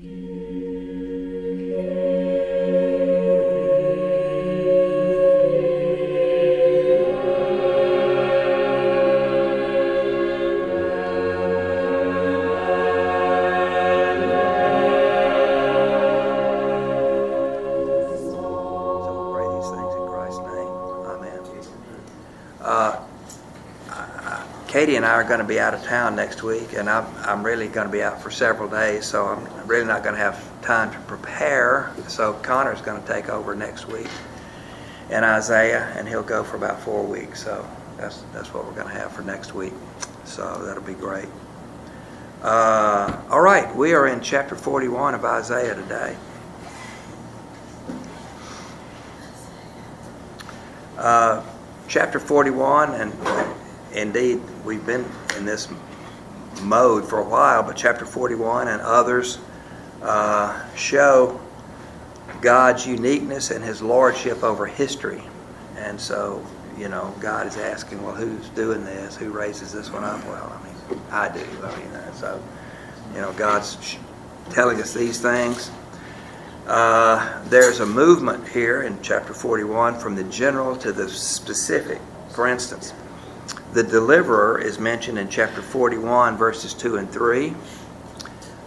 So 0.00 0.27
Katie 24.88 24.96
and 24.96 25.04
I 25.04 25.12
are 25.16 25.24
going 25.24 25.40
to 25.40 25.44
be 25.44 25.60
out 25.60 25.74
of 25.74 25.82
town 25.82 26.16
next 26.16 26.42
week, 26.42 26.72
and 26.72 26.88
I'm, 26.88 27.04
I'm 27.18 27.44
really 27.44 27.68
going 27.68 27.86
to 27.86 27.92
be 27.92 28.02
out 28.02 28.22
for 28.22 28.30
several 28.30 28.70
days, 28.70 29.04
so 29.04 29.26
I'm 29.26 29.68
really 29.68 29.84
not 29.84 30.02
going 30.02 30.14
to 30.14 30.18
have 30.18 30.42
time 30.62 30.90
to 30.90 30.98
prepare. 31.00 31.92
So 32.06 32.32
Connor's 32.32 32.80
going 32.80 33.02
to 33.02 33.06
take 33.06 33.28
over 33.28 33.54
next 33.54 33.86
week, 33.86 34.08
and 35.10 35.26
Isaiah, 35.26 35.92
and 35.98 36.08
he'll 36.08 36.22
go 36.22 36.42
for 36.42 36.56
about 36.56 36.80
four 36.80 37.04
weeks. 37.04 37.44
So 37.44 37.68
that's 37.98 38.22
that's 38.32 38.54
what 38.54 38.64
we're 38.64 38.72
going 38.72 38.86
to 38.86 38.94
have 38.94 39.12
for 39.12 39.20
next 39.20 39.52
week. 39.52 39.74
So 40.24 40.64
that'll 40.64 40.82
be 40.82 40.94
great. 40.94 41.28
Uh, 42.40 43.20
all 43.28 43.42
right, 43.42 43.76
we 43.76 43.92
are 43.92 44.06
in 44.06 44.22
chapter 44.22 44.56
41 44.56 45.14
of 45.14 45.22
Isaiah 45.22 45.74
today. 45.74 46.16
Uh, 50.96 51.44
chapter 51.88 52.18
41, 52.18 52.94
and 52.94 53.37
indeed 53.92 54.40
we've 54.64 54.84
been 54.84 55.04
in 55.36 55.44
this 55.44 55.68
mode 56.62 57.08
for 57.08 57.18
a 57.18 57.24
while, 57.24 57.62
but 57.62 57.76
chapter 57.76 58.04
41 58.04 58.68
and 58.68 58.80
others 58.82 59.38
uh, 60.02 60.74
show 60.74 61.40
God's 62.40 62.86
uniqueness 62.86 63.50
and 63.50 63.64
His 63.64 63.82
lordship 63.82 64.42
over 64.42 64.66
history. 64.66 65.22
And 65.76 66.00
so, 66.00 66.44
you 66.76 66.88
know, 66.88 67.14
God 67.20 67.46
is 67.46 67.56
asking, 67.56 68.02
well, 68.02 68.14
who's 68.14 68.48
doing 68.50 68.84
this? 68.84 69.16
Who 69.16 69.30
raises 69.30 69.72
this 69.72 69.90
one 69.90 70.04
up? 70.04 70.24
Well, 70.26 70.52
I 70.52 70.64
mean, 70.64 71.02
I 71.10 71.28
do. 71.28 71.44
I 71.62 71.76
mean, 71.76 71.88
uh, 71.88 72.12
so, 72.12 72.42
you 73.14 73.20
know, 73.20 73.32
God's 73.32 73.96
telling 74.50 74.80
us 74.80 74.94
these 74.94 75.20
things. 75.20 75.70
Uh, 76.66 77.42
there's 77.44 77.80
a 77.80 77.86
movement 77.86 78.46
here 78.46 78.82
in 78.82 79.00
chapter 79.02 79.32
41 79.32 79.98
from 79.98 80.14
the 80.14 80.24
general 80.24 80.76
to 80.76 80.92
the 80.92 81.08
specific. 81.08 81.98
For 82.30 82.46
instance, 82.46 82.92
the 83.72 83.82
deliverer 83.82 84.58
is 84.58 84.78
mentioned 84.78 85.18
in 85.18 85.28
chapter 85.28 85.60
41, 85.60 86.36
verses 86.36 86.72
2 86.74 86.96
and 86.96 87.10
3. 87.10 87.54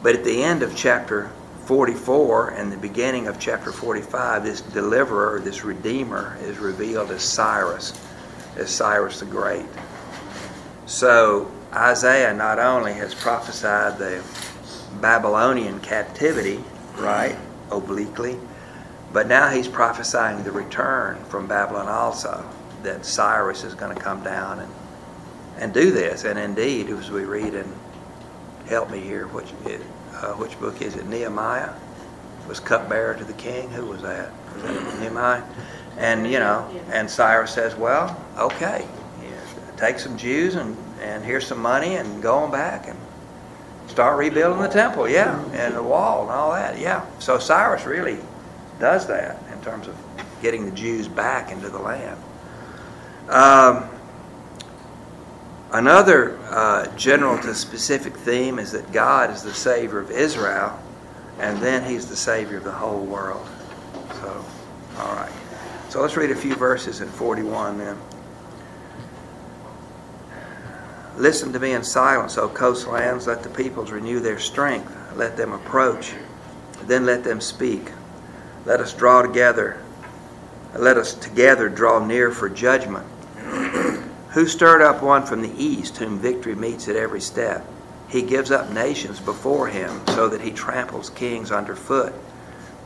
But 0.04 0.16
at 0.16 0.24
the 0.24 0.44
end 0.44 0.64
of 0.64 0.76
chapter 0.76 1.32
44 1.66 2.50
and 2.50 2.72
the 2.72 2.78
beginning 2.78 3.28
of 3.28 3.40
chapter 3.40 3.72
45, 3.72 4.44
this 4.44 4.62
deliverer, 4.62 5.40
this 5.40 5.64
redeemer, 5.64 6.38
is 6.42 6.58
revealed 6.60 7.12
as 7.12 7.24
Cyrus, 7.24 8.00
as 8.58 8.70
Cyrus 8.70 9.20
the 9.20 9.26
Great. 9.26 9.66
So 10.86 11.52
Isaiah 11.74 12.34
not 12.34 12.60
only 12.60 12.94
has 12.94 13.16
prophesied 13.16 13.98
the 13.98 14.24
Babylonian 15.00 15.80
captivity, 15.80 16.64
right, 16.98 17.38
obliquely, 17.72 18.38
but 19.14 19.28
now 19.28 19.50
he's 19.50 19.68
prophesying 19.68 20.44
the 20.44 20.52
return 20.52 21.24
from 21.26 21.48
Babylon 21.48 21.88
also, 21.88 22.46
that 22.84 23.06
Cyrus 23.06 23.64
is 23.64 23.74
going 23.74 23.96
to 23.96 24.02
come 24.02 24.24
down 24.24 24.60
and, 24.60 24.74
and 25.58 25.74
do 25.74 25.92
this. 25.92 26.24
And 26.24 26.38
indeed, 26.40 26.90
as 26.90 27.12
we 27.12 27.26
read 27.26 27.54
in, 27.54 27.72
help 28.68 28.90
me 28.90 29.00
here, 29.00 29.28
which, 29.28 29.52
uh, 30.14 30.34
which 30.34 30.60
book 30.60 30.82
is 30.82 30.96
it? 30.96 31.06
Nehemiah 31.08 31.74
was 32.48 32.60
cupbearer 32.60 33.16
to 33.16 33.24
the 33.24 33.34
king. 33.34 33.70
Who 33.72 33.86
was 33.86 34.02
that? 34.02 34.32
Was 34.54 34.64
that 34.64 35.00
Nehemiah? 35.00 35.44
And, 35.98 36.26
you 36.26 36.40
know, 36.40 36.70
and 36.92 37.10
Cyrus 37.10 37.54
says, 37.54 37.76
well, 37.76 38.20
okay, 38.38 38.88
yeah, 39.22 39.76
take 39.78 40.00
some 40.00 40.18
Jews 40.18 40.56
and, 40.56 40.76
and 41.02 41.24
here's 41.24 41.46
some 41.46 41.62
money 41.62 41.96
and 41.96 42.22
go 42.22 42.36
on 42.36 42.52
back 42.52 42.88
and 42.88 42.98
start 43.88 44.18
rebuilding 44.18 44.62
the 44.62 44.70
temple, 44.70 45.08
yeah, 45.10 45.44
and 45.52 45.76
the 45.76 45.84
wall 45.84 46.24
and 46.24 46.32
all 46.32 46.54
that, 46.54 46.80
yeah. 46.80 47.06
So 47.20 47.38
Cyrus 47.40 47.86
really 47.86 48.18
does 48.80 49.06
that 49.08 49.38
in 49.52 49.62
terms 49.62 49.88
of 49.88 49.96
getting 50.42 50.66
the 50.66 50.72
Jews 50.72 51.08
back 51.08 51.52
into 51.52 51.70
the 51.70 51.78
land. 51.78 52.20
Um, 53.30 53.90
another 55.72 56.38
uh, 56.50 56.88
general 56.96 57.38
to 57.44 57.56
specific 57.56 58.16
theme 58.16 58.60
is 58.60 58.72
that 58.72 58.92
God 58.92 59.32
is 59.32 59.44
the 59.44 59.54
Savior 59.54 60.00
of 60.00 60.12
Israel, 60.12 60.80
and 61.40 61.58
then 61.60 61.90
He's 61.90 62.08
the 62.08 62.16
Savior 62.16 62.58
of 62.58 62.64
the 62.64 62.72
whole 62.72 63.04
world. 63.04 63.48
So, 64.22 64.46
all 64.98 65.16
right. 65.16 65.32
So 65.90 66.02
let's 66.02 66.16
read 66.16 66.32
a 66.32 66.36
few 66.36 66.56
verses 66.56 67.02
in 67.02 67.10
41 67.10 67.78
then. 67.78 67.98
Listen 71.18 71.52
to 71.52 71.60
me 71.60 71.74
in 71.74 71.84
silence, 71.84 72.38
O 72.38 72.48
coastlands. 72.48 73.28
Let 73.28 73.44
the 73.44 73.50
peoples 73.50 73.92
renew 73.92 74.20
their 74.20 74.40
strength. 74.40 74.92
Let 75.16 75.36
them 75.36 75.52
approach. 75.52 76.14
Then 76.84 77.06
let 77.06 77.24
them 77.24 77.42
speak. 77.42 77.92
Let 78.66 78.80
us 78.80 78.94
draw 78.94 79.22
together. 79.22 79.84
Let 80.76 80.98
us 80.98 81.14
together 81.14 81.68
draw 81.68 82.04
near 82.04 82.32
for 82.32 82.48
judgment. 82.48 83.06
Who 84.32 84.48
stirred 84.48 84.82
up 84.82 85.04
one 85.04 85.26
from 85.26 85.42
the 85.42 85.62
east, 85.62 85.98
whom 85.98 86.18
victory 86.18 86.56
meets 86.56 86.88
at 86.88 86.96
every 86.96 87.20
step? 87.20 87.66
He 88.08 88.22
gives 88.22 88.50
up 88.50 88.70
nations 88.70 89.20
before 89.20 89.68
him, 89.68 90.02
so 90.08 90.30
that 90.30 90.42
he 90.42 90.52
tramples 90.52 91.10
kings 91.10 91.52
underfoot. 91.52 92.14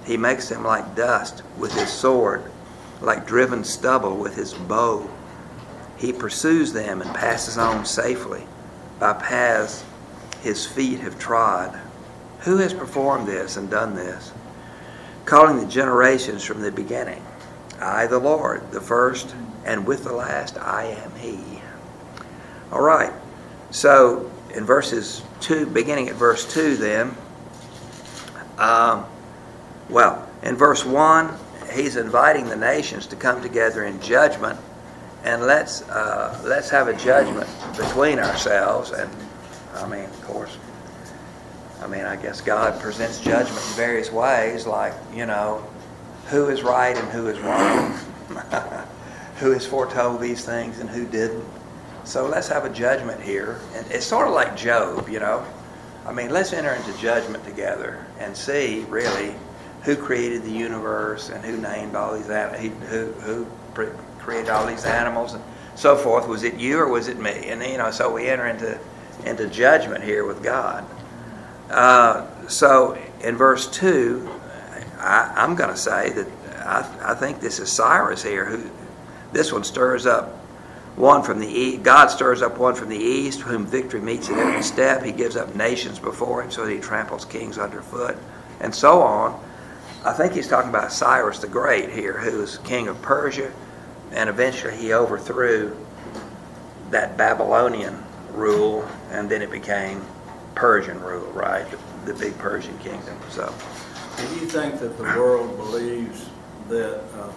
He 0.06 0.18
makes 0.18 0.50
them 0.50 0.64
like 0.64 0.96
dust 0.96 1.44
with 1.58 1.74
his 1.74 1.90
sword, 1.90 2.44
like 3.00 3.28
driven 3.28 3.64
stubble 3.64 4.18
with 4.18 4.36
his 4.36 4.54
bow. 4.54 5.08
He 5.98 6.12
pursues 6.12 6.74
them 6.74 7.02
and 7.02 7.14
passes 7.14 7.58
on 7.58 7.86
safely 7.86 8.48
by 9.00 9.14
paths 9.14 9.84
his 10.42 10.66
feet 10.66 11.00
have 11.00 11.20
trod. 11.20 11.80
Who 12.42 12.58
has 12.58 12.74
performed 12.74 13.28
this 13.28 13.58
and 13.58 13.70
done 13.70 13.96
this? 13.96 14.32
Calling 15.26 15.60
the 15.60 15.66
generations 15.66 16.44
from 16.44 16.62
the 16.62 16.72
beginning. 16.72 17.24
I, 17.80 18.08
the 18.08 18.20
Lord, 18.20 18.72
the 18.72 18.82
first, 18.82 19.34
and 19.66 19.86
with 19.86 20.04
the 20.04 20.14
last, 20.14 20.58
I 20.58 20.86
am 20.86 21.14
He. 21.16 21.40
All 22.72 22.82
right. 22.82 23.12
So 23.72 24.32
in 24.54 24.66
verses 24.66 25.22
2, 25.42 25.68
beginning 25.68 26.10
at 26.10 26.16
verse 26.16 26.52
2, 26.54 26.78
then, 26.78 27.16
um, 28.58 29.06
well, 29.90 30.28
in 30.44 30.56
verse 30.56 30.86
1, 30.86 31.34
he's 31.74 31.96
inviting 31.98 32.48
the 32.48 32.56
nations 32.56 33.08
to 33.08 33.16
come 33.16 33.42
together 33.42 33.84
in 33.84 34.00
judgment 34.02 34.60
and 35.26 35.42
let's 35.42 35.82
uh, 35.90 36.40
let's 36.46 36.70
have 36.70 36.88
a 36.88 36.94
judgment 36.94 37.50
between 37.76 38.20
ourselves. 38.20 38.92
And 38.92 39.10
I 39.74 39.88
mean, 39.88 40.06
of 40.06 40.22
course, 40.24 40.56
I 41.82 41.88
mean, 41.88 42.06
I 42.06 42.16
guess 42.16 42.42
God 42.42 42.80
presents 42.80 43.20
judgment 43.20 43.58
in 43.58 43.74
various 43.74 44.12
ways, 44.12 44.68
like 44.68 44.94
you 45.14 45.26
know, 45.26 45.68
who 46.28 46.48
is 46.50 46.62
right 46.62 46.96
and 46.96 47.08
who 47.10 47.28
is 47.28 47.40
wrong, 47.40 48.00
who 49.38 49.52
has 49.52 49.66
foretold 49.66 50.22
these 50.22 50.46
things 50.46 50.80
and 50.80 50.90
who 50.90 51.06
didn't. 51.06 51.46
So 52.04 52.28
let's 52.28 52.48
have 52.50 52.66
a 52.66 52.70
judgment 52.70 53.22
here, 53.22 53.60
and 53.74 53.86
it's 53.92 54.06
sort 54.06 54.28
of 54.28 54.34
like 54.34 54.56
Job, 54.56 55.10
you 55.10 55.20
know. 55.20 55.46
I 56.06 56.14
mean, 56.14 56.30
let's 56.30 56.54
enter 56.54 56.72
into 56.72 56.96
judgment 57.00 57.44
together 57.44 58.06
and 58.20 58.38
see 58.38 58.86
really 58.90 59.34
who 59.84 59.96
created 59.96 60.44
the 60.44 60.52
universe 60.52 61.30
and 61.30 61.44
who 61.44 61.58
named 61.58 61.96
all 61.96 62.16
these 62.16 62.28
who 62.28 63.12
who 63.12 63.48
created 64.20 64.50
all 64.50 64.66
these 64.68 64.86
animals 64.86 65.34
and 65.34 65.44
so 65.76 65.96
forth. 65.96 66.28
Was 66.28 66.44
it 66.44 66.56
you 66.56 66.80
or 66.80 66.88
was 66.88 67.08
it 67.08 67.18
me? 67.18 67.50
And 67.50 67.64
you 67.64 67.78
know, 67.78 67.92
so 67.92 68.14
we 68.14 68.28
enter 68.28 68.48
into 68.48 68.80
into 69.26 69.48
judgment 69.48 70.04
here 70.04 70.26
with 70.26 70.44
God. 70.44 70.86
Uh, 71.70 72.28
so 72.48 72.98
in 73.22 73.36
verse 73.36 73.68
two, 73.70 74.30
I, 75.00 75.34
I'm 75.36 75.56
going 75.56 75.72
to 75.72 75.78
say 75.78 76.12
that 76.12 76.28
I, 76.60 77.12
I 77.12 77.14
think 77.16 77.40
this 77.40 77.60
is 77.60 77.72
Cyrus 77.72 78.22
here 78.22 78.46
who 78.46 78.70
this 79.36 79.52
one 79.52 79.66
stirs 79.66 80.06
up 80.06 80.30
one 80.96 81.22
from 81.22 81.40
the 81.40 81.48
east. 81.48 81.84
God 81.84 82.08
stirs 82.08 82.42
up 82.42 82.58
one 82.58 82.74
from 82.74 82.88
the 82.88 82.98
east, 82.98 83.42
whom 83.42 83.66
victory 83.66 84.00
meets 84.00 84.30
at 84.30 84.38
every 84.38 84.64
step. 84.64 85.04
He 85.04 85.12
gives 85.12 85.36
up 85.36 85.54
nations 85.56 86.00
before 86.00 86.42
him, 86.42 86.50
so 86.50 86.66
that 86.66 86.72
he 86.72 86.80
tramples 86.80 87.26
kings 87.26 87.58
underfoot, 87.58 88.18
and 88.62 88.74
so 88.74 89.02
on. 89.02 89.38
I 90.06 90.14
think 90.14 90.34
he's 90.34 90.48
talking 90.48 90.70
about 90.70 90.94
Cyrus 90.94 91.40
the 91.40 91.48
Great 91.48 91.90
here, 91.90 92.18
who 92.18 92.38
was 92.38 92.60
king 92.60 92.88
of 92.88 93.02
Persia, 93.02 93.52
and 94.12 94.30
eventually 94.30 94.78
he 94.78 94.94
overthrew 94.94 95.76
that 96.92 97.18
Babylonian 97.18 98.02
rule, 98.32 98.88
and 99.12 99.30
then 99.30 99.42
it 99.42 99.52
became 99.52 100.02
Persian 100.54 101.02
rule, 101.02 101.30
right? 101.34 101.70
The, 101.70 102.14
the 102.14 102.20
big 102.20 102.38
Persian 102.38 102.78
kingdom. 102.78 103.18
So, 103.32 103.54
Do 104.16 104.24
you 104.36 104.48
think 104.48 104.80
that 104.80 104.96
the 104.98 105.04
world 105.04 105.58
believes 105.58 106.30
that 106.70 107.02
um, 107.22 107.34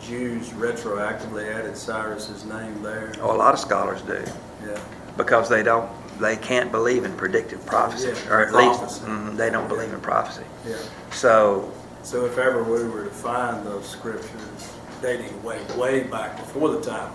Jews 0.00 0.48
retroactively 0.50 1.52
added 1.54 1.76
Cyrus's 1.76 2.44
name 2.44 2.82
there? 2.82 3.12
oh, 3.20 3.34
a 3.34 3.36
lot 3.36 3.54
of 3.54 3.60
scholars 3.60 4.00
do 4.02 4.22
Yeah. 4.66 4.78
because 5.16 5.48
they 5.48 5.62
don't 5.62 5.88
they 6.18 6.36
can't 6.36 6.70
believe 6.70 7.04
in 7.06 7.14
predictive 7.16 7.64
prophecy, 7.64 8.08
Yeah, 8.08 8.30
or 8.34 8.40
at 8.42 8.52
least 8.54 8.78
prophecy. 8.80 9.00
mhm, 9.06 9.36
they 9.38 9.48
don't 9.48 9.68
believe 9.68 9.90
in 9.90 10.00
prophecy. 10.02 10.42
Yeah. 10.68 10.76
So, 11.12 11.72
So 12.02 12.26
if 12.26 12.36
ever 12.36 12.62
we 12.62 12.84
were 12.88 13.04
to 13.04 13.10
find 13.10 13.64
those 13.66 13.88
scriptures 13.88 14.70
dating 15.00 15.42
way, 15.42 15.58
way 15.78 16.02
back 16.02 16.36
before 16.36 16.68
the 16.70 16.80
time 16.82 17.12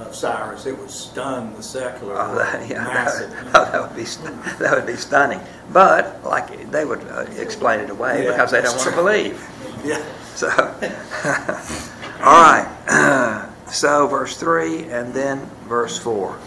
of 0.00 0.14
Cyrus, 0.14 0.64
it 0.64 0.78
would 0.78 0.90
stun 0.90 1.54
the 1.56 1.62
secular 1.62 2.14
oh, 2.18 2.34
that, 2.36 2.66
yeah, 2.70 2.84
massive. 2.84 3.30
that, 3.30 3.46
oh, 3.54 3.64
that 3.70 3.82
would 3.82 3.96
be 3.96 4.06
st- 4.06 4.42
that 4.58 4.74
would 4.74 4.86
be 4.86 4.96
stunning. 4.96 5.40
But 5.70 6.24
like 6.24 6.70
they 6.70 6.86
would 6.86 7.02
uh, 7.08 7.26
explain 7.36 7.80
it 7.80 7.90
away 7.90 8.24
Yeah, 8.24 8.30
because 8.30 8.50
they 8.50 8.62
don't 8.62 8.76
want 8.76 8.88
to 8.90 8.96
believe. 8.96 9.46
Yeah. 9.84 10.02
So, 10.36 10.48
all 12.20 12.42
right. 12.42 13.42
So, 13.68 14.06
verse 14.06 14.36
3 14.36 14.84
and 14.90 15.12
then 15.12 15.44
verse 15.66 15.98
4. 15.98 16.38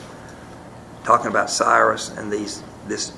Talking 1.04 1.28
about 1.28 1.50
Cyrus 1.50 2.10
and 2.10 2.32
these, 2.32 2.64
this, 2.88 3.12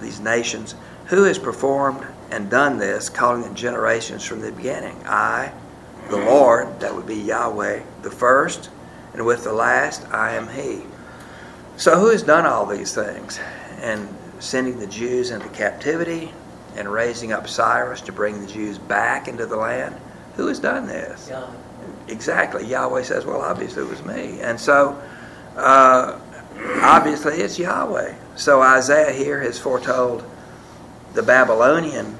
these 0.00 0.20
nations. 0.20 0.76
Who 1.06 1.24
has 1.24 1.36
performed 1.36 2.06
and 2.30 2.48
done 2.48 2.78
this, 2.78 3.08
calling 3.08 3.42
it 3.42 3.54
generations 3.54 4.24
from 4.24 4.40
the 4.40 4.52
beginning? 4.52 4.96
I, 5.04 5.52
the 6.10 6.16
Lord, 6.16 6.78
that 6.78 6.94
would 6.94 7.06
be 7.06 7.16
Yahweh, 7.16 7.82
the 8.02 8.10
first, 8.10 8.70
and 9.14 9.26
with 9.26 9.42
the 9.42 9.52
last, 9.52 10.06
I 10.12 10.34
am 10.34 10.48
He. 10.48 10.84
So, 11.76 11.98
who 11.98 12.10
has 12.10 12.22
done 12.22 12.46
all 12.46 12.66
these 12.66 12.94
things? 12.94 13.40
And 13.80 14.08
sending 14.38 14.78
the 14.78 14.86
Jews 14.86 15.32
into 15.32 15.48
captivity 15.48 16.32
and 16.76 16.90
raising 16.90 17.32
up 17.32 17.48
Cyrus 17.48 18.00
to 18.02 18.12
bring 18.12 18.40
the 18.40 18.46
Jews 18.46 18.78
back 18.78 19.28
into 19.28 19.46
the 19.46 19.56
land? 19.56 19.94
Who 20.36 20.46
has 20.46 20.58
done 20.58 20.86
this? 20.86 21.28
Exactly. 22.08 22.66
Yahweh 22.66 23.02
says, 23.02 23.24
well, 23.24 23.40
obviously 23.40 23.82
it 23.82 23.88
was 23.88 24.04
me. 24.04 24.40
And 24.40 24.58
so, 24.58 25.00
uh, 25.56 26.18
obviously 26.82 27.34
it's 27.34 27.58
Yahweh. 27.58 28.14
So 28.36 28.62
Isaiah 28.62 29.12
here 29.12 29.40
has 29.40 29.58
foretold 29.58 30.24
the 31.14 31.22
Babylonian 31.22 32.16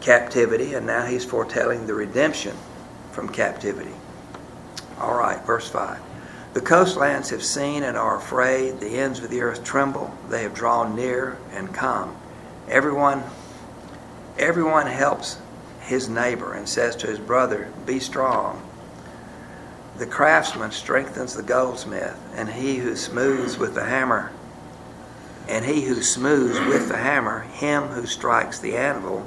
captivity, 0.00 0.74
and 0.74 0.86
now 0.86 1.06
he's 1.06 1.24
foretelling 1.24 1.86
the 1.86 1.94
redemption 1.94 2.56
from 3.12 3.28
captivity. 3.28 3.94
All 4.98 5.16
right, 5.16 5.44
verse 5.44 5.68
5. 5.68 6.00
The 6.54 6.60
coastlands 6.60 7.30
have 7.30 7.42
seen 7.42 7.82
and 7.82 7.96
are 7.96 8.16
afraid. 8.16 8.80
The 8.80 8.98
ends 8.98 9.20
of 9.20 9.30
the 9.30 9.42
earth 9.42 9.62
tremble. 9.62 10.12
They 10.30 10.42
have 10.42 10.54
drawn 10.54 10.96
near 10.96 11.36
and 11.52 11.72
come. 11.72 12.16
Everyone, 12.68 13.22
everyone 14.38 14.86
helps 14.86 15.38
his 15.80 16.08
neighbor 16.08 16.54
and 16.54 16.68
says 16.68 16.96
to 16.96 17.06
his 17.06 17.18
brother, 17.18 17.68
Be 17.84 18.00
strong. 18.00 18.62
The 19.98 20.06
craftsman 20.06 20.72
strengthens 20.72 21.34
the 21.34 21.42
goldsmith, 21.42 22.18
and 22.34 22.48
he 22.48 22.76
who 22.76 22.96
smooths 22.96 23.56
with 23.56 23.74
the 23.74 23.84
hammer, 23.84 24.30
and 25.48 25.64
he 25.64 25.82
who 25.82 26.02
smooths 26.02 26.58
with 26.60 26.88
the 26.88 26.96
hammer, 26.96 27.40
him 27.40 27.84
who 27.84 28.06
strikes 28.06 28.58
the 28.58 28.76
anvil, 28.76 29.26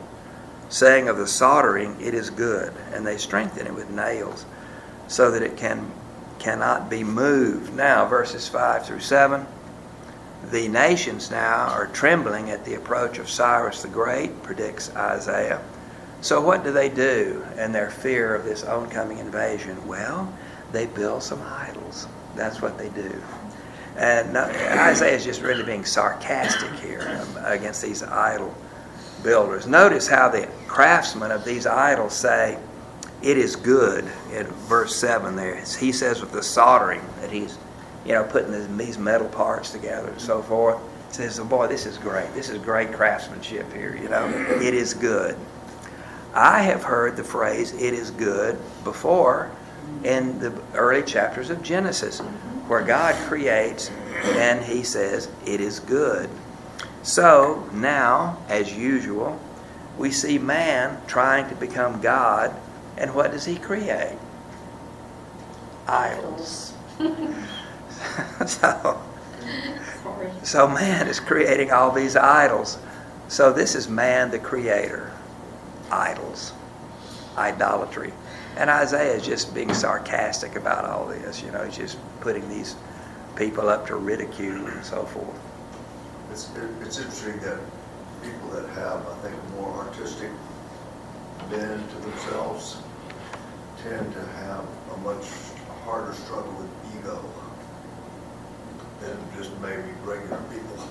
saying 0.69 1.07
of 1.07 1.17
the 1.17 1.27
soldering, 1.27 1.99
It 1.99 2.13
is 2.13 2.29
good, 2.29 2.73
and 2.93 3.05
they 3.05 3.17
strengthen 3.17 3.65
it 3.65 3.73
with 3.73 3.89
nails, 3.89 4.45
so 5.07 5.31
that 5.31 5.41
it 5.41 5.57
can 5.57 5.91
cannot 6.39 6.89
be 6.89 7.03
moved. 7.03 7.73
Now, 7.73 8.05
verses 8.05 8.47
5 8.47 8.85
through 8.85 9.01
7. 9.01 9.45
The 10.45 10.67
nations 10.67 11.29
now 11.29 11.67
are 11.67 11.87
trembling 11.87 12.49
at 12.49 12.65
the 12.65 12.75
approach 12.75 13.19
of 13.19 13.29
Cyrus 13.29 13.81
the 13.81 13.87
Great, 13.87 14.41
predicts 14.41 14.95
Isaiah. 14.95 15.61
So, 16.21 16.41
what 16.41 16.63
do 16.63 16.71
they 16.71 16.89
do 16.89 17.45
in 17.57 17.71
their 17.71 17.89
fear 17.89 18.35
of 18.35 18.45
this 18.45 18.63
oncoming 18.63 19.19
invasion? 19.19 19.85
Well, 19.87 20.33
they 20.71 20.85
build 20.85 21.23
some 21.23 21.41
idols. 21.41 22.07
That's 22.35 22.61
what 22.61 22.77
they 22.77 22.89
do. 22.89 23.21
And 23.97 24.37
Isaiah 24.37 25.15
is 25.15 25.25
just 25.25 25.41
really 25.41 25.63
being 25.63 25.83
sarcastic 25.83 26.71
here 26.79 27.21
against 27.43 27.81
these 27.81 28.01
idol 28.01 28.53
builders. 29.23 29.67
Notice 29.67 30.07
how 30.07 30.29
the 30.29 30.47
craftsmen 30.67 31.31
of 31.31 31.43
these 31.43 31.65
idols 31.65 32.13
say, 32.13 32.57
It 33.21 33.37
is 33.37 33.55
good, 33.55 34.05
in 34.31 34.45
verse 34.67 34.95
7 34.95 35.35
there. 35.35 35.63
He 35.79 35.91
says 35.91 36.21
with 36.21 36.31
the 36.31 36.43
soldering 36.43 37.01
that 37.19 37.29
he's 37.29 37.57
you 38.05 38.13
know, 38.13 38.23
putting 38.23 38.77
these, 38.77 38.97
metal 38.97 39.27
parts 39.27 39.71
together 39.71 40.09
and 40.09 40.21
so 40.21 40.41
forth. 40.41 40.77
Says, 41.11 41.39
oh, 41.39 41.45
boy, 41.45 41.67
this 41.67 41.85
is 41.85 41.97
great. 41.97 42.31
This 42.33 42.49
is 42.49 42.59
great 42.59 42.93
craftsmanship 42.93 43.71
here, 43.73 43.95
you 43.95 44.09
know. 44.09 44.27
It 44.61 44.73
is 44.73 44.93
good. 44.93 45.35
I 46.33 46.61
have 46.61 46.83
heard 46.83 47.17
the 47.17 47.23
phrase, 47.23 47.73
it 47.73 47.93
is 47.93 48.11
good, 48.11 48.57
before 48.83 49.51
in 50.03 50.39
the 50.39 50.53
early 50.75 51.03
chapters 51.03 51.49
of 51.49 51.63
Genesis, 51.63 52.19
where 52.67 52.83
God 52.83 53.15
creates 53.27 53.89
and 54.23 54.63
he 54.63 54.83
says, 54.83 55.29
it 55.45 55.59
is 55.59 55.79
good. 55.79 56.29
So 57.01 57.67
now, 57.73 58.37
as 58.47 58.75
usual, 58.75 59.39
we 59.97 60.11
see 60.11 60.37
man 60.37 61.01
trying 61.07 61.49
to 61.49 61.55
become 61.55 62.01
God, 62.01 62.55
and 62.97 63.13
what 63.15 63.31
does 63.31 63.45
he 63.45 63.55
create? 63.55 64.17
Idols. 65.87 66.73
so, 68.47 69.01
so 70.43 70.67
man 70.67 71.07
is 71.07 71.19
creating 71.19 71.71
all 71.71 71.91
these 71.91 72.15
idols. 72.15 72.77
So 73.27 73.53
this 73.53 73.75
is 73.75 73.87
man 73.87 74.31
the 74.31 74.39
creator. 74.39 75.11
Idols. 75.91 76.53
Idolatry. 77.37 78.13
And 78.57 78.69
Isaiah 78.69 79.15
is 79.15 79.25
just 79.25 79.53
being 79.53 79.73
sarcastic 79.73 80.55
about 80.55 80.85
all 80.85 81.07
this. 81.07 81.41
You 81.41 81.51
know, 81.51 81.63
he's 81.63 81.77
just 81.77 81.97
putting 82.21 82.47
these 82.49 82.75
people 83.35 83.69
up 83.69 83.87
to 83.87 83.95
ridicule 83.95 84.67
and 84.67 84.83
so 84.83 85.05
forth. 85.05 85.39
It's, 86.31 86.49
it's 86.81 86.99
interesting 86.99 87.39
that 87.39 87.59
people 88.21 88.49
that 88.49 88.67
have, 88.69 89.07
I 89.07 89.15
think, 89.21 89.35
more 89.55 89.71
artistic 89.73 90.29
bend 91.49 91.89
to 91.89 91.95
themselves 91.97 92.77
tend 93.81 94.13
to 94.13 94.19
have 94.19 94.65
a 94.93 94.97
much 94.97 95.25
harder 95.85 96.13
struggle 96.13 96.51
with 96.53 96.97
ego 96.97 97.23
than 99.01 99.17
just 99.37 99.51
maybe 99.61 99.83
regular 100.03 100.41
people 100.51 100.83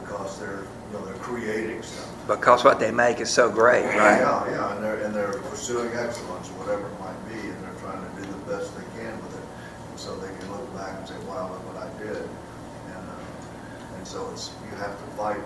because 0.00 0.38
they're, 0.38 0.64
you 0.64 0.92
know, 0.98 1.04
they're 1.04 1.14
creating 1.14 1.82
stuff. 1.82 2.08
Because 2.26 2.64
what 2.64 2.78
they 2.78 2.90
make 2.90 3.20
is 3.20 3.30
so 3.30 3.50
great, 3.50 3.84
right? 3.84 4.20
Yeah, 4.20 4.50
yeah, 4.50 4.74
and 4.74 4.84
they're, 4.84 5.04
and 5.04 5.14
they're 5.14 5.38
pursuing 5.50 5.92
excellence, 5.94 6.48
whatever 6.60 6.86
it 6.86 7.00
might 7.00 7.18
be, 7.28 7.40
and 7.48 7.64
they're 7.64 7.80
trying 7.80 8.02
to 8.02 8.22
do 8.22 8.28
the 8.28 8.44
best 8.50 8.76
they 8.76 8.84
can 9.00 9.16
with 9.22 9.34
it. 9.36 9.44
And 9.90 9.98
so 9.98 10.16
they 10.16 10.28
can 10.38 10.50
look 10.52 10.74
back 10.76 10.98
and 10.98 11.08
say, 11.08 11.18
wow, 11.26 11.50
look 11.50 11.74
what 11.74 11.82
I 11.82 11.88
did. 11.98 12.22
And, 12.22 13.04
uh, 13.08 13.96
and 13.96 14.06
so 14.06 14.30
it's, 14.32 14.52
you 14.70 14.76
have 14.78 14.96
to 14.96 15.06
fight 15.16 15.40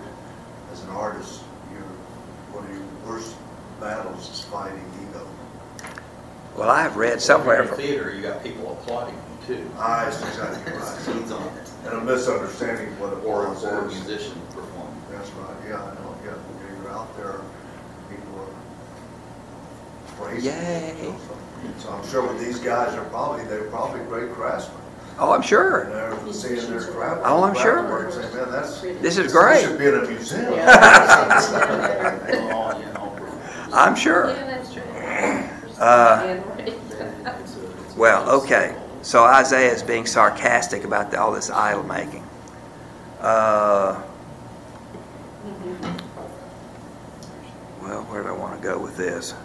as 0.71 0.83
an 0.83 0.89
artist, 0.89 1.41
you, 1.71 1.79
one 2.51 2.65
of 2.65 2.71
your 2.71 2.85
worst 3.07 3.35
battles 3.79 4.29
is 4.29 4.41
fighting 4.45 4.83
ego. 5.01 5.27
Well, 6.55 6.69
I 6.69 6.83
have 6.83 6.95
read 6.95 7.21
somewhere 7.21 7.63
In 7.63 7.75
theater, 7.75 8.13
you 8.15 8.21
got 8.21 8.43
people 8.43 8.71
applauding 8.73 9.15
you 9.15 9.55
too. 9.55 9.71
Ah, 9.77 10.05
that's 10.05 10.21
exactly 10.21 10.71
Scenes 11.03 11.31
right. 11.31 11.51
on 11.85 11.93
it. 11.93 11.97
And 11.99 12.09
a 12.09 12.13
misunderstanding 12.13 12.87
of 12.93 12.99
what 12.99 13.13
it 13.13 13.23
Or, 13.25 13.49
was 13.49 13.63
or 13.63 13.79
a 13.79 13.85
is. 13.87 13.93
musician 13.95 14.41
performing. 14.51 15.01
That's 15.11 15.29
right, 15.31 15.55
yeah, 15.69 15.81
I 15.83 15.93
know, 15.95 16.15
yeah, 16.25 16.33
you're 16.83 16.91
out 16.91 17.15
there, 17.17 17.39
people 18.09 18.39
are 18.41 20.25
praising. 20.25 20.51
Yay. 20.51 21.05
you. 21.05 21.15
So 21.79 21.89
I'm 21.91 22.07
sure 22.09 22.27
with 22.27 22.39
these 22.39 22.59
guys 22.59 22.93
are 22.95 23.05
probably, 23.05 23.43
they're 23.45 23.69
probably 23.69 24.01
great 24.05 24.31
craftsmen. 24.33 24.77
oh, 25.19 25.29
I'm 25.31 25.37
And 25.37 25.45
sure. 25.45 25.85
they're 25.89 26.33
seeing 26.33 26.69
their 26.69 26.83
craft. 26.83 27.21
Oh, 27.25 27.43
I'm 27.43 27.55
sure. 27.55 27.83
craft 27.83 27.89
work, 27.89 28.11
saying, 28.13 28.35
man, 28.35 28.51
that's, 28.51 28.81
this 28.81 29.01
This 29.01 29.17
is 29.17 29.31
great. 29.31 29.61
should 29.63 29.77
be 29.79 29.87
in 29.87 29.95
a 29.95 30.07
museum. 30.07 30.45
All, 32.53 32.79
you 32.79 32.85
know. 32.93 33.11
I'm 33.73 33.95
sure. 33.95 34.29
Yeah, 34.31 34.45
that's 34.45 34.73
true. 34.73 34.83
Uh, 35.79 36.37
It's 36.59 36.93
a- 36.93 37.39
it's 37.41 37.55
a- 37.55 37.95
Well, 37.97 38.29
okay. 38.41 38.75
So 39.05 39.23
Isaiah 39.23 39.71
is 39.71 39.83
being 39.83 40.07
sarcastic 40.07 40.83
about 40.83 41.13
all 41.13 41.31
this 41.31 41.51
idol 41.51 41.83
making. 41.83 42.27
Uh, 43.21 44.01
well, 47.83 48.01
where 48.05 48.23
do 48.23 48.29
I 48.29 48.31
want 48.31 48.59
to 48.59 48.67
go 48.67 48.79
with 48.79 48.97
this? 48.97 49.35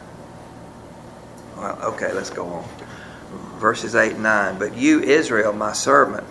Well, 1.58 1.78
okay, 1.92 2.10
let's 2.14 2.30
go 2.30 2.46
on. 2.46 2.68
Verses 3.58 3.94
8 3.94 4.12
and 4.12 4.22
9. 4.22 4.58
But 4.58 4.78
you, 4.78 5.00
Israel, 5.00 5.52
my 5.52 5.74
servant, 5.74 6.26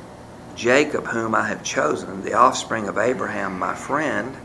Jacob, 0.56 1.06
whom 1.06 1.36
I 1.36 1.48
have 1.50 1.64
chosen, 1.64 2.24
the 2.24 2.34
offspring 2.34 2.88
of 2.88 2.98
Abraham, 2.98 3.60
my 3.60 3.76
friend, 3.76 4.36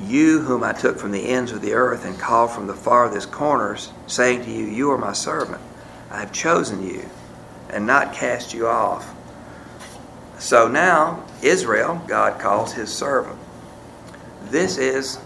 you 0.00 0.40
whom 0.40 0.64
I 0.64 0.72
took 0.72 0.98
from 0.98 1.12
the 1.12 1.28
ends 1.28 1.52
of 1.52 1.60
the 1.60 1.74
earth 1.74 2.06
and 2.06 2.18
called 2.18 2.52
from 2.52 2.68
the 2.68 2.74
farthest 2.74 3.30
corners, 3.30 3.92
saying 4.06 4.44
to 4.44 4.50
you, 4.50 4.64
You 4.64 4.90
are 4.92 4.98
my 4.98 5.12
servant. 5.12 5.60
I 6.10 6.20
have 6.20 6.32
chosen 6.32 6.82
you 6.82 7.06
and 7.72 7.86
not 7.86 8.12
cast 8.12 8.52
you 8.54 8.66
off. 8.66 9.14
So 10.38 10.68
now, 10.68 11.24
Israel, 11.42 12.02
God 12.06 12.40
calls 12.40 12.72
his 12.72 12.92
servant. 12.92 13.38
This 14.44 14.78
is 14.78 15.20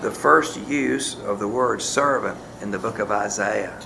the 0.00 0.10
first 0.10 0.60
use 0.68 1.18
of 1.20 1.38
the 1.38 1.48
word 1.48 1.82
servant 1.82 2.38
in 2.62 2.70
the 2.70 2.78
book 2.78 2.98
of 2.98 3.10
Isaiah. 3.10 3.78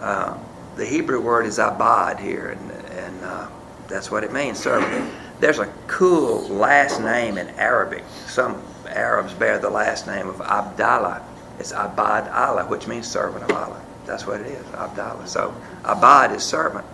Uh, 0.00 0.36
the 0.76 0.86
Hebrew 0.86 1.20
word 1.20 1.46
is 1.46 1.58
abad 1.58 2.18
here, 2.18 2.50
and, 2.50 2.70
and 2.92 3.24
uh, 3.24 3.48
that's 3.88 4.10
what 4.10 4.24
it 4.24 4.32
means, 4.32 4.58
servant. 4.58 5.12
There's 5.40 5.58
a 5.58 5.72
cool 5.86 6.48
last 6.48 7.00
name 7.00 7.38
in 7.38 7.48
Arabic. 7.50 8.04
Some 8.26 8.62
Arabs 8.86 9.32
bear 9.34 9.58
the 9.58 9.70
last 9.70 10.06
name 10.06 10.28
of 10.28 10.40
Abdallah. 10.40 11.22
It's 11.58 11.72
Abad 11.72 12.28
Allah, 12.28 12.64
which 12.66 12.86
means 12.86 13.06
servant 13.06 13.44
of 13.44 13.50
Allah. 13.50 13.80
That's 14.08 14.26
what 14.26 14.40
it 14.40 14.46
is, 14.48 14.66
Abdallah. 14.74 15.28
So 15.28 15.54
Abad 15.84 16.32
is 16.32 16.42
servant. 16.42 16.84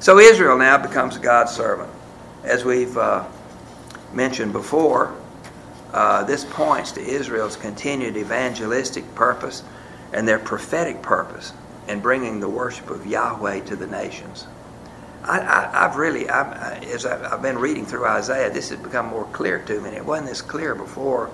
So 0.00 0.18
Israel 0.18 0.56
now 0.58 0.78
becomes 0.78 1.18
God's 1.18 1.50
servant. 1.52 1.90
As 2.44 2.64
we've 2.64 2.96
uh, 2.96 3.26
mentioned 4.12 4.52
before, 4.52 5.14
uh, 5.92 6.24
this 6.24 6.44
points 6.44 6.92
to 6.92 7.00
Israel's 7.00 7.56
continued 7.56 8.16
evangelistic 8.16 9.14
purpose 9.14 9.64
and 10.12 10.28
their 10.28 10.38
prophetic 10.38 11.02
purpose 11.02 11.52
in 11.88 12.00
bringing 12.00 12.40
the 12.40 12.48
worship 12.48 12.90
of 12.90 13.06
Yahweh 13.06 13.60
to 13.60 13.76
the 13.76 13.86
nations. 13.86 14.46
I, 15.24 15.40
I, 15.40 15.86
I've 15.86 15.96
really, 15.96 16.28
I- 16.28 16.78
as 16.80 17.06
I've, 17.06 17.24
I've 17.24 17.42
been 17.42 17.58
reading 17.58 17.86
through 17.86 18.06
Isaiah, 18.06 18.50
this 18.50 18.68
has 18.70 18.78
become 18.78 19.06
more 19.06 19.24
clear 19.32 19.58
to 19.64 19.80
me. 19.80 19.88
And 19.88 19.96
it 19.96 20.04
wasn't 20.04 20.28
this 20.28 20.42
clear 20.42 20.74
before 20.74 21.30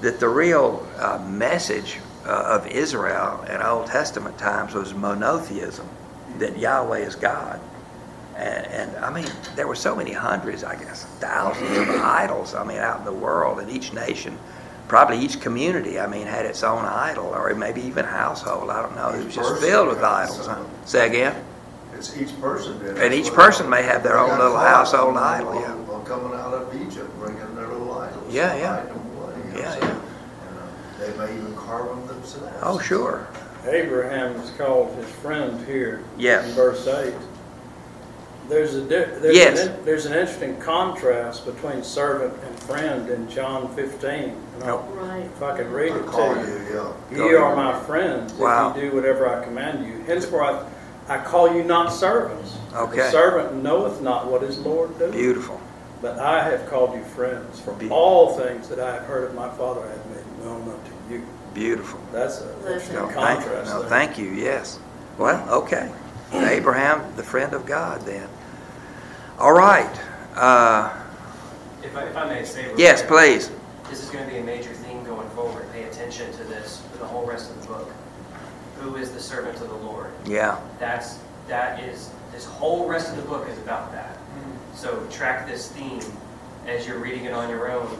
that 0.00 0.20
the 0.20 0.28
real 0.28 0.86
uh, 0.98 1.18
message 1.28 1.98
uh, 1.98 2.05
Uh, 2.26 2.58
of 2.58 2.66
Israel 2.66 3.44
in 3.48 3.62
Old 3.62 3.86
Testament 3.86 4.36
times 4.36 4.74
was 4.74 4.92
monotheism, 4.92 5.88
that 6.38 6.58
Yahweh 6.58 6.98
is 6.98 7.14
God. 7.14 7.60
And, 8.34 8.66
and 8.66 8.96
I 8.96 9.12
mean, 9.12 9.30
there 9.54 9.68
were 9.68 9.76
so 9.76 9.94
many 9.94 10.12
hundreds, 10.12 10.64
I 10.64 10.74
guess, 10.74 11.04
thousands 11.20 11.78
of 11.78 11.88
idols, 12.02 12.52
I 12.54 12.64
mean, 12.64 12.78
out 12.78 12.98
in 12.98 13.04
the 13.04 13.12
world, 13.12 13.60
and 13.60 13.70
each 13.70 13.92
nation, 13.92 14.36
probably 14.88 15.18
each 15.20 15.40
community, 15.40 16.00
I 16.00 16.08
mean, 16.08 16.26
had 16.26 16.46
its 16.46 16.64
own 16.64 16.84
idol, 16.84 17.26
or 17.26 17.54
maybe 17.54 17.80
even 17.82 18.04
household. 18.04 18.70
I 18.70 18.82
don't 18.82 18.96
know. 18.96 19.10
It 19.10 19.24
was 19.24 19.34
just 19.34 19.60
filled 19.60 19.88
with 19.88 20.02
idols. 20.02 20.48
Huh? 20.48 20.64
Say 20.84 21.06
again? 21.06 21.44
It's 21.94 22.16
each 22.16 22.38
person 22.40 22.78
did. 22.80 22.98
And 22.98 23.14
each 23.14 23.32
person 23.32 23.70
may 23.70 23.84
have 23.84 24.02
their 24.02 24.18
own 24.18 24.36
little 24.36 24.58
household 24.58 25.16
idol, 25.16 25.54
yeah. 25.54 25.74
Well, 25.74 26.00
coming 26.00 26.36
out 26.36 26.52
of 26.52 26.74
Egypt, 26.74 27.08
bringing 27.18 27.54
their 27.54 27.68
little 27.68 27.96
idols. 27.96 28.34
Yeah, 28.34 28.54
yeah. 28.56 28.84
Yeah, 29.54 29.78
yeah. 29.78 30.00
And, 31.00 31.12
They 31.14 31.16
may 31.18 31.32
even 31.36 31.54
carve 31.56 31.88
them 31.88 32.06
themselves. 32.06 32.56
Oh, 32.62 32.78
sure. 32.78 33.26
Abraham 33.66 34.36
is 34.40 34.50
called 34.52 34.94
his 34.96 35.08
friend 35.16 35.66
here. 35.66 36.02
Yeah. 36.16 36.44
In 36.44 36.52
verse 36.52 36.86
eight. 36.86 37.14
There's 38.48 38.74
a, 38.76 38.82
di- 38.82 39.18
there's 39.18 39.34
Yes. 39.36 39.60
an, 39.66 39.74
in- 39.74 39.84
there's 39.84 40.06
an 40.06 40.12
interesting 40.12 40.56
contrast 40.58 41.44
between 41.46 41.82
servant 41.82 42.32
and 42.46 42.58
friend 42.60 43.08
in 43.10 43.28
John 43.28 43.74
fifteen. 43.74 44.36
And 44.54 44.64
I'll- 44.64 44.86
Right. 44.94 45.24
If 45.24 45.42
I 45.42 45.56
could 45.56 45.66
read 45.72 45.92
I 45.92 45.96
it 45.96 46.06
call 46.06 46.32
to 46.34 46.40
you, 46.40 46.46
you. 46.46 46.60
yeah. 47.10 47.16
Go 47.16 47.28
Ye 47.28 47.34
are 47.34 47.56
my 47.56 47.78
friends 47.80 48.32
Wow. 48.34 48.70
if 48.70 48.76
you 48.76 48.90
do 48.90 48.96
whatever 48.96 49.28
I 49.28 49.42
command 49.44 49.84
you. 49.84 50.04
Henceforth 50.06 50.64
I, 51.08 51.14
I 51.16 51.24
call 51.24 51.52
you 51.56 51.64
not 51.64 51.92
servants. 51.92 52.56
Okay. 52.72 52.96
The 52.98 53.10
servant 53.10 53.62
knoweth 53.64 54.00
not 54.00 54.30
what 54.30 54.42
his 54.42 54.58
Lord 54.58 54.96
doeth. 54.98 55.12
Beautiful. 55.12 55.60
But 56.00 56.20
I 56.20 56.44
have 56.44 56.68
called 56.70 56.94
you 56.94 57.02
friends, 57.02 57.58
for 57.58 57.72
Be- 57.72 57.88
all 57.90 58.38
things 58.38 58.68
that 58.68 58.78
I 58.78 58.94
have 58.94 59.04
heard 59.04 59.24
of 59.24 59.34
my 59.34 59.48
Father 59.50 59.80
I 59.80 59.88
have 59.88 60.06
made 60.06 60.44
known 60.44 60.62
unto 60.62 60.85
you. 61.10 61.26
Beautiful. 61.54 62.00
That's 62.12 62.40
a 62.40 62.44
That's 62.44 62.66
interesting 62.88 62.96
No, 62.96 63.08
thank, 63.08 63.40
contrast 63.40 63.70
no, 63.72 63.80
there. 63.80 63.88
thank 63.88 64.18
you. 64.18 64.30
Yes. 64.30 64.78
Well, 65.18 65.48
okay. 65.50 65.90
Abraham, 66.32 67.02
the 67.16 67.22
friend 67.22 67.54
of 67.54 67.64
God, 67.64 68.02
then. 68.02 68.28
All 69.38 69.52
right. 69.52 69.90
Uh, 70.34 70.92
If 71.82 71.96
I, 71.96 72.04
if 72.04 72.16
I 72.16 72.28
may 72.28 72.44
say. 72.44 72.70
yes, 72.76 73.00
quick, 73.00 73.08
please. 73.10 73.50
This 73.88 74.02
is 74.02 74.10
going 74.10 74.24
to 74.26 74.30
be 74.30 74.38
a 74.38 74.44
major 74.44 74.72
theme 74.72 75.02
going 75.04 75.28
forward. 75.30 75.70
Pay 75.72 75.84
attention 75.84 76.30
to 76.32 76.44
this 76.44 76.82
for 76.92 76.98
the 76.98 77.06
whole 77.06 77.24
rest 77.24 77.50
of 77.50 77.60
the 77.62 77.68
book. 77.68 77.90
Who 78.80 78.96
is 78.96 79.12
the 79.12 79.20
servant 79.20 79.58
of 79.60 79.68
the 79.68 79.76
Lord? 79.76 80.10
Yeah. 80.26 80.60
That's, 80.78 81.18
that 81.48 81.82
is, 81.84 82.10
this 82.32 82.44
whole 82.44 82.86
rest 82.88 83.10
of 83.10 83.16
the 83.16 83.22
book 83.22 83.48
is 83.48 83.56
about 83.58 83.92
that. 83.92 84.18
So 84.74 85.06
track 85.10 85.46
this 85.46 85.70
theme 85.72 86.02
as 86.66 86.86
you're 86.86 86.98
reading 86.98 87.24
it 87.24 87.32
on 87.32 87.48
your 87.48 87.70
own, 87.70 87.96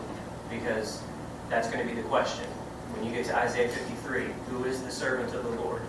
because 0.51 1.01
that's 1.49 1.69
going 1.71 1.87
to 1.87 1.95
be 1.95 1.99
the 1.99 2.07
question. 2.09 2.45
When 2.97 3.07
you 3.07 3.15
get 3.15 3.27
to 3.27 3.37
Isaiah 3.37 3.69
53, 3.69 4.25
who 4.51 4.65
is 4.65 4.83
the 4.83 4.91
servant 4.91 5.35
of 5.35 5.45
the 5.45 5.51
Lord? 5.63 5.83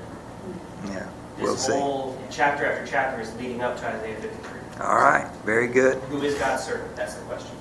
Yeah. 0.88 1.08
We'll 1.40 1.54
This 1.54 1.66
see. 1.66 1.72
whole 1.72 2.18
chapter 2.30 2.66
after 2.66 2.86
chapter 2.86 3.22
is 3.22 3.34
leading 3.36 3.62
up 3.62 3.78
to 3.80 3.88
Isaiah 3.88 4.18
53. 4.18 4.52
All 4.82 4.96
right. 4.96 5.30
Very 5.46 5.68
good. 5.68 5.98
Who 6.04 6.22
is 6.22 6.36
God's 6.36 6.64
servant? 6.64 6.96
That's 6.96 7.16
the 7.16 7.22
question. 7.26 7.52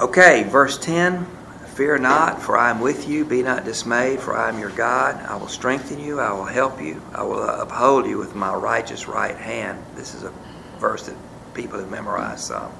Okay, 0.00 0.44
verse 0.44 0.78
10 0.78 1.26
Fear 1.74 1.98
not, 1.98 2.42
for 2.42 2.58
I 2.58 2.70
am 2.70 2.80
with 2.80 3.08
you. 3.08 3.24
Be 3.24 3.40
not 3.40 3.64
dismayed, 3.64 4.18
for 4.18 4.36
I 4.36 4.48
am 4.48 4.58
your 4.58 4.70
God. 4.70 5.14
I 5.26 5.36
will 5.36 5.46
strengthen 5.46 6.00
you. 6.00 6.18
I 6.18 6.32
will 6.32 6.44
help 6.44 6.80
you. 6.82 7.00
I 7.14 7.22
will 7.22 7.44
uphold 7.44 8.04
you 8.06 8.18
with 8.18 8.34
my 8.34 8.52
righteous 8.52 9.06
right 9.06 9.36
hand. 9.36 9.80
This 9.94 10.12
is 10.12 10.24
a 10.24 10.32
verse 10.80 11.06
that 11.06 11.14
people 11.54 11.78
have 11.78 11.88
memorized 11.88 12.40
some, 12.40 12.72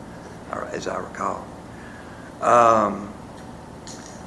as 0.72 0.88
I 0.88 0.98
recall. 0.98 1.46
Um, 2.40 3.12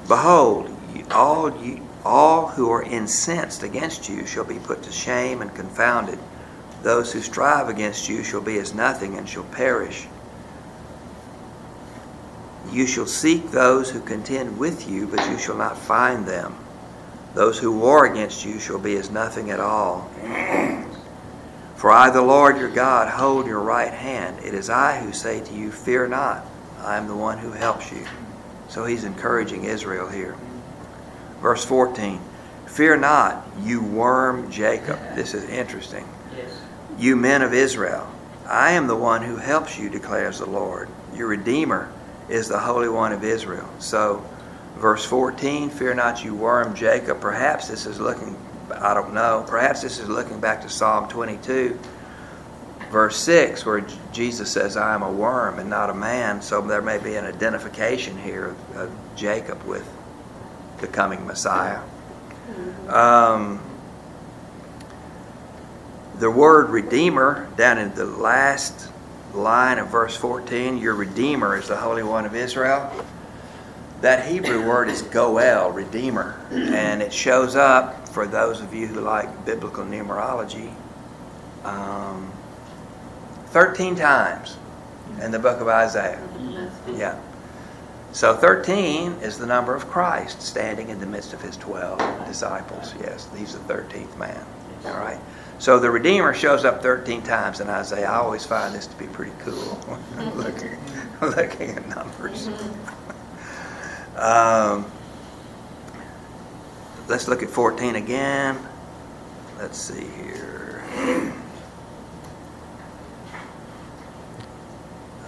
Behold, 0.08 0.70
all, 1.12 1.56
you, 1.64 1.88
all 2.04 2.48
who 2.48 2.70
are 2.70 2.84
incensed 2.84 3.64
against 3.64 4.10
you 4.10 4.26
shall 4.26 4.44
be 4.44 4.60
put 4.60 4.84
to 4.84 4.92
shame 4.92 5.42
and 5.42 5.54
confounded. 5.54 6.20
Those 6.84 7.14
who 7.14 7.22
strive 7.22 7.70
against 7.70 8.10
you 8.10 8.24
shall 8.24 8.42
be 8.42 8.58
as 8.58 8.74
nothing 8.74 9.18
and 9.18 9.28
shall 9.28 9.44
perish. 9.44 10.08
You 12.72 12.88
shall 12.88 13.06
seek 13.06 13.52
those 13.52 13.90
who 13.90 14.00
contend 14.00 14.58
with 14.58 14.90
you, 14.90 15.08
but 15.08 15.30
you 15.30 15.38
shall 15.38 15.58
not 15.58 15.78
find 15.78 16.26
them. 16.26 16.56
Those 17.34 17.60
who 17.60 17.72
war 17.72 18.06
against 18.06 18.46
you 18.46 18.60
shall 18.60 18.80
be 18.80 18.96
as 18.96 19.10
nothing 19.10 19.52
at 19.52 19.60
all. 19.60 20.10
For 21.76 21.92
I, 21.92 22.10
the 22.10 22.22
Lord 22.22 22.58
your 22.58 22.70
God, 22.70 23.08
hold 23.08 23.48
your 23.48 23.60
right 23.60 23.94
hand. 23.94 24.44
It 24.46 24.54
is 24.54 24.70
I 24.70 25.00
who 25.00 25.12
say 25.12 25.42
to 25.42 25.54
you, 25.54 25.72
Fear 25.72 26.10
not. 26.10 26.46
I 26.80 26.98
am 26.98 27.08
the 27.08 27.16
one 27.16 27.38
who 27.38 27.52
helps 27.52 27.92
you. 27.92 28.06
So 28.70 28.86
he's 28.86 29.04
encouraging 29.04 29.66
Israel 29.66 30.08
here. 30.08 30.36
Verse 31.42 31.66
14 31.66 32.20
Fear 32.68 32.98
not, 32.98 33.46
you 33.64 33.84
worm 33.84 34.50
Jacob. 34.50 34.98
This 35.14 35.34
is 35.34 35.44
interesting. 35.50 36.08
Yes. 36.38 36.62
You 36.98 37.18
men 37.18 37.42
of 37.42 37.54
Israel, 37.54 38.10
I 38.48 38.72
am 38.72 38.88
the 38.88 38.96
one 38.96 39.22
who 39.22 39.36
helps 39.36 39.78
you, 39.78 39.90
declares 39.90 40.40
the 40.40 40.46
Lord. 40.46 40.88
Your 41.14 41.28
Redeemer 41.28 41.92
is 42.30 42.48
the 42.48 42.60
Holy 42.60 42.88
One 42.88 43.12
of 43.12 43.26
Israel. 43.26 43.70
So, 43.80 44.24
verse 44.78 45.04
14, 45.04 45.70
fear 45.70 45.94
not, 45.94 46.24
you 46.24 46.34
worm 46.34 46.74
Jacob. 46.74 47.20
Perhaps 47.20 47.68
this 47.68 47.86
is 47.86 48.00
looking, 48.00 48.38
I 48.74 48.94
don't 48.94 49.14
know, 49.14 49.44
perhaps 49.48 49.82
this 49.82 50.00
is 50.00 50.08
looking 50.08 50.40
back 50.40 50.62
to 50.62 50.70
Psalm 50.70 51.10
22, 51.10 51.78
verse 52.90 53.18
6, 53.18 53.66
where 53.66 53.86
Jesus 54.14 54.50
says, 54.50 54.78
I 54.78 54.94
am 54.94 55.02
a 55.02 55.12
worm 55.12 55.60
and 55.60 55.70
not 55.70 55.90
a 55.90 55.94
man. 55.94 56.42
So, 56.42 56.62
there 56.62 56.82
may 56.82 57.00
be 57.00 57.16
an 57.16 57.26
identification 57.26 58.18
here 58.18 58.46
of, 58.46 58.78
of 58.78 58.92
Jacob 59.18 59.62
with 59.64 59.86
the 60.82 60.88
coming 60.88 61.26
Messiah. 61.26 61.80
Um, 62.88 63.62
the 66.20 66.30
word 66.30 66.70
redeemer 66.70 67.48
down 67.56 67.78
in 67.78 67.94
the 67.96 68.06
last 68.06 68.90
line 69.34 69.80
of 69.80 69.88
verse 69.88 70.16
14 70.18 70.78
your 70.78 70.94
redeemer 70.94 71.58
is 71.58 71.68
the 71.70 71.78
holy 71.78 72.04
one 72.04 72.26
of 72.26 72.36
israel. 72.36 72.92
That 74.02 74.28
hebrew 74.28 74.68
word 74.68 74.90
is 74.90 75.04
goel 75.04 75.72
redeemer. 75.72 76.46
And 76.52 77.02
it 77.02 77.14
shows 77.14 77.56
up 77.56 78.10
for 78.10 78.28
those 78.28 78.60
of 78.60 78.74
you 78.74 78.88
who 78.88 79.00
like 79.00 79.46
biblical 79.46 79.86
numerology 79.86 80.74
um, 81.64 82.32
13 83.48 83.96
times 83.96 84.58
in 85.22 85.32
the 85.32 85.40
book 85.40 85.62
of 85.62 85.68
isaiah. 85.68 86.22
Yeah 86.88 87.20
so 88.14 88.36
13 88.36 89.14
is 89.22 89.38
the 89.38 89.46
number 89.46 89.74
of 89.76 89.88
christ 89.88 90.42
standing 90.42 90.90
in 90.90 91.00
the 91.00 91.06
midst 91.06 91.34
of 91.34 91.42
his 91.42 91.56
12 91.58 92.26
disciples 92.28 92.94
yes 93.02 93.28
he's 93.38 93.54
the 93.54 93.74
13th 93.74 94.18
man 94.18 94.46
all 94.86 94.98
right 94.98 95.20
so 95.60 95.78
the 95.78 95.92
Redeemer 95.92 96.34
shows 96.34 96.66
up 96.66 96.82
13 96.82 97.22
times 97.22 97.60
in 97.60 97.70
Isaiah. 97.70 98.08
I 98.10 98.16
always 98.16 98.44
find 98.44 98.74
this 98.74 98.88
to 98.88 98.96
be 98.98 99.06
pretty 99.06 99.34
cool, 99.42 99.80
looking, 100.34 100.76
looking 101.22 101.70
at 101.78 101.88
numbers. 101.88 102.50
Um, 104.16 104.92
let's 107.08 107.28
look 107.28 107.44
at 107.44 107.50
14 107.52 107.94
again. 107.96 108.58
Let's 109.60 109.78
see 109.78 110.04
here. 110.24 110.82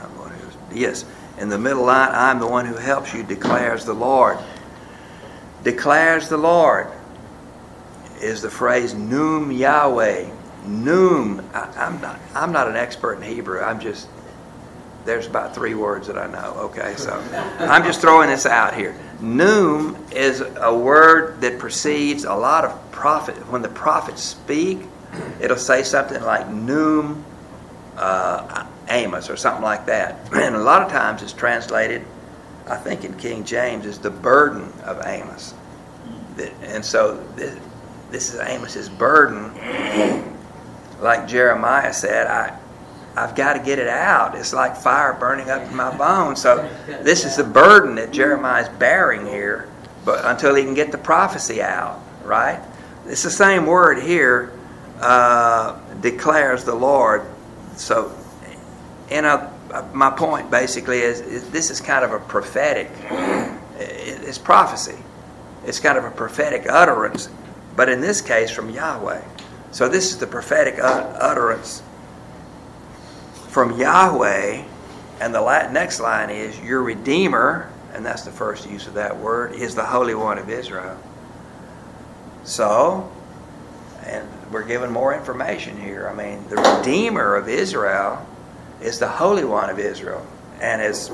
I'm 0.01 0.17
one 0.17 0.31
who's- 0.31 0.55
Yes, 0.73 1.05
in 1.37 1.49
the 1.49 1.57
middle 1.57 1.83
line, 1.83 2.11
I'm 2.11 2.39
the 2.39 2.47
one 2.47 2.65
who 2.65 2.75
helps 2.75 3.13
you, 3.13 3.23
declares 3.23 3.85
the 3.85 3.93
Lord. 3.93 4.37
Declares 5.63 6.29
the 6.29 6.37
Lord 6.37 6.87
is 8.21 8.41
the 8.41 8.49
phrase 8.49 8.93
"Num 8.93 9.51
Yahweh." 9.51 10.29
Num. 10.65 11.45
I, 11.53 11.67
I'm 11.75 11.99
not. 12.01 12.19
I'm 12.35 12.51
not 12.51 12.67
an 12.67 12.75
expert 12.75 13.15
in 13.15 13.23
Hebrew. 13.23 13.61
I'm 13.61 13.79
just. 13.79 14.07
There's 15.05 15.27
about 15.27 15.53
three 15.53 15.73
words 15.73 16.07
that 16.07 16.17
I 16.17 16.27
know. 16.27 16.53
Okay, 16.71 16.95
so 16.95 17.13
I'm 17.59 17.83
just 17.83 17.99
throwing 17.99 18.29
this 18.29 18.45
out 18.45 18.73
here. 18.73 18.95
Num 19.19 19.97
is 20.11 20.41
a 20.57 20.73
word 20.73 21.41
that 21.41 21.59
precedes 21.59 22.23
a 22.23 22.33
lot 22.33 22.63
of 22.63 22.91
prophet. 22.91 23.35
When 23.49 23.61
the 23.61 23.69
prophets 23.69 24.21
speak, 24.21 24.79
it'll 25.41 25.57
say 25.57 25.83
something 25.83 26.21
like 26.23 26.47
Num. 26.47 27.25
Uh, 27.97 28.65
Amos 28.89 29.29
or 29.29 29.37
something 29.37 29.63
like 29.63 29.85
that. 29.87 30.17
And 30.33 30.55
a 30.55 30.59
lot 30.59 30.81
of 30.81 30.91
times 30.91 31.21
it's 31.21 31.33
translated, 31.33 32.05
I 32.67 32.75
think 32.77 33.03
in 33.03 33.13
King 33.17 33.43
James, 33.43 33.85
as 33.85 33.99
the 33.99 34.09
burden 34.09 34.71
of 34.83 35.05
Amos. 35.05 35.53
And 36.63 36.83
so 36.83 37.23
this, 37.35 38.33
is 38.33 38.39
Amos's 38.39 38.89
burden. 38.89 39.51
Like 41.01 41.27
Jeremiah 41.27 41.91
said, 41.91 42.27
I, 42.27 42.57
I've 43.15 43.35
got 43.35 43.53
to 43.53 43.59
get 43.59 43.77
it 43.77 43.87
out. 43.87 44.35
It's 44.35 44.53
like 44.53 44.75
fire 44.75 45.13
burning 45.13 45.49
up 45.49 45.61
in 45.69 45.75
my 45.75 45.95
bones. 45.95 46.41
So 46.41 46.67
this 46.87 47.25
is 47.25 47.35
the 47.35 47.43
burden 47.43 47.95
that 47.95 48.11
Jeremiah's 48.11 48.69
bearing 48.69 49.25
here, 49.25 49.69
but 50.03 50.25
until 50.25 50.55
he 50.55 50.63
can 50.63 50.73
get 50.73 50.91
the 50.91 50.97
prophecy 50.97 51.61
out, 51.61 51.99
right? 52.23 52.59
It's 53.05 53.23
the 53.23 53.29
same 53.29 53.65
word 53.65 54.01
here, 54.01 54.51
uh, 54.99 55.77
declares 56.01 56.63
the 56.63 56.73
Lord. 56.73 57.25
So, 57.75 58.15
and 59.13 59.27
uh, 59.27 59.47
my 59.93 60.09
point 60.09 60.49
basically 60.49 61.01
is, 61.01 61.21
is 61.21 61.47
this 61.51 61.69
is 61.69 61.79
kind 61.79 62.03
of 62.03 62.11
a 62.13 62.19
prophetic, 62.19 62.89
it's 63.77 64.39
prophecy. 64.39 64.97
It's 65.65 65.79
kind 65.79 65.99
of 65.99 66.03
a 66.03 66.09
prophetic 66.09 66.65
utterance, 66.67 67.29
but 67.75 67.89
in 67.89 68.01
this 68.01 68.21
case 68.21 68.49
from 68.49 68.71
Yahweh. 68.71 69.23
So 69.71 69.87
this 69.87 70.11
is 70.11 70.17
the 70.17 70.25
prophetic 70.25 70.79
utterance 70.79 71.83
from 73.49 73.79
Yahweh, 73.79 74.63
and 75.21 75.35
the 75.35 75.69
next 75.69 75.99
line 75.99 76.31
is, 76.31 76.59
Your 76.61 76.81
Redeemer, 76.81 77.71
and 77.93 78.03
that's 78.03 78.23
the 78.23 78.31
first 78.31 78.67
use 78.67 78.87
of 78.87 78.95
that 78.95 79.15
word, 79.15 79.53
is 79.53 79.75
the 79.75 79.85
Holy 79.85 80.15
One 80.15 80.39
of 80.39 80.49
Israel. 80.49 80.97
So, 82.45 83.11
and 84.07 84.27
we're 84.51 84.65
given 84.65 84.91
more 84.91 85.13
information 85.13 85.79
here. 85.79 86.09
I 86.09 86.15
mean, 86.15 86.47
the 86.49 86.55
Redeemer 86.55 87.35
of 87.35 87.47
Israel 87.47 88.27
is 88.83 88.99
the 88.99 89.07
Holy 89.07 89.45
One 89.45 89.69
of 89.69 89.79
Israel. 89.79 90.25
And 90.61 90.81
as 90.81 91.11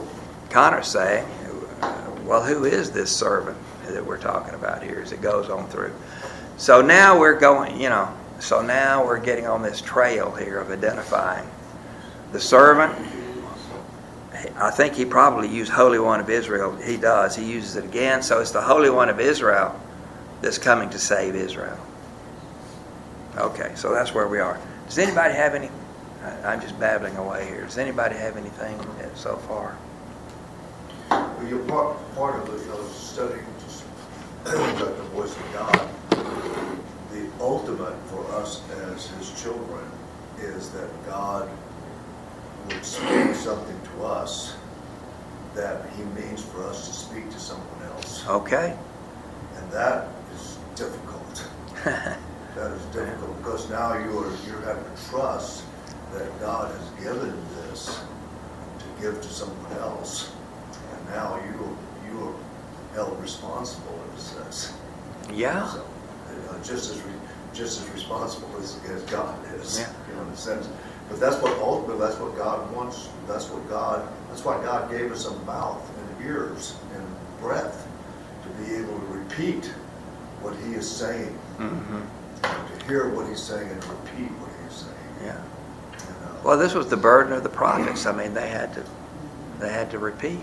Connor 0.49 0.83
saying, 0.83 1.25
well, 2.25 2.43
who 2.43 2.65
is 2.65 2.91
this 2.91 3.15
servant 3.15 3.57
that 3.87 4.05
we're 4.05 4.19
talking 4.19 4.53
about 4.53 4.83
here 4.83 4.99
as 4.99 5.11
it 5.11 5.21
goes 5.21 5.49
on 5.49 5.67
through? 5.67 5.93
So 6.57 6.81
now 6.81 7.19
we're 7.19 7.39
going, 7.39 7.79
you 7.79 7.89
know, 7.89 8.13
so 8.39 8.61
now 8.61 9.05
we're 9.05 9.19
getting 9.19 9.47
on 9.47 9.61
this 9.61 9.81
trail 9.81 10.31
here 10.31 10.59
of 10.59 10.71
identifying 10.71 11.47
the 12.31 12.39
servant. 12.39 12.93
I 14.55 14.71
think 14.71 14.93
he 14.93 15.05
probably 15.05 15.49
used 15.49 15.71
Holy 15.71 15.99
One 15.99 16.19
of 16.19 16.29
Israel. 16.29 16.75
He 16.77 16.97
does. 16.97 17.35
He 17.35 17.49
uses 17.49 17.75
it 17.75 17.85
again. 17.85 18.21
So 18.21 18.39
it's 18.39 18.51
the 18.51 18.61
Holy 18.61 18.89
One 18.89 19.09
of 19.09 19.19
Israel 19.19 19.79
that's 20.41 20.57
coming 20.57 20.89
to 20.91 20.99
save 20.99 21.35
Israel. 21.35 21.77
Okay, 23.37 23.71
so 23.75 23.91
that's 23.93 24.13
where 24.13 24.27
we 24.27 24.39
are. 24.39 24.59
Does 24.87 24.97
anybody 24.97 25.33
have 25.33 25.55
any? 25.55 25.69
I- 26.29 26.53
I'm 26.53 26.61
just 26.61 26.79
babbling 26.79 27.17
away 27.17 27.45
here. 27.47 27.61
Does 27.63 27.77
anybody 27.77 28.15
have 28.15 28.37
anything 28.37 28.79
so 29.15 29.37
far? 29.37 29.77
Well, 31.09 31.47
you're 31.47 31.63
part, 31.65 31.97
part 32.15 32.41
of 32.41 32.53
it, 32.53 32.69
I 32.71 32.75
was 32.75 32.91
studying 32.91 33.45
just 33.65 33.83
like 34.45 34.77
the 34.97 35.03
voice 35.13 35.35
of 35.35 35.53
God. 35.53 35.89
The 37.11 37.27
ultimate 37.39 37.95
for 38.07 38.25
us 38.35 38.61
as 38.93 39.07
his 39.07 39.41
children 39.41 39.83
is 40.39 40.69
that 40.71 40.89
God 41.05 41.49
would 42.67 42.85
speak 42.85 43.33
something 43.35 43.79
to 43.95 44.05
us 44.05 44.55
that 45.55 45.89
he 45.97 46.03
means 46.03 46.43
for 46.43 46.63
us 46.65 46.87
to 46.87 46.93
speak 46.93 47.29
to 47.31 47.39
someone 47.39 47.83
else. 47.93 48.25
Okay. 48.27 48.77
And 49.55 49.71
that 49.71 50.07
is 50.35 50.57
difficult. 50.75 51.47
That 52.55 52.71
is 52.71 52.81
difficult 52.87 53.37
because 53.37 53.69
now 53.69 53.93
you 53.93 54.17
are, 54.19 54.31
you're 54.45 54.59
having 54.65 54.83
to 54.83 55.09
trust 55.09 55.63
that 56.13 56.39
God 56.39 56.71
has 56.75 56.89
given 57.03 57.33
this 57.55 58.01
to 58.79 58.85
give 59.01 59.21
to 59.21 59.27
someone 59.29 59.71
else. 59.79 60.31
And 60.93 61.09
now 61.09 61.39
you, 61.45 61.77
you 62.11 62.27
are 62.29 62.33
held 62.95 63.21
responsible 63.21 63.99
in 64.11 64.17
a 64.17 64.21
sense. 64.21 64.73
yeah. 65.31 65.67
So, 65.69 65.85
uh, 66.49 66.63
Just 66.63 66.91
as, 66.91 67.01
re- 67.03 67.11
just 67.53 67.81
as 67.81 67.89
responsible 67.93 68.49
as, 68.59 68.79
as 68.89 69.03
God 69.03 69.37
is, 69.55 69.79
Yeah. 69.79 69.89
you 70.09 70.15
know, 70.15 70.21
in 70.23 70.27
a 70.29 70.37
sense. 70.37 70.67
But 71.09 71.19
that's 71.19 71.41
what 71.41 71.57
ultimately, 71.59 71.99
that's 72.05 72.19
what 72.19 72.35
God 72.37 72.71
wants, 72.75 73.09
that's 73.27 73.49
what 73.49 73.67
God, 73.69 74.07
that's 74.29 74.45
why 74.45 74.61
God 74.63 74.91
gave 74.91 75.11
us 75.11 75.25
a 75.25 75.33
mouth 75.39 75.81
and 75.97 76.25
ears 76.27 76.75
and 76.95 77.05
breath 77.41 77.87
to 78.43 78.49
be 78.63 78.75
able 78.75 78.99
to 78.99 79.05
repeat 79.07 79.65
what 80.41 80.55
He 80.57 80.73
is 80.73 80.89
saying 80.89 81.29
hmm 81.57 82.01
to 82.43 82.85
hear 82.85 83.09
what 83.09 83.27
he's 83.27 83.41
saying 83.41 83.67
and 83.69 83.83
repeat 83.83 84.31
what 84.39 84.49
he's 84.63 84.77
saying. 84.79 84.95
Yeah. 85.25 85.41
Well, 86.43 86.57
this 86.57 86.73
was 86.73 86.87
the 86.87 86.97
burden 86.97 87.33
of 87.33 87.43
the 87.43 87.49
prophets. 87.49 88.05
I 88.05 88.11
mean, 88.13 88.33
they 88.33 88.49
had 88.49 88.73
to, 88.73 88.83
they 89.59 89.69
had 89.71 89.91
to 89.91 89.99
repeat. 89.99 90.39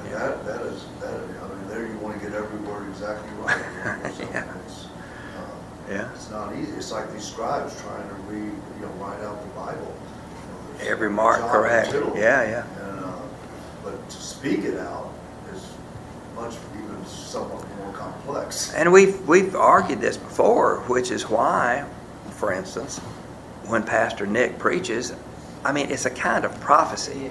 and 0.00 0.12
that, 0.12 0.44
that 0.44 0.60
is, 0.62 0.84
that, 1.00 1.14
I 1.14 1.48
mean, 1.48 1.68
there 1.68 1.86
you 1.86 1.96
want 1.98 2.20
to 2.20 2.26
get 2.26 2.36
every 2.36 2.58
word 2.60 2.88
exactly 2.90 3.30
right. 3.42 4.18
you 4.18 4.24
know, 4.34 4.44
so 4.44 4.44
Yeah. 4.44 4.54
It's 4.66 4.84
uh, 4.84 5.90
Yeah. 5.90 6.08
it's 6.14 6.30
not 6.30 6.54
easy. 6.56 6.72
It's 6.72 6.92
like 6.92 7.12
these 7.12 7.24
scribes 7.24 7.80
trying 7.82 8.08
to 8.08 8.14
read, 8.28 8.52
you 8.76 8.82
know, 8.86 8.88
write 8.98 9.20
out 9.22 9.40
the 9.42 9.48
Bible. 9.58 9.94
You 10.78 10.84
know, 10.84 10.90
Every 10.90 11.10
mark 11.10 11.40
correct. 11.50 11.92
Yeah, 11.94 12.42
yeah. 12.44 12.64
And, 12.88 13.04
uh, 13.04 13.12
but 13.82 14.10
to 14.10 14.16
speak 14.16 14.60
it 14.60 14.78
out 14.78 15.10
is 15.54 15.66
much, 16.36 16.54
even 16.82 17.06
somewhat 17.06 17.66
more 17.78 17.92
complex. 17.92 18.74
And 18.74 18.92
we've 18.92 19.20
we've 19.26 19.54
argued 19.56 20.00
this 20.00 20.16
before, 20.18 20.80
which 20.86 21.10
is 21.10 21.28
why, 21.30 21.84
for 22.32 22.52
instance, 22.52 23.00
when 23.66 23.82
Pastor 23.82 24.26
Nick 24.26 24.58
preaches, 24.58 25.12
I 25.64 25.72
mean, 25.72 25.90
it's 25.90 26.04
a 26.04 26.10
kind 26.10 26.44
of 26.44 26.58
prophecy. 26.60 27.30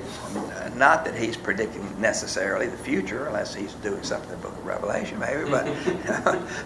Not 0.76 1.06
that 1.06 1.14
he's 1.16 1.38
predicting 1.38 2.02
necessarily 2.02 2.66
the 2.66 2.78
future, 2.78 3.28
unless 3.28 3.54
he's 3.54 3.74
doing 3.76 4.02
something 4.02 4.32
in 4.32 4.42
the 4.42 4.48
Book 4.48 4.58
of 4.58 4.66
Revelation, 4.66 5.20
maybe. 5.20 5.48
But 5.50 5.66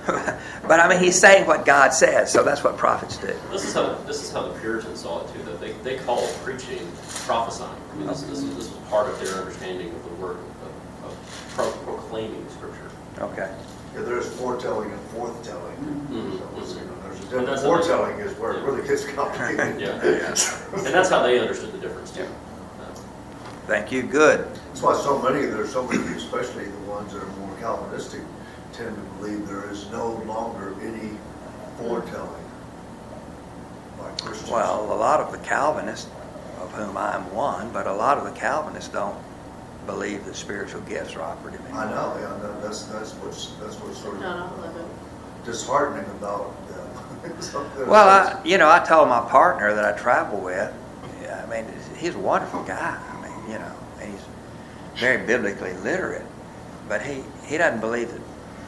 but 0.66 0.80
I 0.80 0.88
mean, 0.88 1.00
he's 1.00 1.20
saying 1.20 1.46
what 1.46 1.66
God 1.66 1.94
says. 1.94 2.32
So 2.32 2.42
that's 2.42 2.64
what 2.64 2.78
prophets 2.78 3.18
do. 3.18 3.36
This 3.52 3.66
is 3.66 3.74
how 3.74 3.96
this 4.08 4.24
is 4.24 4.32
how 4.32 4.48
the 4.48 4.58
Puritans 4.62 5.02
saw 5.02 5.26
it 5.26 5.34
too. 5.34 5.44
That 5.44 5.60
they, 5.60 5.74
they 5.84 5.98
called 5.98 6.30
preaching 6.44 6.90
prophesying. 7.26 7.76
I 7.92 7.96
mean, 7.98 8.08
this, 8.08 8.22
this, 8.22 8.44
this 8.44 8.56
was 8.56 8.68
part 8.90 9.10
of 9.10 9.20
their 9.20 9.36
understanding 9.36 9.90
of 9.94 10.04
the 10.06 10.16
word 10.26 10.38
of, 10.38 11.06
of 11.12 11.52
pro- 11.56 11.72
proclaiming 11.96 12.48
Scripture. 12.50 12.90
Okay. 13.20 13.54
Yeah, 13.94 14.02
there's 14.04 14.34
foretelling 14.36 14.92
and 14.92 15.02
forthtelling. 15.10 15.76
Mhm. 16.08 16.40
So 16.40 16.46
it's, 17.28 17.34
you 17.34 17.40
know, 17.40 17.46
There's 17.46 17.64
a 17.64 17.70
And 17.70 17.78
that's 17.82 17.88
how 17.88 18.04
they- 18.04 18.18
Foretelling 18.18 18.20
is 18.20 18.40
where 18.40 18.52
it 18.54 18.64
really 18.64 18.88
gets 18.88 19.06
complicated. 19.06 19.82
Yeah. 19.82 20.78
And 20.86 20.94
that's 20.94 21.10
how 21.10 21.24
they 21.24 21.40
understood 21.40 21.72
the 21.74 21.78
difference 21.78 22.12
too. 22.12 22.28
Thank 23.68 23.92
you. 23.92 24.04
Good. 24.04 24.46
That's 24.68 24.82
why 24.82 24.96
so 24.96 25.20
many, 25.22 25.46
there's 25.46 25.72
so 25.74 25.84
many, 25.84 26.02
especially 26.16 26.66
the 26.66 26.78
ones 26.90 27.12
that 27.14 27.22
are 27.22 27.26
more 27.38 27.56
Calvinistic, 27.60 28.22
tend 28.72 28.96
to 28.96 29.02
believe 29.20 29.48
there 29.48 29.70
is 29.70 29.90
no 29.92 30.12
longer 30.26 30.74
any 30.82 31.18
foretelling 31.78 32.46
by 34.00 34.10
Christians. 34.24 34.50
Well, 34.50 34.94
a 34.94 34.96
lot 34.96 35.20
of 35.20 35.32
the 35.34 35.38
Calvinists, 35.40 36.10
of 36.62 36.72
whom 36.74 36.96
I'm 36.96 37.34
one, 37.34 37.72
but 37.72 37.88
a 37.88 37.94
lot 37.94 38.18
of 38.18 38.24
the 38.24 38.32
Calvinists 38.40 38.90
don't 38.94 39.18
believe 39.86 40.24
that 40.26 40.36
spiritual 40.36 40.82
gifts 40.82 41.16
are 41.16 41.22
operative 41.22 41.60
anymore. 41.66 41.84
I 41.84 41.90
know, 41.92 42.18
yeah, 42.22 42.38
that- 42.42 42.62
that's, 42.62 42.84
that's 42.84 43.12
what's, 43.16 43.48
that's 43.60 43.76
what's 43.78 43.98
sort 44.02 44.20
Not 44.22 44.46
of 44.54 44.60
all 44.60 44.66
of 44.66 44.74
them. 44.76 44.90
disheartening 45.44 46.06
about 46.12 46.54
them. 46.70 46.77
Well, 47.88 48.08
I, 48.10 48.42
you 48.44 48.58
know, 48.58 48.70
I 48.70 48.80
told 48.80 49.10
my 49.10 49.22
partner 49.22 49.74
that 49.74 49.86
I 49.86 49.98
travel 49.98 50.40
with, 50.40 50.74
I 51.32 51.46
mean, 51.46 51.66
he's 51.98 52.16
a 52.16 52.20
wonderful 52.20 52.64
guy. 52.64 52.98
I 52.98 53.22
mean, 53.22 53.52
you 53.52 53.60
know, 53.60 53.72
he's 54.02 54.22
very 55.00 55.26
biblically 55.26 55.74
literate, 55.76 56.26
but 56.90 57.02
he, 57.02 57.24
he 57.46 57.58
doesn't 57.58 57.80
believe 57.80 58.12
that, 58.12 58.22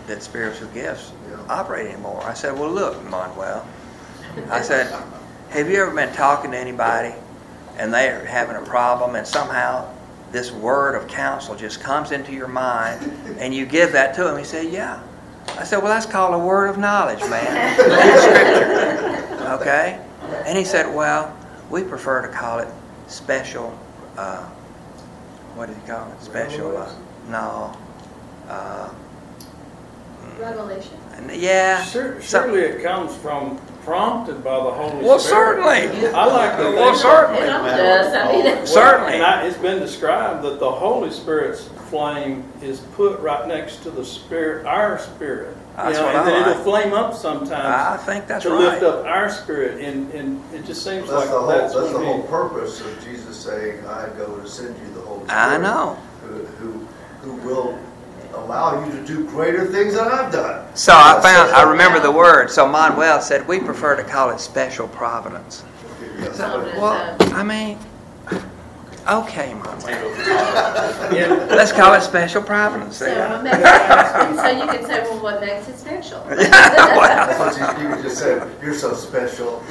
that 0.08 0.24
spiritual 0.24 0.67
gifts 0.69 1.12
operate 1.50 1.88
anymore. 1.88 2.24
I 2.24 2.34
said, 2.34 2.58
well, 2.58 2.72
look, 2.72 3.04
Manuel, 3.10 3.67
I 4.50 4.62
said, 4.62 4.91
have 5.50 5.69
you 5.69 5.82
ever 5.82 5.93
been 5.93 6.13
talking 6.13 6.52
to 6.52 6.58
anybody 6.58 7.13
and 7.78 7.93
they're 7.93 8.26
having 8.26 8.56
a 8.56 8.62
problem 8.62 9.15
and 9.15 9.26
somehow 9.26 9.91
this 10.32 10.52
word 10.52 10.95
of 10.95 11.08
counsel 11.08 11.56
just 11.56 11.82
comes 11.82 12.12
into 12.12 12.32
your 12.32 12.48
mind 12.48 13.12
and 13.39 13.54
you 13.54 13.65
give 13.65 13.91
that 13.93 14.13
to 14.15 14.30
him? 14.30 14.38
He 14.38 14.43
said, 14.43 14.72
yeah. 14.72 15.02
I 15.60 15.63
said, 15.65 15.78
well, 15.84 15.91
that's 15.91 16.06
called 16.06 16.34
a 16.34 16.38
word 16.39 16.67
of 16.67 16.78
knowledge, 16.78 17.19
man, 17.22 17.80
in 17.80 18.19
Scripture. 19.30 19.48
Okay? 19.62 20.00
And 20.45 20.58
he 20.58 20.63
said, 20.63 20.93
well, 20.95 21.36
we 21.69 21.84
prefer 21.84 22.22
to 22.22 22.30
call 22.30 22.60
it 22.60 22.67
special, 23.08 23.78
uh, 24.17 24.43
what 25.56 25.67
do 25.67 25.74
you 25.74 25.82
call 25.86 26.10
it? 26.12 26.22
Special, 26.22 26.78
uh, 26.78 26.91
no. 27.30 27.78
Uh, 28.48 28.89
Revelation. 30.39 30.98
and 31.15 31.30
yeah. 31.32 31.84
Sur- 31.84 32.22
some- 32.22 32.43
Surely 32.45 32.62
it 32.62 32.82
comes 32.82 33.13
from, 33.17 33.60
prompted 33.84 34.41
by 34.43 34.56
the 34.63 34.72
Holy 34.72 34.89
Spirit. 34.91 35.04
Well, 35.06 35.19
certainly. 35.19 36.08
I 36.08 36.26
like 36.26 36.58
to 36.58 36.63
Well, 36.76 36.95
certainly. 36.95 37.41
It 37.41 37.48
does. 37.48 38.13
I 38.13 38.32
mean, 38.32 38.65
Certainly. 38.65 39.13
And 39.15 39.24
I, 39.24 39.45
it's 39.45 39.58
been 39.58 39.80
described 39.80 40.43
that 40.45 40.60
the 40.60 40.72
Holy 40.72 41.12
Spirit's 41.12 41.69
flame 41.89 42.43
is 42.62 42.80
put 42.95 43.19
right 43.19 43.47
next 43.47 43.84
to 43.84 43.91
the 43.91 44.06
spirit, 44.06 44.65
our 44.65 44.99
spirit. 44.99 45.56
You 45.78 45.84
know, 45.93 46.04
what 46.04 46.15
and 46.15 46.17
I 46.17 46.23
then 46.25 46.41
like. 46.41 46.52
it'll 46.52 46.63
flame 46.63 46.93
up 46.93 47.13
sometimes. 47.13 47.52
I 47.52 47.97
sometimes 47.97 48.04
think 48.06 48.28
that's 48.28 48.43
to 48.43 48.54
lift 48.54 48.84
up 48.84 49.06
our 49.06 49.30
spirit, 49.30 49.82
and, 49.82 50.12
and 50.12 50.43
it 50.54 50.65
just 50.65 50.84
seems 50.84 51.10
That's 51.10 51.12
like 51.12 51.30
the 51.30 51.39
whole, 51.39 51.47
that's 51.47 51.73
that's 51.73 51.91
the 51.91 51.99
whole 51.99 52.23
purpose 52.23 52.82
of 52.82 53.04
Jesus 53.04 53.38
saying, 53.39 53.86
I 53.86 54.10
go 54.17 54.38
to 54.39 54.47
send 54.47 54.78
you 54.78 54.93
the 54.93 55.02
Holy 55.02 55.25
Spirit. 55.25 55.39
I 55.39 55.58
know. 55.58 55.93
Who, 56.21 56.36
who, 56.45 56.88
who 57.21 57.34
will 57.47 57.80
allow 58.34 58.86
you 58.86 58.91
to 58.91 59.06
do 59.06 59.25
greater 59.30 59.65
things 59.65 59.95
than 59.95 60.08
I've 60.08 60.32
done. 60.32 60.75
So 60.75 60.93
I 60.93 61.19
found, 61.21 61.52
I 61.52 61.69
remember 61.69 61.99
the 61.99 62.12
word. 62.12 62.52
So 62.52 62.67
Manuel 62.67 63.21
said, 63.21 63.47
we 63.47 63.60
prefer 63.60 63.95
to 63.95 64.04
call 64.04 64.30
it 64.32 64.39
special 64.39 64.88
providence. 64.89 65.63
Yes. 66.19 66.38
So, 66.38 66.62
well, 66.78 67.15
I 67.34 67.43
mean, 67.43 67.78
okay, 69.10 69.54
Manuel. 69.54 69.78
Tango 69.80 70.10
photography. 70.15 71.15
Yeah, 71.17 71.48
Let's 71.50 71.72
call 71.72 71.93
it 71.93 72.02
special 72.02 72.41
providence. 72.41 72.98
So, 72.98 73.06
see? 73.06 73.12
what 73.19 73.43
makes 73.43 73.58
it- 73.58 74.36
so 74.39 74.50
you 74.50 74.67
can 74.72 74.86
say, 74.86 75.02
well, 75.04 75.19
what 75.24 75.41
makes 75.41 75.67
it 75.67 75.78
special? 75.78 76.24
That's 76.30 77.39
what 77.39 77.80
you, 77.82 77.89
you 77.98 78.02
just 78.04 78.17
say, 78.19 78.41
you're 78.62 78.74
so 78.74 78.93
special. 78.93 79.63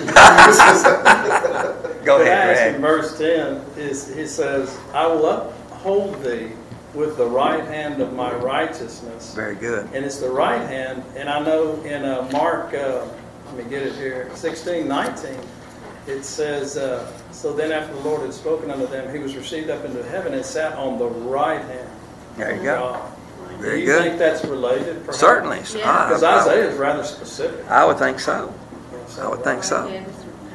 Go 2.04 2.18
but 2.18 2.26
ahead, 2.26 2.48
as 2.56 2.74
in 2.74 2.80
Greg. 2.80 2.90
verse 2.90 3.18
ten, 3.18 3.56
is, 3.76 4.14
he 4.14 4.26
says, 4.26 4.78
I 4.94 5.06
will 5.06 5.26
uphold 5.28 6.22
thee 6.22 6.52
with 6.94 7.16
the 7.16 7.26
right 7.26 7.64
hand 7.66 8.00
of 8.00 8.12
my 8.14 8.32
righteousness. 8.34 9.34
Very 9.34 9.54
good. 9.54 9.88
And 9.92 10.04
it's 10.04 10.16
the 10.18 10.30
right 10.30 10.60
hand, 10.68 11.02
and 11.16 11.28
I 11.28 11.38
know 11.40 11.80
in 11.82 12.04
uh, 12.04 12.28
Mark, 12.32 12.72
uh, 12.74 13.06
let 13.46 13.56
me 13.64 13.70
get 13.70 13.82
it 13.82 13.94
here, 13.96 14.30
16, 14.34 14.88
19, 14.88 15.36
it 16.08 16.24
says, 16.24 16.76
uh, 16.76 17.06
So 17.32 17.52
then 17.52 17.70
after 17.72 17.94
the 17.94 18.00
Lord 18.00 18.22
had 18.22 18.32
spoken 18.34 18.70
unto 18.70 18.86
them, 18.86 19.12
he 19.14 19.20
was 19.20 19.36
received 19.36 19.70
up 19.70 19.84
into 19.84 20.02
heaven 20.04 20.34
and 20.34 20.44
sat 20.44 20.72
on 20.76 20.98
the 20.98 21.06
right 21.06 21.60
hand 21.60 21.88
There 22.36 22.52
you 22.52 22.58
of 22.58 22.64
go. 22.64 22.78
God. 22.78 23.12
Do 23.62 23.76
you 23.76 23.86
good. 23.86 24.02
think 24.02 24.18
that's 24.18 24.44
related? 24.44 25.00
perhaps? 25.00 25.18
Certainly. 25.18 25.58
Because 25.60 26.22
I- 26.22 26.40
Isaiah 26.40 26.70
is 26.70 26.76
rather 26.78 27.02
specific. 27.04 27.68
I 27.70 27.84
would 27.84 27.98
think 27.98 28.20
so. 28.20 28.54
I 29.20 29.28
would 29.28 29.42
think 29.42 29.64
so. 29.64 29.86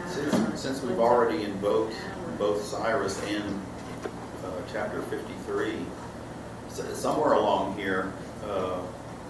Since, 0.07 0.61
since 0.61 0.81
we've 0.81 0.99
already 0.99 1.43
invoked 1.43 1.95
both 2.37 2.63
Cyrus 2.63 3.21
and 3.27 3.43
uh, 4.45 4.49
chapter 4.71 5.01
53, 5.03 5.75
somewhere 6.93 7.33
along 7.33 7.75
here, 7.77 8.13
uh, 8.47 8.79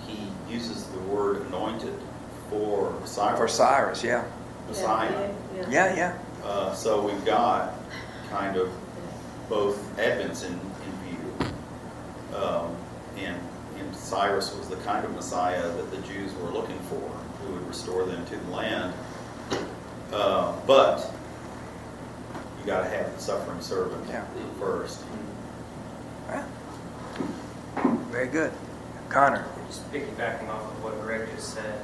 he 0.05 0.27
uses 0.51 0.83
the 0.87 0.99
word 0.99 1.45
anointed 1.47 1.93
for 2.49 2.93
Cyrus. 3.05 3.39
For 3.39 3.47
Cyrus, 3.47 4.03
yeah. 4.03 4.23
Messiah. 4.73 5.29
Yeah, 5.69 5.95
yeah. 5.95 6.17
Uh, 6.43 6.73
So 6.73 7.01
we've 7.05 7.23
got 7.25 7.73
kind 8.29 8.57
of 8.57 8.69
both 9.49 9.77
advents 9.97 10.43
in, 10.45 10.53
in 10.53 10.93
view. 11.05 12.37
Um, 12.37 12.75
And, 13.17 13.39
and 13.79 13.95
Cyrus 13.95 14.55
was 14.57 14.67
the 14.69 14.77
kind 14.77 15.05
of 15.05 15.13
Messiah 15.13 15.61
that 15.71 15.91
the 15.91 15.97
Jews 15.97 16.33
were 16.41 16.49
looking 16.49 16.79
for, 16.89 16.99
who 17.41 17.53
would 17.53 17.67
restore 17.67 18.05
them 18.05 18.25
to 18.25 18.35
the 18.37 18.51
land. 18.51 18.93
Uh, 20.11 20.53
But 20.65 21.11
you 22.59 22.65
gotta 22.65 22.89
have 22.89 23.13
the 23.15 23.21
suffering 23.21 23.61
servant 23.61 24.03
Yeah. 24.09 24.23
first. 24.59 25.03
Well, 26.29 26.45
Very 28.11 28.27
good. 28.27 28.51
Connor. 29.09 29.45
Just 29.67 29.91
piggybacking 29.91 30.49
off 30.49 30.63
of 30.63 30.83
what 30.83 30.99
Greg 31.01 31.27
just 31.35 31.53
said, 31.53 31.81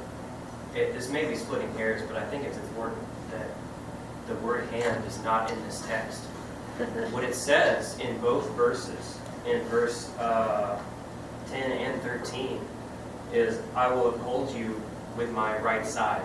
it, 0.74 0.92
this 0.94 1.08
may 1.10 1.26
be 1.26 1.36
splitting 1.36 1.72
hairs, 1.74 2.02
but 2.06 2.16
I 2.16 2.24
think 2.26 2.44
it's 2.44 2.56
important 2.58 2.98
that 3.32 3.46
the 4.28 4.34
word 4.46 4.68
hand 4.70 5.04
is 5.06 5.22
not 5.22 5.50
in 5.50 5.62
this 5.64 5.84
text. 5.86 6.22
What 7.12 7.24
it 7.24 7.34
says 7.34 7.98
in 7.98 8.18
both 8.20 8.48
verses, 8.52 9.18
in 9.46 9.60
verse 9.64 10.10
uh, 10.18 10.80
10 11.50 11.72
and 11.72 12.00
13, 12.02 12.58
is, 13.34 13.60
I 13.76 13.88
will 13.92 14.08
uphold 14.08 14.54
you 14.54 14.80
with 15.16 15.30
my 15.32 15.58
right 15.58 15.84
side. 15.84 16.22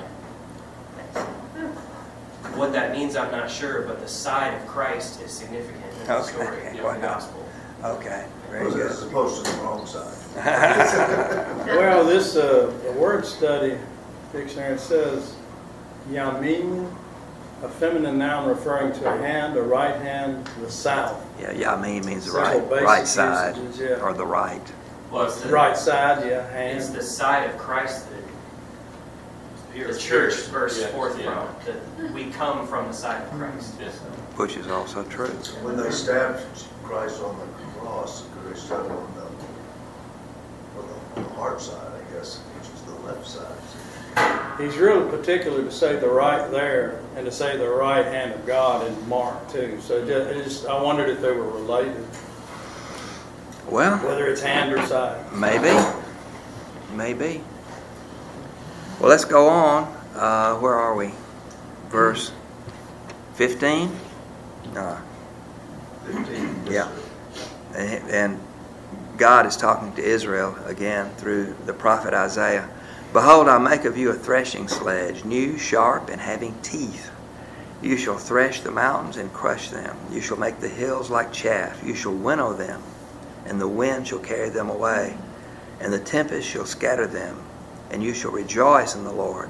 What 2.55 2.71
that 2.71 2.91
means, 2.93 3.15
I'm 3.17 3.31
not 3.31 3.49
sure, 3.51 3.81
but 3.81 3.99
the 3.99 4.07
side 4.07 4.53
of 4.53 4.65
Christ 4.67 5.19
is 5.21 5.31
significant 5.31 5.83
in 5.99 6.07
the 6.07 6.13
Okay. 6.19 6.31
story 6.31 6.67
of 6.67 6.83
Well 6.83 6.93
the 6.93 6.99
gospel. 7.01 7.45
Okay, 7.83 8.25
very 8.49 8.67
As 8.67 8.73
good. 8.99 9.09
opposed 9.09 9.43
to 9.45 9.51
the 9.51 9.57
wrong 9.61 9.85
side. 9.85 10.13
Well, 11.65 12.05
this, 12.05 12.35
uh, 12.35 12.71
word 12.97 13.25
study 13.25 13.77
dictionary 14.31 14.77
says, 14.77 15.35
yamin, 16.09 16.93
a 17.63 17.69
feminine 17.69 18.17
noun 18.17 18.47
referring 18.47 18.93
to 18.93 19.13
a 19.13 19.17
hand, 19.17 19.57
a 19.57 19.61
right 19.61 19.95
hand, 19.95 20.45
the 20.61 20.69
south. 20.69 21.25
Yeah, 21.39 21.53
Yamin 21.53 22.05
means 22.05 22.25
the 22.25 22.31
right, 22.37 22.61
right 22.83 23.07
side, 23.07 23.55
usages, 23.57 23.79
yeah. 23.79 24.01
or 24.01 24.13
the 24.13 24.25
right. 24.25 24.61
Well, 25.11 25.25
it's 25.25 25.41
the- 25.41 25.49
Right 25.49 25.77
side, 25.77 26.25
yeah, 26.27 26.47
It's 26.49 26.89
the 26.89 27.01
side 27.01 27.49
of 27.49 27.57
Christ 27.57 28.07
that 28.09 28.23
the 29.73 29.93
church 29.93 30.07
pierced. 30.07 30.51
bursts 30.51 30.81
Yeah, 30.81 30.87
forth 30.87 31.19
yeah. 31.19 31.47
from, 31.47 31.73
that 31.73 32.13
we 32.13 32.25
come 32.31 32.67
from 32.67 32.87
the 32.87 32.93
side 32.93 33.21
of 33.21 33.29
mm-hmm. 33.29 33.51
Christ. 33.51 33.75
Yes. 33.79 33.97
Which 34.35 34.57
is 34.57 34.67
also 34.67 35.03
true. 35.05 35.27
When 35.63 35.77
they 35.77 35.91
stabbed 35.91 36.43
Christ 36.83 37.21
on 37.21 37.37
the 37.39 37.79
cross, 37.79 38.25
could 38.33 38.53
they 38.53 38.59
stab 38.59 38.85
him 38.85 38.91
on 38.91 39.13
the, 39.15 39.21
on 40.81 40.87
the- 40.87 41.21
on 41.21 41.23
the 41.23 41.29
hard 41.35 41.61
side, 41.61 41.91
I 41.93 42.13
guess, 42.13 42.37
which 42.37 42.69
is 42.73 42.81
the 42.81 42.95
left 43.07 43.25
side? 43.27 43.55
He's 44.59 44.77
really 44.77 45.09
particular 45.09 45.63
to 45.63 45.71
say 45.71 45.97
the 45.97 46.07
right 46.07 46.49
there 46.49 47.01
and 47.15 47.25
to 47.25 47.31
say 47.31 47.57
the 47.57 47.67
right 47.69 48.05
hand 48.05 48.33
of 48.33 48.45
God 48.45 48.87
in 48.87 49.09
Mark 49.09 49.51
too. 49.51 49.79
So 49.81 50.05
just, 50.05 50.43
just, 50.45 50.65
I 50.65 50.81
wondered 50.81 51.09
if 51.09 51.21
they 51.21 51.31
were 51.31 51.49
related, 51.49 52.05
Well, 53.69 53.97
whether 53.97 54.27
it's 54.27 54.41
hand 54.41 54.71
or 54.73 54.85
side. 54.85 55.31
maybe. 55.33 55.77
Maybe. 56.93 57.43
Well, 58.99 59.09
let's 59.09 59.25
go 59.25 59.49
on. 59.49 59.83
Uh, 60.15 60.55
where 60.59 60.75
are 60.75 60.95
we? 60.95 61.11
Verse 61.89 62.31
15? 63.33 63.91
No. 64.73 64.97
Fifteen. 66.05 66.61
Yeah. 66.69 66.89
And 67.75 68.09
and 68.09 68.39
God 69.17 69.45
is 69.45 69.57
talking 69.57 69.93
to 69.95 70.03
Israel 70.03 70.55
again 70.65 71.09
through 71.17 71.55
the 71.65 71.73
prophet 71.73 72.13
Isaiah. 72.13 72.69
Behold, 73.15 73.47
I 73.47 73.59
make 73.59 73.85
of 73.85 73.95
you 73.97 74.09
a 74.09 74.13
threshing 74.13 74.67
sledge, 74.67 75.23
new, 75.23 75.57
sharp, 75.57 76.09
and 76.09 76.19
having 76.19 76.53
teeth. 76.61 77.09
You 77.81 77.95
shall 77.95 78.17
thresh 78.17 78.59
the 78.59 78.71
mountains 78.71 79.15
and 79.15 79.31
crush 79.31 79.69
them. 79.69 79.95
You 80.11 80.19
shall 80.19 80.35
make 80.35 80.59
the 80.59 80.67
hills 80.67 81.09
like 81.09 81.31
chaff. 81.31 81.81
You 81.81 81.95
shall 81.95 82.11
winnow 82.13 82.51
them, 82.51 82.83
and 83.45 83.61
the 83.61 83.69
wind 83.69 84.09
shall 84.09 84.19
carry 84.19 84.49
them 84.49 84.69
away, 84.69 85.15
and 85.79 85.93
the 85.93 85.99
tempest 85.99 86.45
shall 86.45 86.65
scatter 86.65 87.07
them. 87.07 87.41
And 87.89 88.03
you 88.03 88.13
shall 88.13 88.31
rejoice 88.31 88.95
in 88.95 89.05
the 89.05 89.13
Lord, 89.13 89.49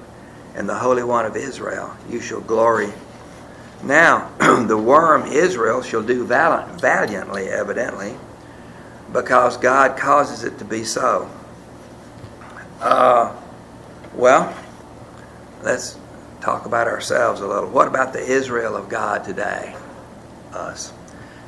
and 0.53 0.69
the 0.69 0.77
Holy 0.77 1.01
One 1.03 1.25
of 1.25 1.35
Israel. 1.35 1.97
You 2.07 2.21
shall 2.21 2.41
glory 2.41 2.93
now, 3.81 4.29
the 4.67 4.77
worm 4.77 5.25
Israel 5.25 5.81
shall 5.81 6.03
do 6.03 6.23
valiant, 6.23 6.79
valiantly, 6.79 7.47
evidently, 7.47 8.13
because 9.11 9.57
God 9.57 9.97
causes 9.97 10.43
it 10.43 10.59
to 10.59 10.65
be 10.65 10.83
so. 10.83 11.31
Uh, 12.79 13.35
well, 14.15 14.55
let's 15.63 15.97
talk 16.41 16.65
about 16.65 16.87
ourselves 16.87 17.41
a 17.41 17.47
little. 17.47 17.69
What 17.69 17.87
about 17.87 18.13
the 18.13 18.19
Israel 18.19 18.75
of 18.75 18.89
God 18.89 19.23
today? 19.23 19.75
Us. 20.53 20.93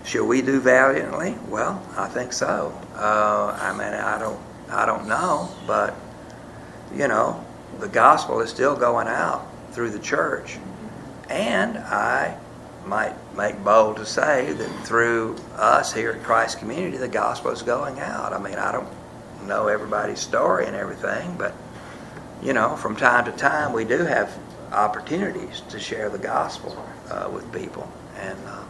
Should 0.03 0.25
we 0.25 0.41
do 0.41 0.59
valiantly? 0.59 1.35
Well, 1.49 1.81
I 1.97 2.07
think 2.07 2.33
so. 2.33 2.73
Uh, 2.95 3.57
I 3.61 3.71
mean, 3.73 3.93
I 3.93 4.17
don't, 4.19 4.39
I 4.69 4.85
don't 4.85 5.07
know, 5.07 5.49
but 5.65 5.95
you 6.95 7.07
know, 7.07 7.45
the 7.79 7.87
gospel 7.87 8.39
is 8.41 8.49
still 8.49 8.75
going 8.75 9.07
out 9.07 9.47
through 9.71 9.91
the 9.91 9.99
church. 9.99 10.57
And 11.29 11.77
I 11.77 12.37
might 12.85 13.13
make 13.35 13.61
bold 13.63 13.97
to 13.97 14.05
say 14.05 14.53
that 14.53 14.85
through 14.85 15.35
us 15.55 15.93
here 15.93 16.11
at 16.11 16.23
Christ 16.23 16.59
Community, 16.59 16.97
the 16.97 17.07
gospel 17.07 17.51
is 17.51 17.61
going 17.61 17.99
out. 17.99 18.33
I 18.33 18.39
mean, 18.39 18.55
I 18.55 18.71
don't 18.71 18.87
know 19.45 19.67
everybody's 19.67 20.19
story 20.19 20.65
and 20.65 20.75
everything, 20.75 21.35
but, 21.37 21.53
you 22.41 22.53
know, 22.53 22.75
from 22.75 22.95
time 22.95 23.25
to 23.25 23.31
time, 23.31 23.73
we 23.73 23.83
do 23.85 23.99
have 23.99 24.37
opportunities 24.71 25.61
to 25.69 25.79
share 25.79 26.09
the 26.09 26.17
gospel 26.17 26.77
uh, 27.09 27.29
with 27.31 27.51
people. 27.53 27.91
And 28.19 28.37
uh, 28.45 28.63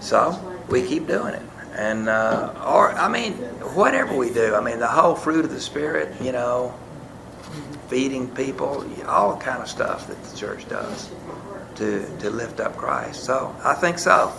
so 0.00 0.58
we 0.68 0.82
keep 0.82 1.06
doing 1.06 1.34
it. 1.34 1.42
And, 1.74 2.08
uh, 2.08 2.54
or, 2.66 2.92
I 2.92 3.08
mean, 3.08 3.34
whatever 3.74 4.16
we 4.16 4.30
do, 4.30 4.54
I 4.54 4.60
mean, 4.60 4.78
the 4.78 4.86
whole 4.86 5.14
fruit 5.14 5.44
of 5.44 5.50
the 5.50 5.60
Spirit, 5.60 6.14
you 6.22 6.32
know, 6.32 6.74
feeding 7.88 8.28
people, 8.34 8.84
all 9.06 9.36
kind 9.36 9.62
of 9.62 9.68
stuff 9.68 10.06
that 10.08 10.22
the 10.24 10.36
church 10.36 10.68
does 10.68 11.10
to, 11.76 12.18
to 12.18 12.30
lift 12.30 12.60
up 12.60 12.76
Christ. 12.76 13.24
So 13.24 13.54
I 13.62 13.74
think 13.74 13.98
so. 13.98 14.32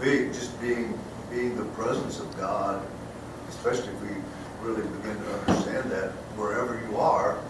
Being, 0.00 0.32
just 0.32 0.60
being, 0.60 0.98
being 1.30 1.56
the 1.56 1.64
presence 1.64 2.20
of 2.20 2.36
God, 2.36 2.86
especially 3.48 3.88
if 3.88 4.02
we 4.02 4.08
really 4.60 4.82
begin 4.98 5.16
to 5.16 5.40
understand 5.40 5.90
that 5.90 6.10
wherever 6.36 6.80
you 6.88 6.96
are, 6.98 7.41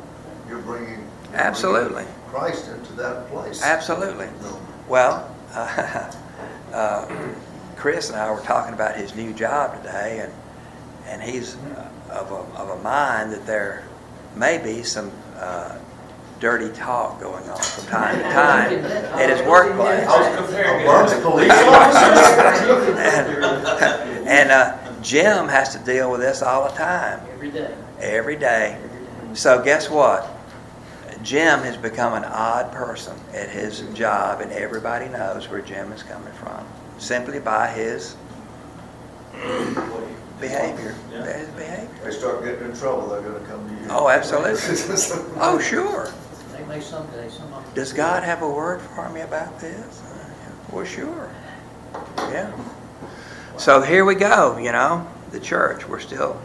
you're 0.53 0.62
bringing. 0.62 0.88
you're 0.91 0.99
bringing 0.99 1.35
Absolutely. 1.35 2.05
Christ 2.29 2.69
into 2.69 2.93
that 2.95 3.29
place. 3.29 3.62
Absolutely. 3.62 4.27
No. 4.43 4.61
Well, 4.88 5.35
uh, 6.73 7.07
Chris 7.77 8.11
and 8.11 8.19
I 8.19 8.31
were 8.31 8.41
talking 8.41 8.75
about 8.75 8.97
his 8.97 9.15
new 9.15 9.33
job 9.33 9.77
today, 9.83 10.21
and 10.21 10.33
and 11.07 11.23
he's 11.23 11.57
uh, 11.57 11.91
of 12.11 12.31
a, 12.31 12.59
of 12.59 12.79
a 12.79 12.83
mind 12.83 13.33
that 13.33 13.47
there 13.47 13.85
may 14.37 14.59
be 14.59 14.83
some 14.83 15.11
uh, 15.37 15.77
dirty 16.41 16.73
talk 16.75 17.21
going 17.21 17.49
on 17.51 17.61
from 17.62 17.87
time 17.87 18.17
to 18.17 18.23
time 18.25 18.73
at 19.21 19.31
his 19.31 19.47
workplace. 19.47 20.07
Amongst 20.07 21.21
police 21.23 21.51
officers? 21.53 22.97
And, 22.99 24.29
and 24.29 24.51
uh, 24.51 24.79
Jim 25.03 25.49
has 25.49 25.75
to 25.77 25.79
deal 25.85 26.11
with 26.11 26.21
this 26.21 26.43
all 26.43 26.69
the 26.69 26.75
time, 26.77 27.21
Every 27.33 27.51
day. 27.51 27.75
every 28.01 28.37
day. 28.37 28.79
So 29.35 29.62
guess 29.62 29.91
what? 29.91 30.29
Jim 31.23 31.61
has 31.61 31.77
become 31.77 32.15
an 32.15 32.25
odd 32.25 32.73
person 32.73 33.17
at 33.33 33.49
his 33.49 33.81
job, 33.95 34.41
and 34.41 34.51
everybody 34.53 35.09
knows 35.09 35.49
where 35.49 35.61
Jim 35.61 35.93
is 35.93 36.03
coming 36.03 36.33
from 36.35 36.67
simply 36.99 37.41
by 37.41 37.69
his 37.69 38.17
behavior. 40.41 40.95
His 41.11 41.49
behavior. 41.49 41.89
They 42.05 42.11
start 42.11 42.45
getting 42.45 42.71
in 42.71 42.77
trouble, 42.77 43.09
they're 43.09 43.23
gonna 43.23 43.45
come 43.47 43.69
to 43.69 43.75
you. 43.83 43.89
Oh, 43.91 44.09
absolutely. 44.09 44.61
Oh, 45.41 45.59
sure. 45.59 46.13
They 46.57 46.65
may 46.65 46.81
someday, 46.81 47.29
some 47.29 47.53
of 47.53 47.65
them. 47.65 47.75
Does 47.75 47.93
God 47.93 48.23
have 48.23 48.43
a 48.43 48.49
word 48.49 48.81
for 48.81 49.09
me 49.11 49.21
about 49.21 49.59
this? 49.61 50.03
Well, 50.73 50.85
sure. 50.85 51.31
Yeah. 52.19 52.53
So 53.59 53.81
here 53.81 54.05
we 54.05 54.15
go, 54.15 54.57
you 54.59 54.73
know, 54.73 55.07
the 55.31 55.41
church. 55.41 55.87
We're 55.89 56.01
still, 56.01 56.41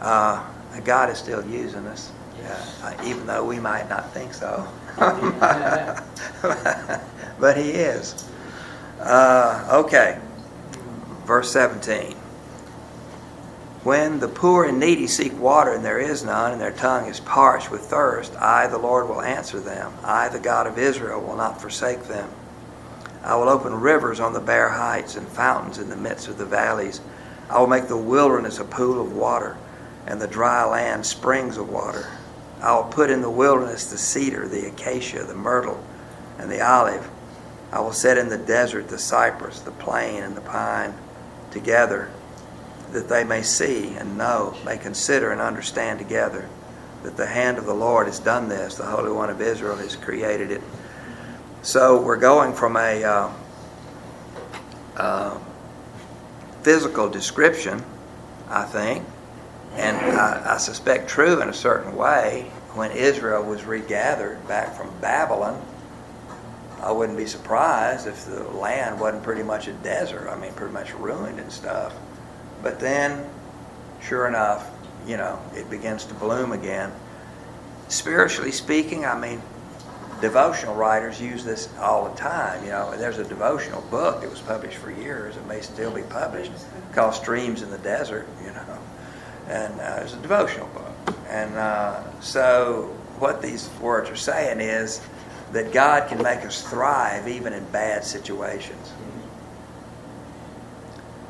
uh, 0.00 0.44
God 0.84 1.10
is 1.10 1.18
still 1.18 1.44
using 1.46 1.86
us, 1.86 2.12
uh, 2.46 2.94
even 3.04 3.26
though 3.26 3.44
we 3.44 3.58
might 3.58 3.88
not 3.88 4.12
think 4.12 4.34
so. 4.34 4.66
but 7.38 7.56
He 7.56 7.70
is. 7.70 8.28
Uh, 9.00 9.82
okay. 9.84 10.18
Verse 11.24 11.50
17. 11.52 12.16
When 13.84 14.18
the 14.18 14.28
poor 14.28 14.64
and 14.64 14.80
needy 14.80 15.06
seek 15.06 15.38
water 15.38 15.72
and 15.72 15.84
there 15.84 15.98
is 15.98 16.24
none, 16.24 16.52
and 16.52 16.60
their 16.60 16.72
tongue 16.72 17.06
is 17.06 17.20
parched 17.20 17.70
with 17.70 17.82
thirst, 17.82 18.34
I, 18.36 18.66
the 18.66 18.78
Lord, 18.78 19.08
will 19.10 19.20
answer 19.20 19.60
them. 19.60 19.92
I, 20.02 20.30
the 20.30 20.40
God 20.40 20.66
of 20.66 20.78
Israel, 20.78 21.20
will 21.20 21.36
not 21.36 21.60
forsake 21.60 22.04
them. 22.04 22.30
I 23.22 23.36
will 23.36 23.50
open 23.50 23.74
rivers 23.74 24.20
on 24.20 24.32
the 24.32 24.40
bare 24.40 24.70
heights 24.70 25.16
and 25.16 25.28
fountains 25.28 25.78
in 25.78 25.90
the 25.90 25.96
midst 25.96 26.28
of 26.28 26.38
the 26.38 26.46
valleys. 26.46 27.02
I 27.50 27.58
will 27.58 27.66
make 27.66 27.88
the 27.88 27.96
wilderness 27.96 28.58
a 28.58 28.64
pool 28.64 29.00
of 29.00 29.12
water, 29.12 29.58
and 30.06 30.18
the 30.18 30.28
dry 30.28 30.64
land 30.64 31.04
springs 31.04 31.58
of 31.58 31.68
water. 31.68 32.08
I 32.64 32.74
will 32.74 32.84
put 32.84 33.10
in 33.10 33.20
the 33.20 33.28
wilderness 33.28 33.84
the 33.90 33.98
cedar, 33.98 34.48
the 34.48 34.68
acacia, 34.68 35.22
the 35.22 35.34
myrtle, 35.34 35.84
and 36.38 36.50
the 36.50 36.66
olive. 36.66 37.06
I 37.70 37.80
will 37.80 37.92
set 37.92 38.16
in 38.16 38.30
the 38.30 38.38
desert 38.38 38.88
the 38.88 38.98
cypress, 38.98 39.60
the 39.60 39.70
plane, 39.70 40.22
and 40.22 40.34
the 40.34 40.40
pine 40.40 40.94
together 41.50 42.10
that 42.92 43.06
they 43.06 43.22
may 43.22 43.42
see 43.42 43.94
and 43.96 44.16
know, 44.16 44.56
may 44.64 44.78
consider 44.78 45.30
and 45.30 45.42
understand 45.42 45.98
together 45.98 46.48
that 47.02 47.18
the 47.18 47.26
hand 47.26 47.58
of 47.58 47.66
the 47.66 47.74
Lord 47.74 48.06
has 48.06 48.18
done 48.18 48.48
this, 48.48 48.76
the 48.76 48.86
Holy 48.86 49.12
One 49.12 49.28
of 49.28 49.42
Israel 49.42 49.76
has 49.76 49.94
created 49.94 50.50
it. 50.50 50.62
So 51.60 52.00
we're 52.00 52.16
going 52.16 52.54
from 52.54 52.78
a 52.78 53.04
uh, 53.04 53.32
uh, 54.96 55.38
physical 56.62 57.10
description, 57.10 57.84
I 58.48 58.64
think, 58.64 59.04
and 59.74 59.98
I, 59.98 60.54
I 60.54 60.56
suspect 60.56 61.10
true 61.10 61.42
in 61.42 61.48
a 61.50 61.54
certain 61.54 61.94
way, 61.94 62.50
when 62.74 62.90
Israel 62.90 63.42
was 63.42 63.64
regathered 63.64 64.46
back 64.48 64.74
from 64.76 64.90
Babylon. 65.00 65.64
I 66.80 66.92
wouldn't 66.92 67.16
be 67.16 67.26
surprised 67.26 68.06
if 68.06 68.26
the 68.26 68.42
land 68.44 69.00
wasn't 69.00 69.22
pretty 69.22 69.42
much 69.42 69.68
a 69.68 69.72
desert. 69.72 70.28
I 70.28 70.36
mean, 70.36 70.52
pretty 70.52 70.72
much 70.72 70.92
ruined 70.94 71.40
and 71.40 71.50
stuff. 71.50 71.94
But 72.62 72.80
then, 72.80 73.24
sure 74.02 74.26
enough, 74.26 74.70
you 75.06 75.16
know, 75.16 75.40
it 75.54 75.70
begins 75.70 76.04
to 76.06 76.14
bloom 76.14 76.52
again. 76.52 76.92
Spiritually 77.88 78.52
speaking, 78.52 79.04
I 79.04 79.18
mean, 79.18 79.40
devotional 80.20 80.74
writers 80.74 81.20
use 81.20 81.44
this 81.44 81.68
all 81.78 82.08
the 82.08 82.16
time. 82.16 82.64
You 82.64 82.70
know, 82.70 82.96
there's 82.96 83.18
a 83.18 83.24
devotional 83.24 83.82
book 83.82 84.20
that 84.22 84.30
was 84.30 84.40
published 84.40 84.78
for 84.78 84.90
years. 84.90 85.36
It 85.36 85.46
may 85.46 85.60
still 85.60 85.92
be 85.92 86.02
published 86.02 86.52
called 86.92 87.14
Streams 87.14 87.62
in 87.62 87.70
the 87.70 87.78
Desert, 87.78 88.26
you 88.42 88.50
know. 88.50 88.78
And 89.48 89.80
uh, 89.80 90.00
it's 90.02 90.14
a 90.14 90.18
devotional 90.18 90.68
book. 90.68 90.83
And 91.28 91.54
uh, 91.56 92.20
so 92.20 92.96
what 93.18 93.42
these 93.42 93.68
words 93.80 94.10
are 94.10 94.16
saying 94.16 94.60
is 94.60 95.00
that 95.52 95.72
God 95.72 96.08
can 96.08 96.22
make 96.22 96.44
us 96.44 96.62
thrive 96.68 97.28
even 97.28 97.52
in 97.52 97.64
bad 97.66 98.04
situations. 98.04 98.92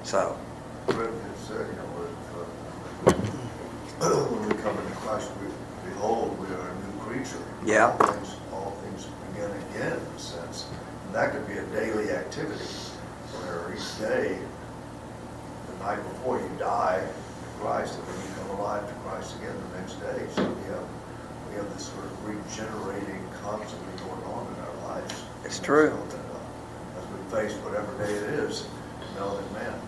So, 0.03 0.39
Philippians 0.87 1.39
said, 1.47 1.67
you 1.67 1.77
know, 1.77 1.85
if, 3.07 4.31
when 4.31 4.49
we 4.49 4.55
come 4.63 4.79
into 4.79 4.93
Christ, 4.97 5.31
we, 5.41 5.91
behold, 5.91 6.39
we 6.39 6.47
are 6.55 6.69
a 6.69 6.75
new 6.75 7.01
creature. 7.01 7.43
Yeah. 7.65 7.87
All 7.87 8.13
things, 8.13 8.37
all 8.53 8.71
things 8.83 9.07
begin 9.33 9.51
again, 9.51 9.93
in 9.93 10.17
a 10.17 10.19
sense. 10.19 10.67
And 11.07 11.15
that 11.15 11.33
could 11.33 11.47
be 11.49 11.55
a 11.55 11.65
daily 11.67 12.11
activity, 12.11 12.65
where 13.33 13.75
each 13.75 13.99
day, 13.99 14.39
the 15.69 15.85
night 15.85 15.97
before 15.97 16.39
you 16.39 16.51
die 16.59 17.07
Christ, 17.65 17.99
and 17.99 18.07
then 18.07 18.29
you 18.29 18.35
come 18.37 18.61
alive 18.61 18.87
to 18.87 18.95
Christ 19.09 19.37
again 19.37 19.57
the 19.73 19.81
next 19.81 19.95
day. 19.95 20.27
So 20.37 20.43
we 20.43 20.65
have, 20.69 20.85
we 21.49 21.57
have 21.57 21.73
this 21.73 21.87
sort 21.87 22.05
of 22.05 22.29
regenerating 22.29 23.27
constantly 23.41 24.05
going 24.05 24.23
on 24.25 24.47
in 24.53 24.61
our 24.61 24.97
lives. 24.97 25.25
It's 25.47 25.61
true. 25.61 25.97
That, 26.11 26.19
uh, 26.19 27.01
As 27.01 27.07
we 27.09 27.35
face 27.35 27.57
whatever 27.65 27.97
day 27.97 28.13
it 28.13 28.39
is, 28.45 28.67
know 29.17 29.41
that, 29.41 29.53
man, 29.55 29.81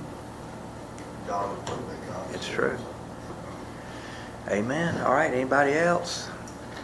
God 1.29 1.51
will 1.51 1.62
put 1.65 1.87
me 1.87 1.95
God. 2.09 2.35
It's 2.35 2.49
true. 2.49 2.79
amen. 4.49 4.99
All 5.03 5.12
right, 5.12 5.31
anybody 5.31 5.75
else? 5.75 6.29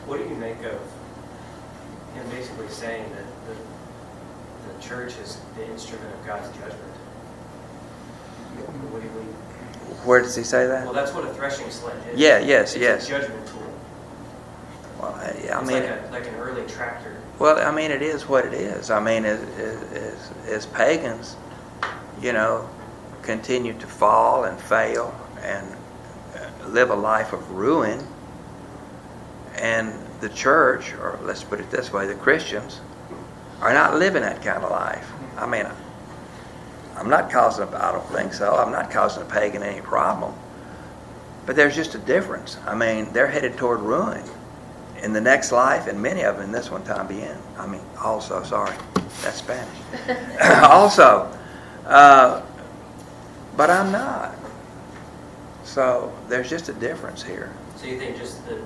What 0.04 0.18
do 0.18 0.28
you 0.28 0.36
make 0.36 0.58
of 0.58 0.78
him 2.14 2.28
basically 2.28 2.68
saying 2.68 3.10
that 3.14 3.24
the, 3.48 4.74
the 4.74 4.82
church 4.82 5.16
is 5.16 5.38
the 5.56 5.64
instrument 5.70 6.12
of 6.12 6.26
God's 6.26 6.48
judgment? 6.58 6.76
What 8.92 9.00
do 9.00 9.08
we, 9.08 9.24
Where 10.04 10.20
does 10.20 10.34
he 10.36 10.42
say 10.42 10.66
that? 10.66 10.84
well, 10.84 10.92
that's 10.94 11.12
what 11.12 11.24
a 11.24 11.32
threshing 11.34 11.70
sled 11.70 11.96
is. 12.12 12.18
Yeah, 12.18 12.38
yes, 12.38 12.74
It's 12.74 12.82
yes. 12.82 13.06
a 13.06 13.10
judgment 13.10 13.46
tool. 13.46 13.62
Well, 15.00 15.14
I 15.14 15.24
I 15.26 15.28
It's 15.60 15.68
mean, 15.68 15.82
like 15.82 15.90
a, 15.90 16.08
like 16.12 16.26
an 16.28 16.34
early 16.36 16.66
tractor. 16.66 17.16
well, 17.38 17.58
I 17.58 17.74
mean, 17.74 17.90
it 17.90 18.02
is 18.02 18.28
what 18.28 18.44
it 18.46 18.54
is. 18.54 18.90
I 18.90 19.00
mean, 19.00 19.24
as, 19.24 19.40
as, 19.92 20.32
as 20.48 20.66
pagans, 20.66 21.36
you 22.20 22.32
know, 22.32 22.68
continue 23.22 23.72
to 23.74 23.86
fall 23.86 24.44
and 24.44 24.58
fail 24.60 25.14
and 25.42 25.66
uh, 26.36 26.68
live 26.68 26.90
a 26.90 26.94
life 26.94 27.32
of 27.32 27.50
ruin, 27.52 28.04
and 29.56 29.92
the 30.20 30.28
church, 30.28 30.92
or 30.94 31.18
let's 31.22 31.44
put 31.44 31.60
it 31.60 31.70
this 31.70 31.92
way, 31.92 32.06
the 32.06 32.14
Christians, 32.14 32.80
are 33.60 33.72
not 33.72 33.96
living 33.98 34.22
that 34.22 34.42
kind 34.42 34.62
of 34.64 34.70
life. 34.70 35.08
I 35.36 35.46
mean, 35.46 35.66
I'm 37.02 37.10
not 37.10 37.32
causing, 37.32 37.64
a, 37.64 37.76
I 37.76 37.90
don't 37.90 38.08
think 38.10 38.32
so, 38.32 38.54
I'm 38.54 38.70
not 38.70 38.92
causing 38.92 39.24
a 39.24 39.26
pagan 39.26 39.64
any 39.64 39.80
problem. 39.80 40.32
But 41.46 41.56
there's 41.56 41.74
just 41.74 41.96
a 41.96 41.98
difference. 41.98 42.58
I 42.64 42.76
mean, 42.76 43.12
they're 43.12 43.26
headed 43.26 43.56
toward 43.56 43.80
ruin 43.80 44.22
in 45.02 45.12
the 45.12 45.20
next 45.20 45.50
life, 45.50 45.88
and 45.88 46.00
many 46.00 46.22
of 46.22 46.36
them 46.36 46.44
in 46.44 46.52
this 46.52 46.70
one 46.70 46.84
time 46.84 47.08
bien. 47.08 47.36
I 47.58 47.66
mean, 47.66 47.80
also, 48.00 48.44
sorry, 48.44 48.76
that's 49.20 49.38
Spanish. 49.38 49.76
also, 50.62 51.36
uh, 51.86 52.42
but 53.56 53.68
I'm 53.68 53.90
not. 53.90 54.36
So 55.64 56.16
there's 56.28 56.48
just 56.48 56.68
a 56.68 56.72
difference 56.74 57.20
here. 57.20 57.52
So 57.78 57.86
you 57.86 57.98
think 57.98 58.16
just 58.16 58.46
the, 58.46 58.62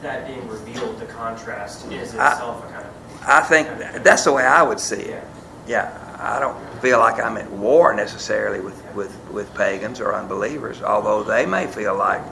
that 0.00 0.26
being 0.26 0.48
revealed, 0.48 0.98
the 0.98 1.06
contrast 1.06 1.84
is 1.92 2.14
itself 2.14 2.64
a 2.64 2.72
kind 2.72 2.86
of. 2.86 3.22
I 3.26 3.42
think 3.42 4.02
that's 4.02 4.24
the 4.24 4.32
way 4.32 4.44
I 4.46 4.62
would 4.62 4.80
see 4.80 4.96
it. 5.02 5.24
Yeah. 5.66 6.07
I 6.18 6.40
don't 6.40 6.58
feel 6.80 6.98
like 6.98 7.22
I'm 7.22 7.36
at 7.36 7.50
war 7.50 7.94
necessarily 7.94 8.60
with, 8.60 8.84
with, 8.94 9.16
with 9.30 9.54
pagans 9.54 10.00
or 10.00 10.14
unbelievers, 10.14 10.82
although 10.82 11.22
they 11.22 11.46
may 11.46 11.66
feel 11.66 11.96
like 11.96 12.22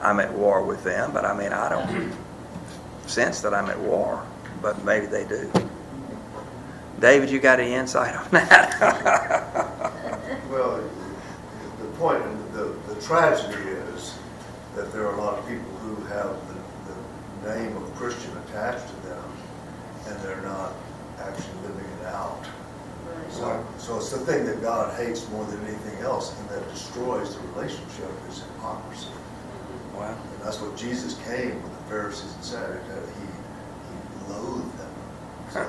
I'm 0.00 0.18
at 0.20 0.32
war 0.32 0.62
with 0.64 0.82
them, 0.82 1.12
but 1.12 1.24
I 1.24 1.36
mean, 1.36 1.52
I 1.52 1.68
don't 1.68 2.12
sense 3.06 3.40
that 3.42 3.54
I'm 3.54 3.70
at 3.70 3.78
war, 3.78 4.26
but 4.60 4.84
maybe 4.84 5.06
they 5.06 5.24
do. 5.24 5.50
David, 6.98 7.30
you 7.30 7.38
got 7.38 7.60
any 7.60 7.74
insight 7.74 8.16
on 8.16 8.28
that? 8.32 9.92
Well, 10.50 10.80
the 11.80 11.88
point, 11.98 12.22
the, 12.52 12.74
the 12.88 13.00
tragedy 13.02 13.62
is 13.94 14.16
that 14.74 14.92
there 14.92 15.06
are 15.06 15.14
a 15.14 15.20
lot 15.20 15.38
of 15.38 15.48
people 15.48 15.70
who 15.80 16.04
have 16.04 16.36
the, 16.48 17.50
the 17.50 17.58
name 17.58 17.76
of 17.76 17.94
Christian 17.96 18.30
attached 18.48 18.88
to 18.88 19.08
them, 19.08 19.24
and 20.06 20.20
they're 20.20 20.40
not 20.42 20.72
actually 21.18 21.60
living 21.62 21.84
it 22.00 22.06
out. 22.06 22.44
So, 23.36 23.66
so 23.76 23.96
it's 23.98 24.10
the 24.10 24.18
thing 24.18 24.46
that 24.46 24.62
God 24.62 24.98
hates 24.98 25.28
more 25.28 25.44
than 25.44 25.60
anything 25.66 25.98
else, 26.00 26.38
and 26.40 26.48
that 26.48 26.66
destroys 26.72 27.36
the 27.36 27.40
relationship 27.48 28.10
is 28.30 28.40
hypocrisy. 28.42 29.10
Wow. 29.94 30.16
And 30.32 30.42
that's 30.42 30.58
what 30.60 30.74
Jesus 30.74 31.18
came 31.26 31.62
with 31.62 31.76
the 31.76 31.84
Pharisees 31.84 32.32
and 32.34 32.44
said, 32.44 32.80
he, 33.20 33.26
he 33.28 34.32
loathed 34.32 34.78
them. 34.78 34.92
So, 35.52 35.60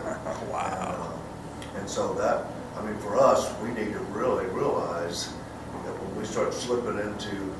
Wow. 0.49 1.11
And, 1.61 1.75
uh, 1.75 1.79
And 1.79 1.89
so 1.89 2.13
that, 2.13 2.45
I 2.77 2.85
mean, 2.85 2.97
for 2.99 3.17
us, 3.17 3.53
we 3.61 3.69
need 3.69 3.91
to 3.91 3.99
really 4.15 4.45
realize 4.47 5.27
that 5.83 5.93
when 6.01 6.15
we 6.15 6.25
start 6.25 6.53
slipping 6.53 6.99
into, 6.99 7.53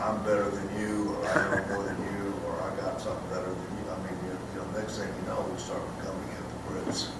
I'm 0.00 0.22
better 0.24 0.48
than 0.48 0.80
you, 0.80 1.14
or 1.20 1.28
I 1.28 1.60
know 1.60 1.74
more 1.74 1.84
than 1.84 2.00
you, 2.00 2.34
or 2.48 2.56
I 2.64 2.74
got 2.80 2.98
something 2.98 3.28
better 3.28 3.44
than 3.52 3.70
you, 3.76 3.84
I 3.92 3.96
mean, 4.08 4.16
you 4.24 4.32
you 4.54 4.58
know, 4.64 4.78
next 4.78 4.96
thing 4.98 5.08
you 5.08 5.28
know, 5.28 5.44
we 5.52 5.58
start 5.60 5.82
becoming 5.98 6.28
hypocrites. 6.32 7.12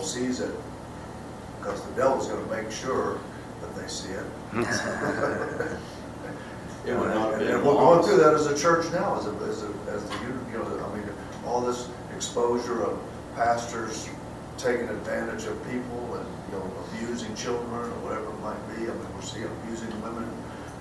World 0.00 0.10
sees 0.10 0.40
it, 0.40 0.54
because 1.58 1.84
the 1.84 1.92
devil's 1.92 2.26
gonna 2.26 2.46
make 2.46 2.72
sure 2.72 3.20
that 3.60 3.76
they 3.76 3.86
see 3.86 4.08
it. 4.08 4.24
It 6.86 6.96
would 6.96 7.12
not 7.12 7.34
And 7.34 7.42
and 7.42 7.62
we're 7.62 7.74
going 7.74 8.02
through 8.02 8.16
that 8.24 8.32
as 8.32 8.46
a 8.46 8.56
church 8.56 8.90
now, 8.90 9.20
as 9.20 9.26
a, 9.26 9.32
as 9.44 9.62
a, 9.62 9.68
as 9.92 10.02
the, 10.08 10.16
you 10.50 10.56
know, 10.56 10.64
I 10.64 10.96
mean, 10.96 11.04
all 11.44 11.60
this 11.60 11.90
exposure 12.16 12.82
of 12.82 12.98
pastors 13.36 14.08
taking 14.56 14.88
advantage 14.88 15.44
of 15.44 15.62
people 15.68 16.16
and, 16.16 16.26
you 16.48 16.56
know, 16.56 16.72
abusing 16.88 17.34
children 17.34 17.68
or 17.68 18.00
whatever 18.00 18.32
it 18.32 18.40
might 18.40 18.64
be. 18.72 18.88
I 18.88 18.94
mean, 18.96 19.14
we're 19.14 19.20
seeing 19.20 19.44
abusing 19.44 19.92
women. 20.00 20.24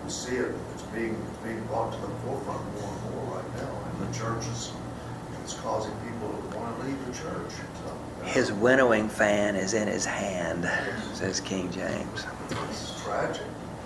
We 0.05 0.09
see 0.09 0.37
it, 0.37 0.55
it's 0.73 0.83
being, 0.95 1.19
it's 1.27 1.43
being 1.43 1.59
brought 1.67 1.91
to 1.91 1.99
the 1.99 2.07
forefront 2.23 2.63
more 2.79 2.87
and 2.87 3.03
more 3.11 3.35
right 3.35 3.51
now. 3.59 3.75
And 3.91 4.07
the 4.07 4.17
churches, 4.17 4.71
it's 5.43 5.55
causing 5.59 5.91
people 6.07 6.31
to 6.31 6.57
want 6.57 6.79
to 6.79 6.87
leave 6.87 6.99
the 7.03 7.11
church. 7.11 7.59
So, 7.83 7.91
His 8.23 8.51
winnowing 8.51 9.09
fan 9.09 9.55
is 9.55 9.73
in 9.73 9.87
his 9.87 10.05
hand, 10.05 10.69
says 11.13 11.39
King 11.39 11.71
James. 11.71 12.25
It's 12.69 13.01
tragic, 13.03 13.41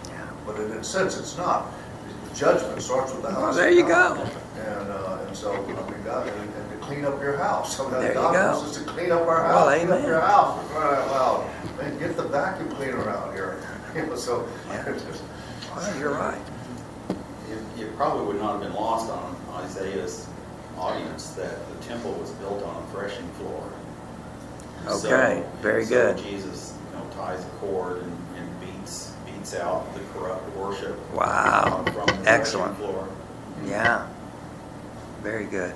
Yeah. 0.08 0.26
but 0.46 0.60
in 0.60 0.72
a 0.72 0.84
sense, 0.84 1.18
it's 1.18 1.38
not. 1.38 1.72
The 2.30 2.36
Judgment 2.36 2.82
starts 2.82 3.14
with 3.14 3.22
the 3.22 3.32
house. 3.32 3.40
Well, 3.42 3.54
there 3.54 3.72
you 3.72 3.88
God. 3.88 4.18
go. 4.18 4.24
And, 4.62 4.92
uh, 4.92 5.18
and 5.28 5.36
so, 5.38 5.54
I 5.54 5.58
mean, 5.68 5.76
God, 6.04 6.28
and, 6.28 6.40
and 6.42 6.70
to 6.72 6.78
clean 6.86 7.06
up 7.06 7.22
your 7.22 7.38
house. 7.38 7.78
Sometimes 7.78 8.02
There 8.04 8.10
you 8.10 8.20
go. 8.20 8.32
wants 8.32 8.64
us 8.78 8.78
to 8.78 8.84
clean 8.90 9.12
up 9.12 9.22
our 9.22 9.44
Well, 9.44 9.70
house, 9.70 9.78
clean 9.78 9.88
up 9.92 9.98
amen. 10.00 10.08
your 10.10 10.22
house, 10.22 10.62
for 10.68 10.74
crying 10.74 11.10
out. 11.10 11.78
Man, 11.78 12.00
get 12.00 12.18
the 12.18 12.24
vacuum 12.24 12.70
cleaner 12.76 13.10
out 13.10 13.34
here. 13.34 13.58
You 13.96 14.18
so, 14.18 14.48
Yeah. 14.70 14.84
just- 15.08 15.24
Well, 15.76 16.00
you're 16.00 16.14
right. 16.14 16.42
It, 17.78 17.82
it 17.82 17.96
probably 17.96 18.26
would 18.26 18.42
not 18.42 18.54
have 18.54 18.62
been 18.62 18.74
lost 18.74 19.12
on 19.12 19.36
Isaiah's 19.64 20.28
audience 20.78 21.30
that 21.32 21.60
the 21.70 21.86
temple 21.88 22.12
was 22.14 22.32
built 22.32 22.64
on 22.64 22.82
a 22.84 22.88
threshing 22.88 23.28
floor. 23.34 23.64
So- 24.88 25.08
Okay, 25.08 25.44
very 25.62 25.86
so 25.86 25.90
good. 26.14 26.18
Jesus, 26.24 26.74
you 26.92 27.00
know, 27.00 27.06
ties 27.16 27.42
a 27.44 27.50
cord 27.60 28.02
and, 28.04 28.18
and 28.38 28.60
beats, 28.60 29.14
beats 29.26 29.56
out 29.56 29.94
the 29.94 30.02
corrupt 30.14 30.56
worship. 30.58 30.98
Wow. 31.14 31.84
From 31.94 32.24
the 32.24 32.30
Excellent. 32.30 32.78
floor. 32.78 33.08
Yeah. 33.66 34.08
Very 35.22 35.46
good. 35.46 35.74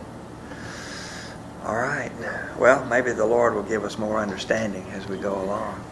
All 1.65 1.75
right. 1.77 2.11
Well, 2.59 2.85
maybe 2.85 3.11
the 3.11 3.25
Lord 3.25 3.53
will 3.55 3.63
give 3.63 3.83
us 3.83 3.97
more 3.97 4.19
understanding 4.19 4.85
as 4.91 5.07
we 5.07 5.17
go 5.17 5.41
along. 5.41 5.83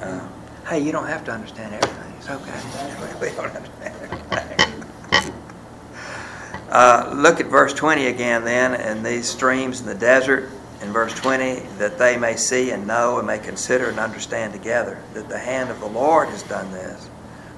Uh, 0.00 0.28
hey, 0.68 0.78
you 0.80 0.92
don't 0.92 1.06
have 1.06 1.24
to 1.24 1.32
understand 1.32 1.74
everything. 1.74 2.14
It's 2.18 2.28
okay. 2.30 3.20
We 3.20 3.30
don't 3.36 3.46
understand 3.54 3.94
everything. 4.02 4.84
Uh, 6.70 7.14
look 7.16 7.40
at 7.40 7.46
verse 7.46 7.72
20 7.72 8.08
again, 8.08 8.44
then, 8.44 8.74
and 8.74 9.04
these 9.04 9.26
streams 9.26 9.80
in 9.80 9.86
the 9.86 9.94
desert. 9.94 10.50
In 10.82 10.92
verse 10.92 11.12
20, 11.14 11.60
that 11.78 11.98
they 11.98 12.16
may 12.16 12.36
see 12.36 12.70
and 12.70 12.86
know 12.86 13.18
and 13.18 13.26
may 13.26 13.38
consider 13.38 13.88
and 13.88 13.98
understand 13.98 14.52
together 14.52 15.02
that 15.14 15.28
the 15.28 15.38
hand 15.38 15.70
of 15.70 15.80
the 15.80 15.88
Lord 15.88 16.28
has 16.28 16.42
done 16.44 16.70
this. 16.70 17.08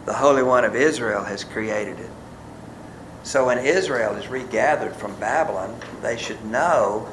The 0.06 0.14
Holy 0.14 0.42
One 0.42 0.64
of 0.64 0.74
Israel 0.74 1.22
has 1.24 1.44
created 1.44 1.98
it. 2.00 2.10
So 3.22 3.46
when 3.46 3.58
Israel 3.58 4.14
is 4.16 4.28
regathered 4.28 4.96
from 4.96 5.14
Babylon, 5.20 5.78
they 6.00 6.16
should 6.16 6.42
know 6.46 7.08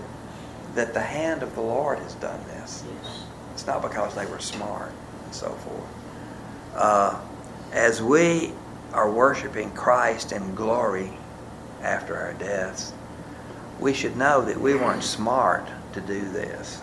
that 0.75 0.93
the 0.93 1.01
hand 1.01 1.43
of 1.43 1.53
the 1.55 1.61
Lord 1.61 1.99
has 1.99 2.13
done 2.15 2.39
this. 2.47 2.83
Yes. 3.03 3.23
It's 3.53 3.67
not 3.67 3.81
because 3.81 4.15
they 4.15 4.25
were 4.25 4.39
smart 4.39 4.91
and 5.25 5.35
so 5.35 5.49
forth. 5.49 5.89
Uh, 6.75 7.19
as 7.73 8.01
we 8.01 8.53
are 8.93 9.11
worshiping 9.11 9.71
Christ 9.71 10.31
in 10.31 10.55
glory 10.55 11.11
after 11.81 12.15
our 12.15 12.33
deaths, 12.33 12.93
we 13.79 13.93
should 13.93 14.15
know 14.15 14.41
that 14.45 14.59
we 14.59 14.75
weren't 14.75 15.03
smart 15.03 15.67
to 15.99 16.07
do 16.07 16.29
this. 16.29 16.81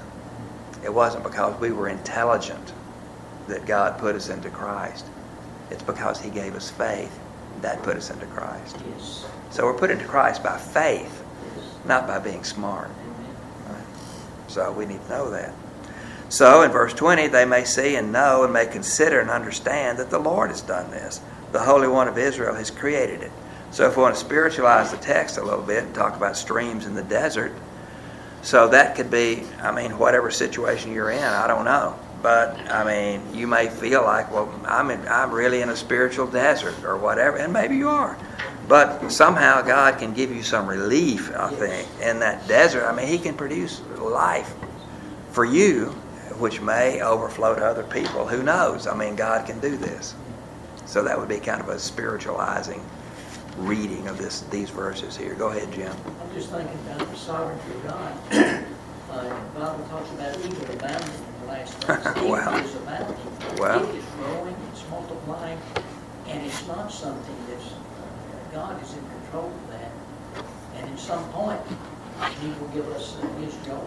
It 0.85 0.93
wasn't 0.93 1.25
because 1.25 1.59
we 1.61 1.71
were 1.73 1.89
intelligent 1.89 2.73
that 3.49 3.67
God 3.67 3.99
put 3.99 4.15
us 4.15 4.29
into 4.29 4.51
Christ. 4.51 5.07
It's 5.71 5.83
because 5.83 6.21
He 6.21 6.31
gave 6.31 6.55
us 6.55 6.71
faith 6.71 7.19
that 7.63 7.83
put 7.83 7.97
us 7.97 8.11
into 8.11 8.27
Christ. 8.27 8.77
Yes. 8.91 9.27
So 9.51 9.65
we're 9.65 9.79
put 9.79 9.91
into 9.91 10.05
Christ 10.05 10.43
by 10.43 10.59
faith, 10.59 11.25
Yes. 11.57 11.65
not 11.87 12.07
by 12.07 12.19
being 12.19 12.45
smart. 12.45 12.91
So 14.49 14.71
we 14.73 14.87
need 14.87 15.03
to 15.05 15.09
know 15.09 15.31
that. 15.31 15.53
So 16.29 16.63
in 16.63 16.71
verse 16.71 16.93
20, 16.93 17.29
they 17.29 17.45
may 17.45 17.65
see 17.65 17.97
and 17.97 18.13
know 18.13 18.45
and 18.45 18.53
may 18.53 18.67
consider 18.67 19.21
and 19.21 19.31
understand 19.31 19.99
that 19.99 20.11
the 20.11 20.19
Lord 20.19 20.51
has 20.51 20.61
done 20.61 20.91
this. 20.91 21.21
The 21.53 21.61
Holy 21.61 21.89
One 21.89 22.09
of 22.09 22.19
Israel 22.19 22.55
has 22.55 22.71
created 22.71 23.23
it. 23.23 23.33
So 23.71 23.87
if 23.89 23.97
we 23.97 24.03
want 24.03 24.15
to 24.15 24.21
spiritualize 24.21 24.91
the 24.91 24.97
text 24.99 25.39
a 25.39 25.43
little 25.43 25.63
bit 25.63 25.85
and 25.85 25.95
talk 25.95 26.17
about 26.17 26.37
streams 26.37 26.87
in 26.87 26.95
the 26.95 27.03
desert, 27.03 27.53
so 28.45 28.69
that 28.69 28.95
could 28.95 29.11
be, 29.11 29.43
I 29.63 29.73
mean, 29.73 29.99
whatever 29.99 30.31
situation 30.31 30.93
you're 30.93 31.11
in, 31.11 31.25
I 31.25 31.47
don't 31.47 31.65
know. 31.65 31.99
But 32.23 32.59
I 32.71 32.85
mean, 32.85 33.35
you 33.35 33.47
may 33.47 33.69
feel 33.69 34.03
like, 34.03 34.31
well, 34.31 34.53
I'm 34.67 34.91
in, 34.91 35.01
I'm 35.09 35.33
really 35.33 35.63
in 35.63 35.71
a 35.71 35.77
spiritual 35.77 36.27
desert 36.27 36.85
or 36.85 36.99
whatever, 36.99 37.39
and 37.39 37.53
maybe 37.53 37.77
you 37.77 37.89
are. 37.89 38.19
But 38.69 39.11
somehow 39.11 39.63
God 39.63 39.99
can 39.99 40.13
give 40.13 40.31
you 40.31 40.43
some 40.43 40.67
relief, 40.67 41.35
I 41.35 41.51
think, 41.51 41.89
in 42.03 42.19
that 42.21 42.47
desert. 42.47 42.87
I 42.87 42.95
mean, 42.95 43.09
He 43.09 43.19
can 43.19 43.35
produce 43.35 43.81
life 43.99 44.55
for 45.31 45.47
you, 45.47 45.87
which 46.39 46.61
may 46.61 47.01
overflow 47.01 47.55
to 47.55 47.65
other 47.65 47.85
people. 47.85 48.27
Who 48.27 48.43
knows? 48.43 48.87
I 48.87 48.95
mean, 48.95 49.17
God 49.17 49.47
can 49.47 49.59
do 49.59 49.77
this. 49.77 50.15
So 50.85 51.03
that 51.03 51.19
would 51.19 51.29
be 51.31 51.39
kind 51.39 51.63
of 51.63 51.71
a 51.71 51.79
spiritualizing 51.79 52.83
reading 53.59 54.07
of 54.09 54.19
this 54.19 54.43
these 54.51 54.71
verses 54.71 55.17
here. 55.17 55.35
Go 55.35 55.49
ahead, 55.49 55.71
Jim. 55.73 55.93
I'm 56.21 56.35
just 56.35 56.51
thinking 56.51 56.77
about 56.87 57.09
the 57.11 57.17
sovereignty 57.17 57.71
of 57.75 57.85
God. 57.85 58.13
Uh, 59.11 59.23
the 59.23 59.61
Bible 59.61 59.87
talks 59.91 60.11
about 60.13 60.37
evil 60.39 60.75
abounding 60.75 61.09
in 61.15 61.41
the 61.41 61.47
last. 61.53 61.85
Evil 62.17 62.31
Wow. 62.31 62.57
is 62.57 62.75
abounding. 62.75 63.59
Wow. 63.59 63.83
It 63.85 63.95
is 63.95 64.05
growing, 64.19 64.57
it's 64.73 64.89
multiplying, 64.91 65.59
and 66.27 66.45
it's 66.45 66.67
not 66.67 66.91
something 66.91 67.37
that's, 67.49 67.67
uh, 67.67 68.53
God 68.53 68.83
is 68.83 68.93
in 68.95 69.05
control 69.23 69.47
of 69.47 69.71
that. 69.71 69.93
And 70.77 70.91
at 70.93 70.99
some 70.99 71.23
point, 71.31 71.61
He 72.41 72.49
will 72.49 72.69
give 72.69 72.89
us 72.89 73.17
uh, 73.23 73.27
His 73.39 73.55
joy. 73.65 73.79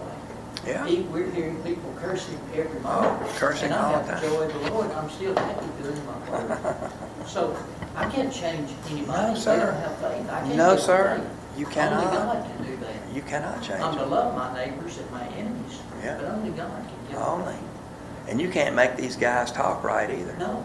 Yeah. 0.68 0.86
He- 0.86 1.02
We're 1.04 1.30
hearing 1.32 1.64
people 1.64 1.94
cursing 2.00 2.40
every 2.54 2.80
Oh, 2.84 3.02
moment. 3.02 3.30
cursing 3.38 3.72
And 3.72 3.80
all 3.80 3.96
I 3.96 4.02
the 4.02 4.12
have 4.12 4.22
the 4.22 4.28
time. 4.28 4.36
joy 4.38 4.44
of 4.44 4.54
the 4.66 4.72
Lord, 4.72 4.92
I'm 4.92 5.10
still 5.10 5.36
happy 5.36 5.66
doing 5.82 6.02
my 6.06 6.32
work. 6.32 6.92
So 7.28 7.58
I 7.96 8.06
can't 8.10 8.32
change 8.32 8.70
anybody. 8.90 9.18
No, 9.22 9.34
They 9.34 9.40
sir. 9.40 9.66
don't 9.66 9.82
have 9.82 9.98
faith. 9.98 10.30
I 10.30 10.40
can't 10.42 10.56
No, 10.56 10.76
give 10.76 10.84
sir. 10.84 11.18
faith. 11.18 11.60
You 11.60 11.66
Only 11.66 11.76
cannot. 11.76 12.04
God 12.14 12.46
can 12.46 12.66
do 12.66 12.78
that. 12.78 12.94
You 13.16 13.22
cannot 13.22 13.62
change 13.62 13.82
I'm 13.82 13.96
to 13.98 14.04
it. 14.04 14.10
love 14.10 14.34
my 14.36 14.54
neighbors 14.54 14.98
and 14.98 15.12
my 15.12 15.26
enemies, 15.36 15.80
Yeah. 16.04 16.18
but 16.22 16.26
only 16.32 16.52
God 16.52 16.72
can 16.72 17.12
give 17.12 17.20
Only. 17.28 17.54
faith. 17.54 18.30
And 18.30 18.40
you 18.40 18.50
can't 18.50 18.76
make 18.76 18.96
these 18.96 19.16
guys 19.18 19.52
talk 19.52 19.84
right 19.84 20.10
either. 20.10 20.36
No, 20.40 20.64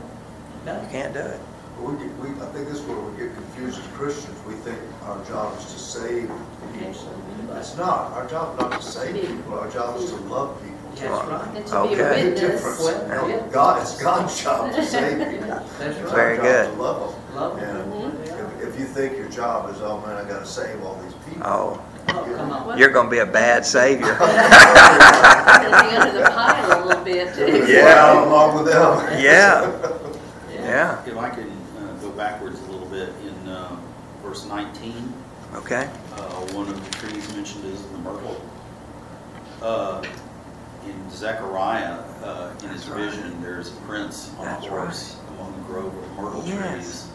no. 0.67 0.81
You 0.83 0.87
can't 0.93 1.13
do 1.15 1.21
it. 1.21 1.41
We, 1.81 1.93
get- 1.97 2.17
we, 2.19 2.29
I 2.29 2.47
think 2.53 2.69
this 2.69 2.79
is 2.79 2.83
where 2.83 2.99
we 2.99 3.17
get 3.19 3.35
confused 3.35 3.81
as 3.81 3.87
Christians. 3.97 4.39
We 4.47 4.55
think 4.55 4.79
our 5.07 5.19
job 5.25 5.59
is 5.59 5.65
to 5.65 5.79
save 5.81 6.31
Yes, 6.79 6.79
people. 6.79 6.95
sir. 6.95 7.09
It's 7.57 7.77
not. 7.77 8.13
Our 8.13 8.27
job 8.29 8.59
not 8.61 8.73
to 8.81 8.83
save 8.87 9.15
people. 9.27 9.59
Our 9.59 9.71
job 9.71 9.97
is 10.01 10.11
to 10.11 10.17
love 10.17 10.61
people. 10.63 10.79
That's 10.95 11.29
right. 11.29 11.57
And 11.57 11.67
to 11.67 11.73
be 11.73 11.95
a 11.95 12.07
Okay. 12.07 12.23
Big 12.23 12.35
difference. 12.37 12.81
witness. 12.85 13.09
Well, 13.09 13.29
yeah. 13.29 13.49
God, 13.51 13.83
it's 13.83 14.03
God's 14.03 14.43
job 14.43 14.73
to 14.75 14.85
save 14.85 15.19
people. 15.31 15.47
That's 15.79 15.81
It's 15.81 15.99
right. 16.01 16.15
Very 16.15 16.37
our 16.39 16.43
good. 16.45 16.67
job 16.67 16.75
to 16.77 16.83
love 16.83 16.99
them. 17.01 17.35
Love 17.37 17.61
them. 17.61 17.77
And 17.93 17.93
where 17.93 18.11
they 18.11 18.65
if, 18.67 18.75
if 18.75 18.81
you 18.81 18.87
think 18.87 19.17
your 19.17 19.29
job 19.29 19.71
is, 19.75 19.81
oh 19.81 20.01
man, 20.07 20.17
I 20.17 20.29
gotta 20.29 20.47
save 20.47 20.83
all 20.85 21.01
these 21.03 21.15
people. 21.27 21.43
Oh, 21.45 21.83
Oh, 22.09 22.25
come 22.37 22.51
on. 22.51 22.77
you're 22.79 22.91
going 22.91 23.07
to 23.07 23.11
be 23.13 23.19
a 23.19 23.27
bad 23.27 23.65
savior. 23.65 24.07
Sitting 24.19 24.27
under 24.27 26.19
the 26.19 26.25
pile 26.31 26.83
a 26.83 26.85
little 26.85 27.05
bit 27.05 27.33
too. 27.33 27.65
Yeah. 27.73 27.85
Well, 27.85 28.29
along 28.29 28.57
with 28.65 28.73
them. 28.73 29.21
Yeah. 29.23 29.71
Yeah. 30.53 31.05
If 31.07 31.17
I 31.17 31.31
could 31.31 31.47
uh, 31.79 31.93
go 32.01 32.11
backwards 32.11 32.59
a 32.61 32.65
little 32.73 32.89
bit 32.89 33.11
in 33.25 33.49
uh, 33.49 33.77
verse 34.23 34.45
19, 34.47 35.13
Okay. 35.55 35.89
Uh, 36.23 36.53
one 36.55 36.69
of 36.69 36.83
the 36.85 36.91
trees 36.99 37.35
mentioned 37.35 37.65
is 37.67 37.83
the 37.83 37.99
myrtle. 37.99 38.41
Uh, 39.61 40.03
In 40.87 41.11
Zechariah, 41.11 41.99
uh, 42.25 42.51
in 42.65 42.69
his 42.71 42.89
right. 42.89 43.09
vision, 43.09 43.41
there's 43.41 43.69
a 43.73 43.77
prince 43.83 44.33
on 44.39 44.49
a 44.49 44.51
That's 44.51 44.67
horse 44.67 45.17
among 45.37 45.55
a 45.55 45.73
grove 45.73 45.97
of 45.97 46.17
myrtle 46.19 46.43
Yes. 46.45 46.73
trees. 46.75 47.09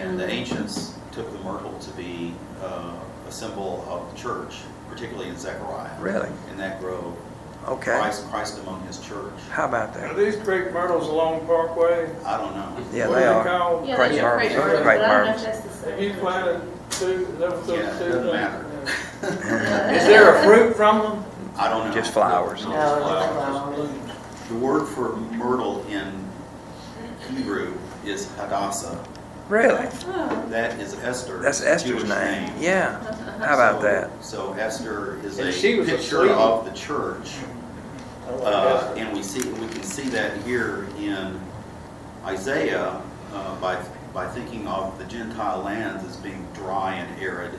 And 0.00 0.20
the 0.20 0.28
ancients 0.30 0.94
took 1.10 1.32
the 1.32 1.38
myrtle 1.40 1.76
to 1.76 1.90
be 1.92 2.34
uh, 2.62 2.92
a 3.28 3.32
symbol 3.32 3.84
of 3.88 4.08
the 4.12 4.16
church, 4.16 4.58
particularly 4.88 5.28
in 5.28 5.36
Zechariah. 5.36 5.90
Really? 6.00 6.28
In 6.52 6.56
that 6.58 6.80
grove. 6.80 7.16
Okay. 7.66 7.98
Christ, 7.98 8.30
Christ 8.30 8.58
among 8.60 8.86
his 8.86 9.00
church. 9.00 9.34
How 9.50 9.64
about 9.66 9.92
that? 9.94 10.10
Are 10.12 10.14
these 10.14 10.36
creek 10.36 10.72
myrtles 10.72 11.08
along 11.08 11.44
Parkway? 11.46 12.08
I 12.24 12.36
don't 12.38 12.54
know. 12.54 12.76
Yeah, 12.92 13.08
What 13.08 13.16
they 13.16 13.26
are 13.26 13.40
are. 13.40 13.44
called? 13.44 13.88
Yeah, 13.88 13.96
Crepe 13.96 14.12
they 14.12 14.20
are 14.20 14.36
marbles. 14.36 14.52
crepe 14.52 14.58
marbles, 14.64 14.82
Crepe 14.84 15.00
but 15.00 15.10
I 15.10 15.14
don't 15.16 15.18
know 15.18 15.24
marbles. 15.24 15.42
if 15.42 15.62
that's 15.64 15.80
the 15.80 15.90
Have 15.90 16.00
you 16.00 16.14
planted 16.14 16.60
two, 16.90 17.26
those 17.38 17.66
two? 17.66 17.72
Yeah, 17.74 17.94
it 17.94 17.98
two 17.98 18.08
doesn't 18.08 18.22
things? 18.22 18.32
matter. 18.32 18.64
Is 19.94 20.04
there 20.06 20.36
a 20.36 20.42
fruit 20.44 20.76
from 20.76 20.98
them? 21.00 21.24
I 21.56 21.68
don't 21.68 21.88
know. 21.88 21.94
Just 21.94 22.12
flowers. 22.12 22.64
No, 22.64 22.70
just 22.72 23.02
flowers. 23.32 23.90
The 24.48 24.54
word 24.54 24.86
for 24.86 25.16
myrtle 25.16 25.84
in 25.88 26.24
Hebrew 27.28 27.74
is 28.04 28.30
Hadassah. 28.36 29.04
Really? 29.48 29.86
That 30.50 30.78
is 30.78 30.94
Esther. 31.02 31.38
That's 31.38 31.62
Esther's 31.62 31.90
Jewish 32.02 32.08
name. 32.08 32.52
Yeah. 32.60 32.98
How 33.38 33.54
about 33.54 33.80
So- 33.80 33.86
that? 33.86 34.24
So 34.24 34.52
Esther 34.54 35.18
is 35.24 35.38
And 35.38 35.48
a 35.48 35.52
she 35.52 35.78
was 35.78 35.88
a 35.88 35.92
picture 35.92 36.16
sweetie. 36.18 36.34
of 36.34 36.64
the 36.66 36.70
church. 36.72 37.32
I 38.26 38.30
like 38.32 38.46
Uh, 38.54 38.80
that. 38.94 38.98
And 38.98 39.12
we 39.16 39.22
see, 39.22 39.40
we 39.48 39.66
can 39.68 39.82
see 39.82 40.08
that 40.10 40.36
here 40.42 40.86
in 40.98 41.40
Isaiah 42.26 43.00
uh, 43.34 43.54
by, 43.56 43.76
by 44.18 44.26
thinking 44.26 44.66
of 44.66 44.98
the 44.98 45.04
Gentile 45.04 45.62
lands 45.62 46.04
as 46.04 46.16
being 46.16 46.44
dry 46.52 46.94
and 46.94 47.22
arid, 47.22 47.52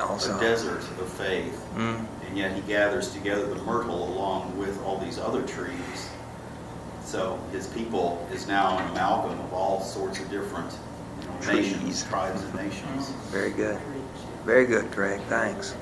Also. 0.00 0.36
a 0.36 0.40
desert 0.40 0.78
of 1.00 1.12
faith. 1.14 1.66
Mm. 1.74 2.06
And 2.28 2.38
yet 2.38 2.52
he 2.54 2.60
gathers 2.60 3.12
together 3.12 3.52
the 3.52 3.60
myrtle 3.64 4.14
along 4.14 4.56
with 4.56 4.80
all 4.84 4.96
these 4.98 5.18
other 5.18 5.42
trees. 5.42 6.10
So 7.04 7.40
his 7.50 7.66
people 7.66 8.24
is 8.32 8.46
now 8.46 8.78
an 8.78 8.88
amalgam 8.92 9.40
of 9.40 9.52
all 9.52 9.80
sorts 9.80 10.20
of 10.20 10.30
different 10.30 10.72
you 11.20 11.26
know, 11.26 11.52
nations, 11.52 12.04
tribes 12.04 12.44
and 12.44 12.54
nations. 12.54 13.10
Very 13.32 13.50
good. 13.50 13.80
Very 14.44 14.66
good, 14.66 14.92
Craig. 14.92 15.20
Thanks. 15.22 15.74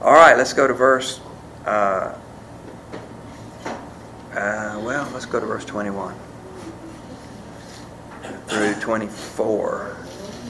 All 0.00 0.12
right, 0.12 0.36
let's 0.36 0.52
go 0.52 0.68
to 0.68 0.74
verse. 0.74 1.20
Uh, 1.66 2.16
uh, 4.32 4.80
well, 4.80 5.10
let's 5.12 5.26
go 5.26 5.40
to 5.40 5.46
verse 5.46 5.64
21 5.64 6.14
through 8.52 8.74
24. 8.74 9.96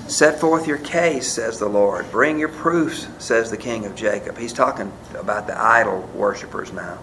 Set 0.08 0.40
forth 0.40 0.66
your 0.66 0.78
case, 0.78 1.26
says 1.28 1.58
the 1.58 1.68
Lord. 1.68 2.10
Bring 2.10 2.38
your 2.38 2.48
proofs, 2.48 3.06
says 3.18 3.50
the 3.50 3.56
King 3.56 3.86
of 3.86 3.94
Jacob. 3.94 4.36
He's 4.36 4.52
talking 4.52 4.92
about 5.14 5.46
the 5.46 5.58
idol 5.58 6.00
worshippers 6.14 6.72
now. 6.72 6.98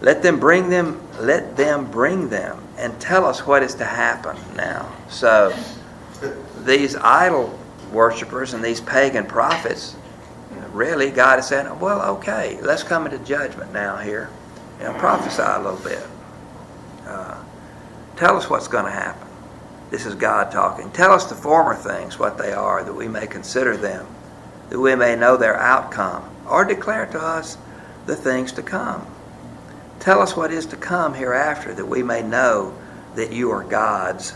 Let 0.00 0.22
them 0.22 0.40
bring 0.40 0.70
them. 0.70 1.00
Let 1.20 1.56
them 1.56 1.90
bring 1.90 2.28
them, 2.28 2.66
and 2.76 2.98
tell 3.00 3.24
us 3.24 3.46
what 3.46 3.62
is 3.62 3.74
to 3.76 3.84
happen 3.84 4.36
now. 4.56 4.90
So 5.08 5.54
these 6.64 6.96
idol 6.96 7.58
worshippers 7.92 8.54
and 8.54 8.64
these 8.64 8.80
pagan 8.80 9.26
prophets, 9.26 9.96
really, 10.72 11.10
God 11.10 11.38
is 11.38 11.46
saying, 11.46 11.78
well, 11.80 12.16
okay, 12.16 12.58
let's 12.62 12.82
come 12.82 13.04
into 13.06 13.18
judgment 13.18 13.72
now 13.72 13.96
here. 13.96 14.30
Know, 14.80 14.92
prophesy 14.94 15.42
a 15.42 15.60
little 15.60 15.80
bit. 15.80 16.06
Uh, 17.04 17.42
tell 18.16 18.36
us 18.36 18.48
what's 18.48 18.68
going 18.68 18.84
to 18.84 18.90
happen. 18.90 19.27
This 19.90 20.04
is 20.04 20.14
God 20.14 20.50
talking. 20.52 20.90
Tell 20.90 21.12
us 21.12 21.24
the 21.24 21.34
former 21.34 21.74
things, 21.74 22.18
what 22.18 22.36
they 22.36 22.52
are, 22.52 22.84
that 22.84 22.92
we 22.92 23.08
may 23.08 23.26
consider 23.26 23.76
them, 23.76 24.06
that 24.68 24.78
we 24.78 24.94
may 24.94 25.16
know 25.16 25.36
their 25.36 25.56
outcome, 25.56 26.28
or 26.46 26.64
declare 26.64 27.06
to 27.06 27.18
us 27.20 27.56
the 28.06 28.16
things 28.16 28.52
to 28.52 28.62
come. 28.62 29.06
Tell 30.00 30.20
us 30.20 30.36
what 30.36 30.52
is 30.52 30.66
to 30.66 30.76
come 30.76 31.14
hereafter, 31.14 31.74
that 31.74 31.86
we 31.86 32.02
may 32.02 32.22
know 32.22 32.76
that 33.14 33.32
you 33.32 33.50
are 33.50 33.64
God's 33.64 34.34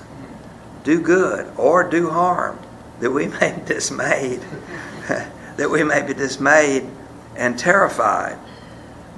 do 0.85 1.01
good 1.01 1.53
or 1.57 1.89
do 1.89 2.11
harm, 2.11 2.59
that 3.01 3.11
we 3.11 3.27
may 3.29 3.53
be 3.57 3.65
dismayed, 3.67 4.41
that 5.57 5.71
we 5.71 5.85
may 5.85 6.05
be 6.05 6.15
dismayed 6.15 6.89
and 7.37 7.59
terrified. 7.59 8.39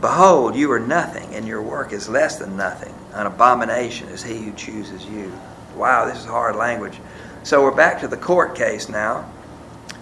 Behold, 0.00 0.54
you 0.54 0.70
are 0.72 0.80
nothing, 0.80 1.34
and 1.34 1.46
your 1.46 1.62
work 1.62 1.92
is 1.92 2.08
less 2.08 2.36
than 2.36 2.56
nothing. 2.56 2.94
An 3.12 3.26
abomination 3.26 4.08
is 4.08 4.22
he 4.22 4.42
who 4.42 4.52
chooses 4.52 5.06
you. 5.06 5.32
Wow, 5.74 6.04
this 6.04 6.18
is 6.18 6.24
hard 6.24 6.54
language. 6.54 7.00
So 7.42 7.62
we're 7.62 7.74
back 7.74 8.00
to 8.00 8.08
the 8.08 8.16
court 8.16 8.54
case 8.54 8.88
now, 8.88 9.28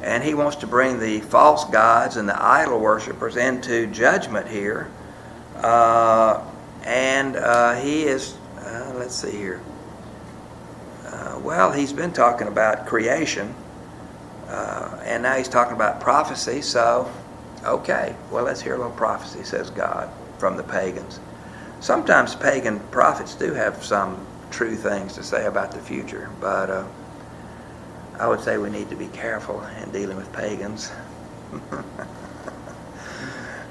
and 0.02 0.22
he 0.22 0.34
wants 0.34 0.56
to 0.56 0.66
bring 0.66 1.00
the 1.00 1.20
false 1.20 1.64
gods 1.64 2.16
and 2.16 2.28
the 2.28 2.40
idol 2.42 2.78
worshippers 2.78 3.36
into 3.36 3.86
judgment 3.86 4.48
here. 4.48 4.90
Uh, 5.56 6.44
and 6.84 7.36
uh, 7.36 7.74
he 7.76 8.02
is, 8.02 8.36
uh, 8.58 8.92
let's 8.96 9.14
see 9.14 9.30
here. 9.30 9.62
Uh, 11.06 11.40
well, 11.42 11.72
he's 11.72 11.92
been 11.92 12.12
talking 12.12 12.48
about 12.48 12.86
creation, 12.86 13.54
uh, 14.48 15.00
and 15.04 15.22
now 15.22 15.36
he's 15.36 15.48
talking 15.48 15.74
about 15.74 16.00
prophecy. 16.00 16.60
So, 16.60 17.10
okay, 17.64 18.14
well, 18.30 18.44
let's 18.44 18.60
hear 18.60 18.74
a 18.74 18.76
little 18.76 18.92
prophecy, 18.92 19.42
says 19.42 19.70
God, 19.70 20.10
from 20.36 20.58
the 20.58 20.64
pagans. 20.64 21.18
Sometimes 21.80 22.34
pagan 22.34 22.78
prophets 22.90 23.34
do 23.34 23.54
have 23.54 23.82
some 23.82 24.26
true 24.52 24.76
things 24.76 25.14
to 25.14 25.22
say 25.22 25.46
about 25.46 25.72
the 25.72 25.80
future, 25.80 26.30
but 26.40 26.70
uh, 26.70 26.84
I 28.18 28.28
would 28.28 28.40
say 28.40 28.58
we 28.58 28.70
need 28.70 28.88
to 28.90 28.96
be 28.96 29.08
careful 29.08 29.62
in 29.82 29.90
dealing 29.90 30.16
with 30.16 30.32
pagans. 30.32 30.92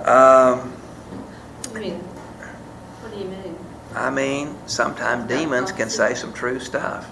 um, 0.06 0.74
I 1.74 1.74
mean, 1.74 1.94
what 2.00 3.14
do 3.14 3.20
you 3.20 3.26
mean? 3.26 3.56
I 3.96 4.10
mean, 4.10 4.58
sometimes 4.68 5.28
demons 5.30 5.72
can 5.72 5.90
say 5.90 6.14
some 6.16 6.34
true 6.34 6.60
stuff. 6.60 7.10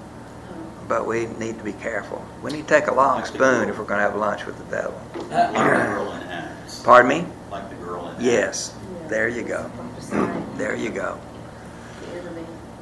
but 0.88 1.06
we 1.06 1.28
need 1.38 1.58
to 1.58 1.64
be 1.64 1.74
careful. 1.74 2.26
We 2.42 2.52
need 2.52 2.68
to 2.68 2.74
take 2.74 2.88
a 2.88 2.94
long 2.94 3.24
spoon 3.24 3.70
if 3.70 3.78
we're 3.78 3.86
going 3.86 4.00
to 4.00 4.10
have 4.10 4.16
lunch 4.16 4.46
with 4.46 4.58
the 4.58 4.64
devil. 4.76 5.00
Like 5.30 5.54
the 5.54 5.60
girl 5.60 6.12
in 6.14 6.24
Acts. 6.24 6.82
Pardon 6.82 7.10
me? 7.10 7.26
Like 7.52 7.70
the 7.70 7.76
girl 7.76 8.08
in 8.08 8.16
Acts. 8.16 8.24
Yes. 8.24 8.76
There 9.08 9.30
you 9.30 9.44
go. 9.44 9.72
There 10.60 10.76
you 10.76 10.90
go. 10.90 11.18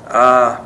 Uh, 0.07 0.65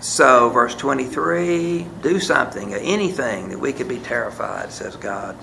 so, 0.00 0.48
verse 0.48 0.74
23 0.74 1.86
do 2.00 2.18
something, 2.20 2.72
anything 2.72 3.50
that 3.50 3.58
we 3.58 3.74
could 3.74 3.88
be 3.88 3.98
terrified, 3.98 4.72
says 4.72 4.96
God. 4.96 5.36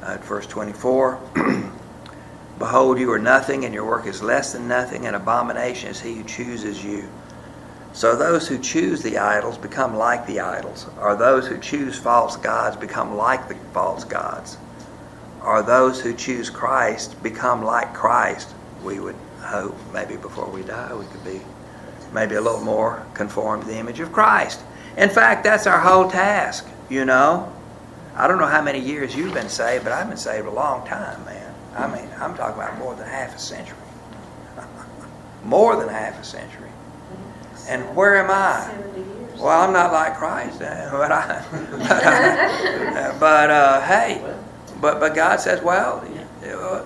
Uh, 0.00 0.18
verse 0.18 0.46
24 0.46 1.20
Behold, 2.58 3.00
you 3.00 3.10
are 3.10 3.18
nothing, 3.18 3.64
and 3.64 3.74
your 3.74 3.84
work 3.84 4.06
is 4.06 4.22
less 4.22 4.52
than 4.52 4.68
nothing, 4.68 5.06
and 5.06 5.16
abomination 5.16 5.90
is 5.90 6.00
he 6.00 6.14
who 6.14 6.24
chooses 6.24 6.84
you. 6.84 7.08
So, 7.92 8.14
those 8.14 8.46
who 8.46 8.56
choose 8.56 9.02
the 9.02 9.18
idols 9.18 9.58
become 9.58 9.96
like 9.96 10.28
the 10.28 10.38
idols, 10.38 10.86
or 11.00 11.16
those 11.16 11.48
who 11.48 11.58
choose 11.58 11.98
false 11.98 12.36
gods 12.36 12.76
become 12.76 13.16
like 13.16 13.48
the 13.48 13.56
false 13.74 14.04
gods, 14.04 14.58
or 15.44 15.60
those 15.60 16.00
who 16.00 16.14
choose 16.14 16.50
Christ 16.50 17.20
become 17.20 17.64
like 17.64 17.92
Christ. 17.94 18.54
We 18.84 19.00
would 19.00 19.16
hope 19.40 19.76
maybe 19.92 20.16
before 20.16 20.48
we 20.48 20.62
die 20.62 20.94
we 20.94 21.04
could 21.06 21.24
be 21.24 21.40
maybe 22.12 22.34
a 22.34 22.40
little 22.40 22.60
more 22.60 23.06
conformed 23.14 23.64
to 23.64 23.68
the 23.68 23.76
image 23.78 24.00
of 24.00 24.12
Christ. 24.12 24.60
In 24.96 25.08
fact, 25.08 25.44
that's 25.44 25.66
our 25.66 25.80
whole 25.80 26.10
task, 26.10 26.66
you 26.90 27.04
know. 27.04 27.52
I 28.14 28.28
don't 28.28 28.38
know 28.38 28.46
how 28.46 28.60
many 28.62 28.78
years 28.78 29.14
you've 29.14 29.32
been 29.32 29.48
saved, 29.48 29.84
but 29.84 29.92
I've 29.92 30.08
been 30.08 30.18
saved 30.18 30.46
a 30.46 30.50
long 30.50 30.86
time, 30.86 31.24
man. 31.24 31.54
I 31.74 31.86
mean, 31.86 32.08
I'm 32.18 32.34
talking 32.36 32.60
about 32.60 32.78
more 32.78 32.94
than 32.94 33.08
half 33.08 33.34
a 33.34 33.38
century. 33.38 33.78
more 35.44 35.76
than 35.76 35.88
half 35.88 36.20
a 36.20 36.24
century. 36.24 36.68
And 37.68 37.96
where 37.96 38.16
am 38.22 38.30
I? 38.30 38.70
Well, 39.38 39.60
I'm 39.60 39.72
not 39.72 39.92
like 39.92 40.16
Christ, 40.16 40.60
eh, 40.60 40.88
but 40.92 41.10
I, 41.10 41.42
but 43.18 43.50
uh, 43.50 43.80
hey, 43.80 44.22
but 44.80 45.00
but 45.00 45.14
God 45.14 45.40
says, 45.40 45.62
well, 45.62 46.06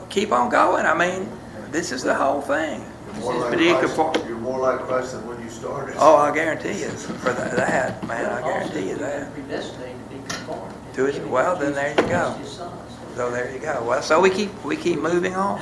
keep 0.09 0.33
on 0.33 0.49
going. 0.49 0.87
I 0.87 0.95
mean, 0.95 1.29
this 1.71 1.93
is 1.93 2.03
the 2.03 2.15
whole 2.15 2.41
thing. 2.41 2.85
You're 3.17 3.25
more 3.25 3.35
like 3.35 3.51
But 3.51 3.59
Christ- 3.59 3.81
conform- 3.97 4.29
You're 4.29 4.39
more 4.39 4.59
like 4.61 4.79
Christ 4.87 5.13
than 5.13 5.27
when 5.27 5.41
you 5.43 5.51
started. 5.51 5.97
Oh, 5.99 6.17
I 6.17 6.35
guarantee 6.35 6.81
you 6.81 6.89
for 6.89 7.33
that, 7.33 7.57
that 7.57 8.07
man. 8.07 8.27
I 8.27 8.41
guarantee 8.43 8.89
you 8.91 8.97
that. 8.97 9.33
Predestinated 9.35 9.97
to 10.11 10.15
be 10.17 10.23
conformed. 10.29 10.75
To 10.95 11.05
his- 11.07 11.19
well, 11.27 11.57
then 11.57 11.73
there 11.75 11.91
you 11.91 12.09
go. 12.09 12.31
His 12.39 12.49
sons. 12.51 12.73
So 13.17 13.31
there 13.31 13.51
you 13.53 13.59
go. 13.59 13.83
Well, 13.85 14.03
so 14.03 14.21
we 14.21 14.29
keep 14.31 14.51
we 14.65 14.77
keep 14.77 15.01
moving 15.01 15.35
on. 15.35 15.61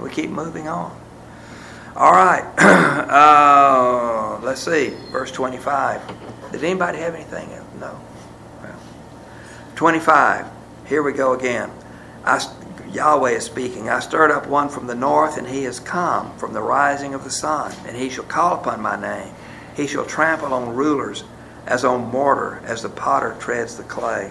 We 0.00 0.10
keep 0.10 0.30
moving 0.30 0.68
on. 0.68 0.90
All 1.96 2.12
right. 2.12 2.44
Uh, 3.12 4.38
let's 4.42 4.60
see. 4.62 4.90
Verse 5.10 5.30
25. 5.32 6.00
Did 6.52 6.64
anybody 6.64 6.98
have 6.98 7.14
anything? 7.14 7.52
else? 7.52 7.66
No. 7.78 7.98
Well, 8.62 8.74
25. 9.76 10.46
Here 10.86 11.02
we 11.02 11.12
go 11.12 11.32
again. 11.34 11.70
I, 12.24 12.38
Yahweh 12.92 13.30
is 13.30 13.44
speaking. 13.44 13.88
I 13.88 14.00
stirred 14.00 14.30
up 14.30 14.46
one 14.46 14.68
from 14.68 14.86
the 14.86 14.94
north, 14.94 15.38
and 15.38 15.46
he 15.46 15.64
is 15.64 15.80
come 15.80 16.36
from 16.36 16.52
the 16.52 16.60
rising 16.60 17.14
of 17.14 17.24
the 17.24 17.30
sun. 17.30 17.72
And 17.86 17.96
he 17.96 18.10
shall 18.10 18.24
call 18.24 18.54
upon 18.54 18.82
my 18.82 19.00
name. 19.00 19.34
He 19.76 19.86
shall 19.86 20.04
trample 20.04 20.52
on 20.52 20.74
rulers 20.74 21.24
as 21.66 21.84
on 21.84 22.10
mortar, 22.10 22.60
as 22.64 22.82
the 22.82 22.88
potter 22.88 23.36
treads 23.38 23.76
the 23.76 23.84
clay. 23.84 24.30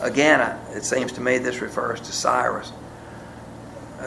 Again, 0.00 0.40
it 0.72 0.84
seems 0.84 1.12
to 1.12 1.20
me 1.20 1.38
this 1.38 1.60
refers 1.60 2.00
to 2.00 2.12
Cyrus. 2.12 2.72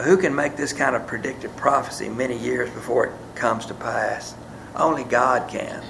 Who 0.04 0.16
can 0.16 0.34
make 0.34 0.56
this 0.56 0.72
kind 0.72 0.96
of 0.96 1.06
predictive 1.06 1.54
prophecy 1.56 2.08
many 2.08 2.38
years 2.38 2.70
before 2.70 3.06
it 3.06 3.12
comes 3.34 3.66
to 3.66 3.74
pass? 3.74 4.34
Only 4.74 5.04
God 5.04 5.50
can. 5.50 5.82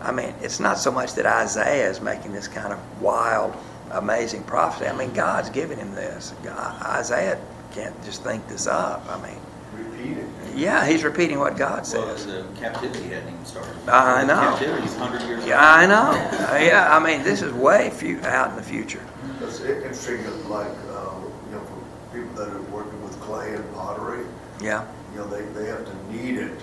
I 0.00 0.12
mean, 0.12 0.34
it's 0.40 0.60
not 0.60 0.78
so 0.78 0.90
much 0.90 1.14
that 1.14 1.26
Isaiah 1.26 1.90
is 1.90 2.00
making 2.00 2.32
this 2.32 2.48
kind 2.48 2.72
of 2.72 3.02
wild, 3.02 3.54
amazing 3.92 4.42
prophecy. 4.44 4.86
I 4.88 4.96
mean, 4.96 5.12
God's 5.12 5.50
giving 5.50 5.78
him 5.78 5.94
this. 5.94 6.32
God, 6.42 6.82
Isaiah 6.82 7.38
can't 7.72 7.94
just 8.04 8.22
think 8.22 8.46
this 8.48 8.66
up. 8.66 9.04
I 9.08 9.20
mean, 9.26 9.38
Repeat 9.74 10.18
it. 10.18 10.26
yeah, 10.56 10.86
he's 10.86 11.04
repeating 11.04 11.38
what 11.38 11.56
God 11.56 11.76
Well, 11.92 12.16
says. 12.16 12.26
the 12.26 12.44
captivity 12.58 13.08
hadn't 13.08 13.28
even 13.32 13.44
started. 13.44 13.74
I 13.88 14.24
know. 14.24 14.34
Captivity's 14.34 14.94
100 14.94 15.26
years 15.28 15.44
Yeah, 15.46 15.60
I 15.62 15.86
know. 15.86 16.10
Uh, 16.10 16.58
Yeah, 16.58 16.96
I 16.96 16.98
mean, 17.04 17.22
this 17.22 17.42
is 17.42 17.52
way 17.52 17.90
few, 17.90 18.20
out 18.22 18.50
in 18.50 18.56
the 18.56 18.62
future. 18.62 19.02
It's 19.42 19.60
interesting, 19.60 20.22
that, 20.24 20.48
like, 20.48 20.66
uh, 20.90 21.10
you 21.50 21.56
know, 21.56 21.60
for 21.60 22.16
people 22.16 22.34
that 22.36 22.48
are 22.54 22.62
working 22.62 23.02
with 23.02 23.20
clay 23.20 23.54
and 23.54 23.74
pottery, 23.74 24.24
Yeah. 24.60 24.84
you 25.12 25.18
know, 25.20 25.26
they, 25.26 25.42
they 25.58 25.66
have 25.68 25.84
to 25.84 26.12
knead 26.12 26.38
it 26.38 26.58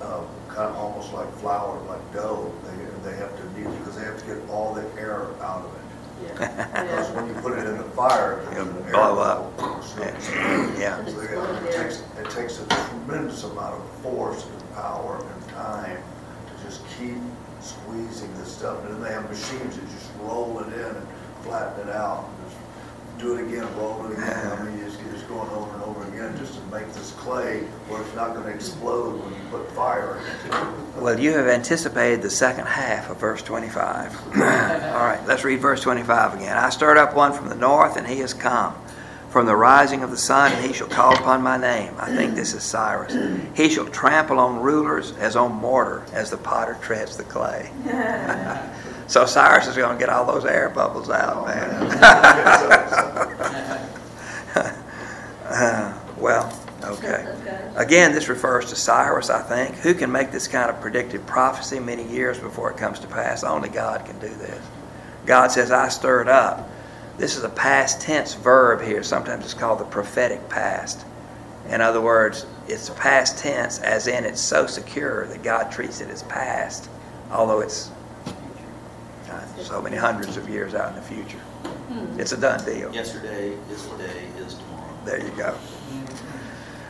uh, 0.00 0.20
kind 0.48 0.68
of 0.70 0.76
almost 0.76 1.12
like 1.12 1.32
flour, 1.38 1.80
like 1.88 2.14
dough. 2.14 2.52
They, 2.64 3.10
they 3.10 3.16
have 3.16 3.36
to 3.36 3.44
knead, 3.58 3.66
it 3.66 3.78
because 3.80 3.96
they 3.98 4.04
have 4.04 4.18
to 4.20 4.26
get 4.26 4.48
all 4.50 4.74
the 4.74 4.84
air 5.00 5.22
out 5.42 5.64
of 5.64 5.74
it. 5.74 5.81
Because 6.28 7.10
when 7.10 7.26
you 7.28 7.34
put 7.34 7.58
it 7.58 7.66
in 7.66 7.76
the 7.78 7.84
fire, 7.84 8.40
It'll 8.52 8.66
air 8.86 8.92
blow 8.92 9.18
up. 9.20 9.56
bubble. 9.56 9.82
So 9.82 10.02
Yeah. 10.78 11.04
so 11.04 11.20
It 11.20 11.72
takes, 11.72 12.02
it 12.20 12.30
takes 12.30 12.60
a 12.60 12.66
tremendous 12.66 13.44
amount 13.44 13.74
of 13.80 13.88
force 14.02 14.44
and 14.46 14.74
power 14.74 15.18
and 15.24 15.48
time 15.50 15.98
to 16.46 16.64
just 16.64 16.82
keep 16.98 17.18
squeezing 17.60 18.32
this 18.38 18.52
stuff. 18.52 18.84
And 18.84 18.94
then 18.94 19.02
they 19.02 19.12
have 19.12 19.28
machines 19.28 19.76
that 19.76 19.88
just 19.90 20.10
roll 20.20 20.58
it 20.60 20.72
in 20.72 20.96
and 20.96 21.06
flatten 21.44 21.88
it 21.88 21.94
out. 21.94 22.28
And 23.12 23.20
just 23.20 23.24
Do 23.24 23.36
it 23.36 23.48
again, 23.48 23.76
roll 23.76 24.06
it 24.06 24.12
again. 24.12 24.52
I 24.52 24.62
mean, 24.64 24.78
you 24.78 24.84
just, 24.84 25.00
you're 25.02 25.12
just 25.12 25.28
going 25.28 25.48
over 25.50 25.72
and 25.74 25.82
over 25.82 26.02
again 26.08 26.36
just 26.38 26.54
to 26.54 26.60
make 26.66 26.86
this 26.92 27.12
clay 27.12 27.60
where 27.88 28.00
it's 28.02 28.14
not 28.14 28.34
gonna 28.34 28.48
explode 28.50 29.20
when 29.22 29.32
you 29.34 29.40
put 29.50 29.70
fire 29.72 30.18
in 30.18 30.50
it. 30.50 31.02
Well, 31.02 31.18
you 31.18 31.32
have 31.32 31.46
anticipated 31.46 32.22
the 32.22 32.30
second 32.30 32.66
half 32.66 33.10
of 33.10 33.18
verse 33.18 33.42
25. 33.42 34.14
All 34.34 34.40
right, 34.40 35.20
let's 35.26 35.44
read 35.44 35.60
verse 35.60 35.80
25 35.82 36.34
again. 36.34 36.56
I 36.56 36.70
stirred 36.70 36.98
up 36.98 37.14
one 37.14 37.32
from 37.32 37.48
the 37.48 37.54
north, 37.56 37.96
and 37.96 38.06
he 38.06 38.18
has 38.20 38.34
come. 38.34 38.74
From 39.30 39.46
the 39.46 39.56
rising 39.56 40.02
of 40.02 40.10
the 40.10 40.18
sun, 40.18 40.52
and 40.52 40.62
he 40.66 40.74
shall 40.74 40.88
call 40.88 41.14
upon 41.14 41.40
my 41.42 41.56
name. 41.56 41.94
I 41.98 42.14
think 42.14 42.34
this 42.34 42.52
is 42.52 42.62
Cyrus. 42.62 43.16
He 43.56 43.70
shall 43.70 43.86
trample 43.86 44.38
on 44.38 44.60
rulers 44.60 45.12
as 45.12 45.36
on 45.36 45.52
mortar, 45.52 46.04
as 46.12 46.28
the 46.28 46.36
potter 46.36 46.76
treads 46.82 47.16
the 47.16 47.24
clay. 47.24 47.70
so 49.06 49.26
Cyrus 49.26 49.66
is 49.66 49.76
going 49.76 49.98
to 49.98 49.98
get 49.98 50.08
all 50.08 50.24
those 50.24 50.44
air 50.44 50.70
bubbles 50.70 51.10
out, 51.10 51.46
man. 51.46 51.88
Well, 56.22 56.56
okay. 56.84 57.26
Again, 57.74 58.12
this 58.12 58.28
refers 58.28 58.66
to 58.66 58.76
Cyrus, 58.76 59.28
I 59.28 59.42
think. 59.42 59.74
Who 59.78 59.92
can 59.92 60.12
make 60.12 60.30
this 60.30 60.46
kind 60.46 60.70
of 60.70 60.80
predictive 60.80 61.26
prophecy 61.26 61.80
many 61.80 62.06
years 62.06 62.38
before 62.38 62.70
it 62.70 62.76
comes 62.76 63.00
to 63.00 63.08
pass? 63.08 63.42
Only 63.42 63.68
God 63.68 64.06
can 64.06 64.20
do 64.20 64.28
this. 64.28 64.64
God 65.26 65.48
says, 65.48 65.72
I 65.72 65.88
stirred 65.88 66.28
up. 66.28 66.70
This 67.18 67.36
is 67.36 67.42
a 67.42 67.48
past 67.48 68.00
tense 68.00 68.34
verb 68.34 68.82
here. 68.82 69.02
Sometimes 69.02 69.44
it's 69.44 69.52
called 69.52 69.80
the 69.80 69.84
prophetic 69.84 70.48
past. 70.48 71.04
In 71.68 71.80
other 71.80 72.00
words, 72.00 72.46
it's 72.68 72.88
a 72.88 72.94
past 72.94 73.36
tense, 73.36 73.80
as 73.80 74.06
in 74.06 74.24
it's 74.24 74.40
so 74.40 74.68
secure 74.68 75.26
that 75.26 75.42
God 75.42 75.72
treats 75.72 76.00
it 76.00 76.08
as 76.08 76.22
past, 76.22 76.88
although 77.32 77.60
it's 77.60 77.90
uh, 79.32 79.62
so 79.62 79.80
many 79.80 79.96
hundreds 79.96 80.36
of 80.36 80.48
years 80.48 80.74
out 80.74 80.90
in 80.90 80.96
the 80.96 81.02
future. 81.02 81.40
It's 82.18 82.32
a 82.32 82.40
done 82.40 82.64
deal. 82.64 82.92
Yesterday 82.92 83.56
is 83.70 83.86
today 83.86 84.26
is 84.38 84.54
tomorrow. 84.54 84.98
There 85.04 85.20
you 85.22 85.30
go. 85.36 85.56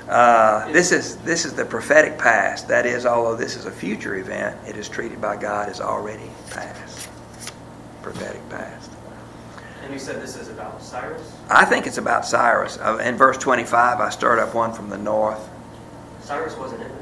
Uh, 0.08 0.70
this 0.72 0.92
is 0.92 1.16
this 1.18 1.44
is 1.44 1.54
the 1.54 1.64
prophetic 1.64 2.18
past. 2.18 2.68
That 2.68 2.86
is, 2.86 3.06
although 3.06 3.36
this 3.36 3.56
is 3.56 3.66
a 3.66 3.70
future 3.70 4.16
event, 4.16 4.56
it 4.66 4.76
is 4.76 4.88
treated 4.88 5.20
by 5.20 5.36
God 5.36 5.68
as 5.68 5.80
already 5.80 6.30
past. 6.50 7.08
Prophetic 8.02 8.46
past. 8.50 8.90
And 9.82 9.92
you 9.92 9.98
said 9.98 10.22
this 10.22 10.36
is 10.36 10.48
about 10.48 10.82
Cyrus? 10.82 11.32
I 11.50 11.64
think 11.64 11.86
it's 11.86 11.98
about 11.98 12.24
Cyrus. 12.24 12.78
Uh, 12.78 12.98
in 12.98 13.16
verse 13.16 13.36
25, 13.38 14.00
I 14.00 14.10
stirred 14.10 14.38
up 14.38 14.54
one 14.54 14.72
from 14.72 14.88
the 14.88 14.98
north. 14.98 15.48
Cyrus 16.20 16.56
wasn't 16.56 16.82
in 16.82 16.88
the 16.88 16.94
north. 16.94 17.01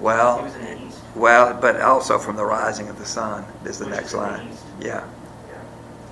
Well, 0.00 0.42
was 0.42 0.54
the 0.54 0.86
east. 0.86 1.00
well, 1.14 1.58
but 1.60 1.80
also 1.80 2.18
from 2.18 2.36
the 2.36 2.44
rising 2.44 2.88
of 2.88 2.98
the 2.98 3.06
sun 3.06 3.44
is 3.64 3.78
the 3.78 3.86
Which 3.86 3.94
next 3.94 4.06
is 4.08 4.12
in 4.14 4.18
the 4.20 4.26
line. 4.26 4.48
Yeah, 4.80 5.04
Yeah. 5.48 5.60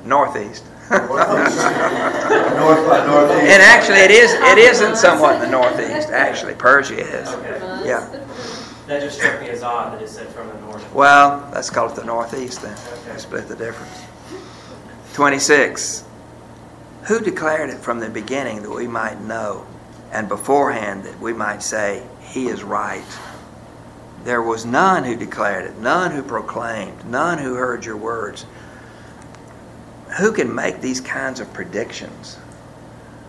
northeast. 0.04 0.64
Northeast. 0.90 1.56
North 1.56 2.78
uh, 2.78 2.88
by 2.88 2.98
uh, 3.00 3.06
northeast. 3.06 3.42
And 3.52 3.62
actually, 3.62 3.98
it 4.00 4.10
is 4.10 4.32
it 4.34 4.58
isn't 4.58 4.96
somewhat 4.96 5.36
in 5.36 5.40
the 5.40 5.48
northeast. 5.50 6.10
Actually, 6.10 6.54
Persia 6.54 6.98
is. 6.98 7.28
Okay. 7.28 7.58
Yeah. 7.88 8.06
That 8.86 9.00
just 9.00 9.16
struck 9.16 9.40
me 9.40 9.48
as 9.48 9.62
odd 9.62 9.94
that 9.94 10.02
it 10.02 10.08
said 10.10 10.28
from 10.28 10.48
the 10.48 10.60
north. 10.60 10.92
Well, 10.94 11.48
let's 11.54 11.70
call 11.70 11.88
it 11.88 11.96
the 11.96 12.04
northeast 12.04 12.60
then. 12.60 12.76
Okay. 13.08 13.16
Split 13.18 13.48
the 13.48 13.56
difference. 13.56 14.02
26. 15.14 16.04
Who 17.04 17.20
declared 17.20 17.70
it 17.70 17.78
from 17.78 17.98
the 18.00 18.10
beginning 18.10 18.62
that 18.62 18.70
we 18.70 18.86
might 18.86 19.20
know, 19.22 19.66
and 20.12 20.28
beforehand 20.28 21.04
that 21.04 21.18
we 21.20 21.32
might 21.32 21.62
say, 21.62 22.02
He 22.20 22.48
is 22.48 22.62
right? 22.62 23.04
There 24.24 24.42
was 24.42 24.64
none 24.64 25.04
who 25.04 25.16
declared 25.16 25.66
it, 25.66 25.78
none 25.78 26.10
who 26.10 26.22
proclaimed, 26.22 27.04
none 27.04 27.38
who 27.38 27.54
heard 27.54 27.84
your 27.84 27.96
words. 27.96 28.46
Who 30.18 30.32
can 30.32 30.54
make 30.54 30.80
these 30.80 31.00
kinds 31.00 31.40
of 31.40 31.52
predictions? 31.52 32.38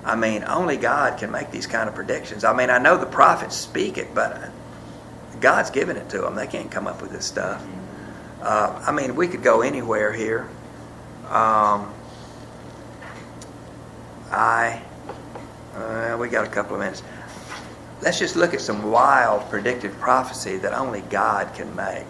I 0.05 0.15
mean, 0.15 0.43
only 0.45 0.77
God 0.77 1.17
can 1.17 1.31
make 1.31 1.51
these 1.51 1.67
kind 1.67 1.89
of 1.89 1.95
predictions. 1.95 2.43
I 2.43 2.55
mean, 2.55 2.69
I 2.69 2.77
know 2.77 2.97
the 2.97 3.07
prophets 3.07 3.55
speak 3.55 3.97
it, 3.97 4.13
but 4.15 4.49
God's 5.41 5.69
given 5.69 5.97
it 5.97 6.09
to 6.09 6.21
them. 6.21 6.35
They 6.35 6.47
can't 6.47 6.71
come 6.71 6.87
up 6.87 7.01
with 7.01 7.11
this 7.11 7.25
stuff. 7.25 7.65
Uh, 8.41 8.81
I 8.85 8.91
mean, 8.91 9.15
we 9.15 9.27
could 9.27 9.43
go 9.43 9.61
anywhere 9.61 10.13
here. 10.13 10.47
Um, 11.27 11.91
I, 14.31 14.81
uh, 15.75 16.17
we 16.19 16.29
got 16.29 16.45
a 16.45 16.49
couple 16.49 16.75
of 16.75 16.79
minutes. 16.81 17.01
Let's 18.01 18.19
just 18.19 18.35
look 18.35 18.53
at 18.53 18.61
some 18.61 18.91
wild 18.91 19.49
predictive 19.49 19.97
prophecy 19.99 20.57
that 20.57 20.73
only 20.73 21.01
God 21.01 21.53
can 21.55 21.73
make. 21.75 22.05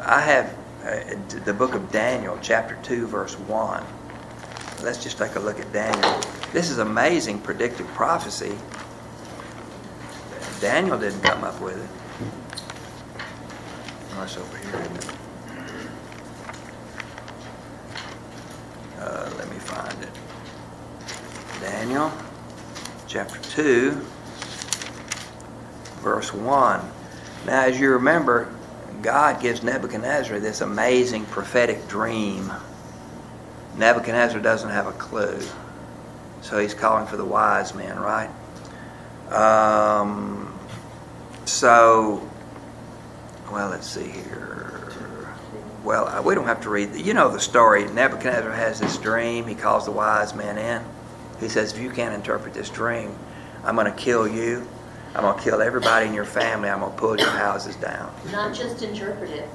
I 0.00 0.20
have 0.20 0.54
uh, 0.84 1.40
the 1.44 1.52
book 1.52 1.74
of 1.74 1.90
Daniel, 1.90 2.38
chapter 2.40 2.78
2, 2.82 3.06
verse 3.06 3.38
1. 3.38 3.84
Let's 4.82 5.02
just 5.02 5.18
take 5.18 5.34
a 5.34 5.40
look 5.40 5.58
at 5.58 5.72
Daniel. 5.72 6.20
This 6.52 6.70
is 6.70 6.78
amazing 6.78 7.40
predictive 7.40 7.86
prophecy. 7.88 8.56
Daniel 10.60 10.98
didn't 10.98 11.22
come 11.22 11.42
up 11.42 11.60
with 11.60 11.76
it. 11.82 11.90
Oh, 14.14 14.22
it's 14.22 14.36
over 14.36 14.56
here, 14.58 14.80
isn't 14.80 14.96
it? 14.96 15.14
Uh, 18.98 19.30
let 19.38 19.48
me 19.50 19.56
find 19.58 20.02
it. 20.02 20.10
Daniel, 21.60 22.12
chapter 23.06 23.38
2, 23.50 24.00
verse 25.98 26.32
1. 26.32 26.80
Now, 27.46 27.62
as 27.62 27.78
you 27.78 27.90
remember, 27.92 28.52
God 29.02 29.40
gives 29.40 29.62
Nebuchadnezzar 29.62 30.40
this 30.40 30.60
amazing 30.60 31.24
prophetic 31.26 31.86
dream. 31.88 32.52
Nebuchadnezzar 33.76 34.40
doesn't 34.40 34.70
have 34.70 34.86
a 34.86 34.92
clue. 34.92 35.40
So 36.42 36.58
he's 36.58 36.74
calling 36.74 37.06
for 37.06 37.16
the 37.16 37.24
wise 37.24 37.74
men, 37.74 37.98
right? 37.98 38.30
Um, 39.30 40.58
so, 41.44 42.28
well, 43.50 43.70
let's 43.70 43.88
see 43.88 44.08
here. 44.08 45.34
Well, 45.84 46.08
uh, 46.08 46.22
we 46.22 46.34
don't 46.34 46.46
have 46.46 46.62
to 46.62 46.70
read. 46.70 46.94
You 46.96 47.14
know 47.14 47.30
the 47.30 47.40
story. 47.40 47.88
Nebuchadnezzar 47.88 48.52
has 48.52 48.80
this 48.80 48.98
dream. 48.98 49.46
He 49.46 49.54
calls 49.54 49.84
the 49.84 49.92
wise 49.92 50.34
men 50.34 50.58
in. 50.58 50.84
He 51.40 51.48
says, 51.48 51.72
If 51.72 51.78
you 51.80 51.90
can't 51.90 52.14
interpret 52.14 52.52
this 52.52 52.68
dream, 52.68 53.16
I'm 53.64 53.76
going 53.76 53.90
to 53.90 53.96
kill 53.96 54.26
you. 54.26 54.66
I'm 55.14 55.22
going 55.22 55.36
to 55.36 55.42
kill 55.42 55.60
everybody 55.62 56.06
in 56.06 56.14
your 56.14 56.24
family. 56.24 56.68
I'm 56.68 56.80
going 56.80 56.92
to 56.92 56.98
pull 56.98 57.18
your 57.18 57.30
houses 57.30 57.76
down. 57.76 58.12
Not 58.30 58.54
just 58.54 58.82
interpret 58.82 59.30
it, 59.30 59.48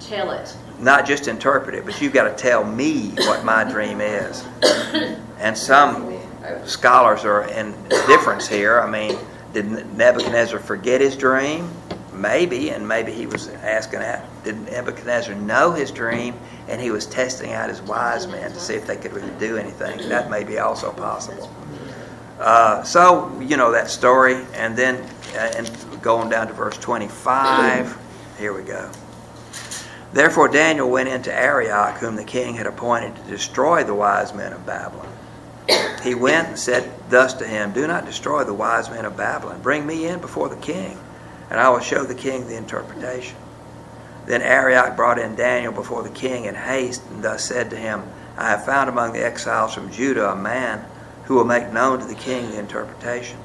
tell 0.00 0.30
it. 0.30 0.54
Not 0.78 1.06
just 1.06 1.28
interpret 1.28 1.74
it, 1.74 1.84
but 1.84 2.00
you've 2.00 2.12
got 2.12 2.24
to 2.24 2.34
tell 2.34 2.64
me 2.64 3.10
what 3.18 3.44
my 3.44 3.64
dream 3.64 4.00
is. 4.00 4.44
And 5.38 5.56
some 5.56 6.18
scholars 6.64 7.24
are 7.24 7.48
in 7.48 7.72
difference 8.06 8.46
here. 8.46 8.80
I 8.80 8.88
mean, 8.88 9.18
did 9.52 9.66
Nebuchadnezzar 9.96 10.58
forget 10.58 11.00
his 11.00 11.16
dream? 11.16 11.70
Maybe, 12.12 12.70
and 12.70 12.86
maybe 12.86 13.10
he 13.10 13.26
was 13.26 13.48
asking 13.48 14.00
that. 14.00 14.24
Did 14.44 14.60
Nebuchadnezzar 14.70 15.34
know 15.34 15.72
his 15.72 15.90
dream 15.90 16.34
and 16.68 16.80
he 16.80 16.90
was 16.90 17.06
testing 17.06 17.52
out 17.52 17.68
his 17.68 17.80
wise 17.82 18.26
men 18.26 18.52
to 18.52 18.60
see 18.60 18.74
if 18.74 18.86
they 18.86 18.96
could 18.96 19.12
really 19.12 19.32
do 19.38 19.56
anything? 19.56 20.08
That 20.08 20.30
may 20.30 20.44
be 20.44 20.58
also 20.58 20.92
possible. 20.92 21.50
Uh, 22.42 22.82
so, 22.82 23.30
you 23.40 23.56
know 23.56 23.70
that 23.70 23.88
story, 23.88 24.44
and 24.54 24.76
then 24.76 24.96
uh, 25.36 25.52
and 25.56 25.70
going 26.02 26.28
down 26.28 26.48
to 26.48 26.52
verse 26.52 26.76
25, 26.76 27.96
here 28.36 28.52
we 28.52 28.64
go. 28.64 28.90
Therefore 30.12 30.48
Daniel 30.48 30.90
went 30.90 31.08
into 31.08 31.32
Arioch, 31.32 31.98
whom 31.98 32.16
the 32.16 32.24
king 32.24 32.56
had 32.56 32.66
appointed 32.66 33.14
to 33.14 33.22
destroy 33.30 33.84
the 33.84 33.94
wise 33.94 34.34
men 34.34 34.52
of 34.52 34.66
Babylon. 34.66 35.06
He 36.02 36.16
went 36.16 36.48
and 36.48 36.58
said 36.58 36.92
thus 37.08 37.32
to 37.34 37.46
him, 37.46 37.72
Do 37.72 37.86
not 37.86 38.06
destroy 38.06 38.42
the 38.42 38.52
wise 38.52 38.90
men 38.90 39.04
of 39.04 39.16
Babylon. 39.16 39.62
Bring 39.62 39.86
me 39.86 40.08
in 40.08 40.20
before 40.20 40.48
the 40.48 40.56
king, 40.56 40.98
and 41.48 41.60
I 41.60 41.68
will 41.70 41.78
show 41.78 42.02
the 42.02 42.12
king 42.12 42.48
the 42.48 42.56
interpretation. 42.56 43.36
Then 44.26 44.42
Arioch 44.42 44.96
brought 44.96 45.20
in 45.20 45.36
Daniel 45.36 45.72
before 45.72 46.02
the 46.02 46.10
king 46.10 46.46
in 46.46 46.56
haste, 46.56 47.04
and 47.08 47.22
thus 47.22 47.44
said 47.44 47.70
to 47.70 47.76
him, 47.76 48.02
I 48.36 48.50
have 48.50 48.64
found 48.64 48.90
among 48.90 49.12
the 49.12 49.24
exiles 49.24 49.74
from 49.74 49.92
Judah 49.92 50.32
a 50.32 50.36
man 50.36 50.84
who 51.24 51.34
will 51.34 51.44
make 51.44 51.72
known 51.72 51.98
to 51.98 52.06
the 52.06 52.14
king 52.14 52.50
the 52.50 52.58
interpretation. 52.58 53.38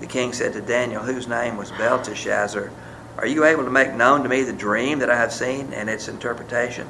The 0.00 0.06
king 0.06 0.32
said 0.32 0.54
to 0.54 0.60
Daniel, 0.60 1.02
whose 1.02 1.28
name 1.28 1.56
was 1.56 1.70
Belteshazzar, 1.72 2.70
Are 3.18 3.26
you 3.26 3.44
able 3.44 3.64
to 3.64 3.70
make 3.70 3.94
known 3.94 4.22
to 4.22 4.28
me 4.28 4.42
the 4.42 4.52
dream 4.52 4.98
that 5.00 5.10
I 5.10 5.16
have 5.16 5.32
seen 5.32 5.72
and 5.72 5.90
its 5.90 6.08
interpretation? 6.08 6.88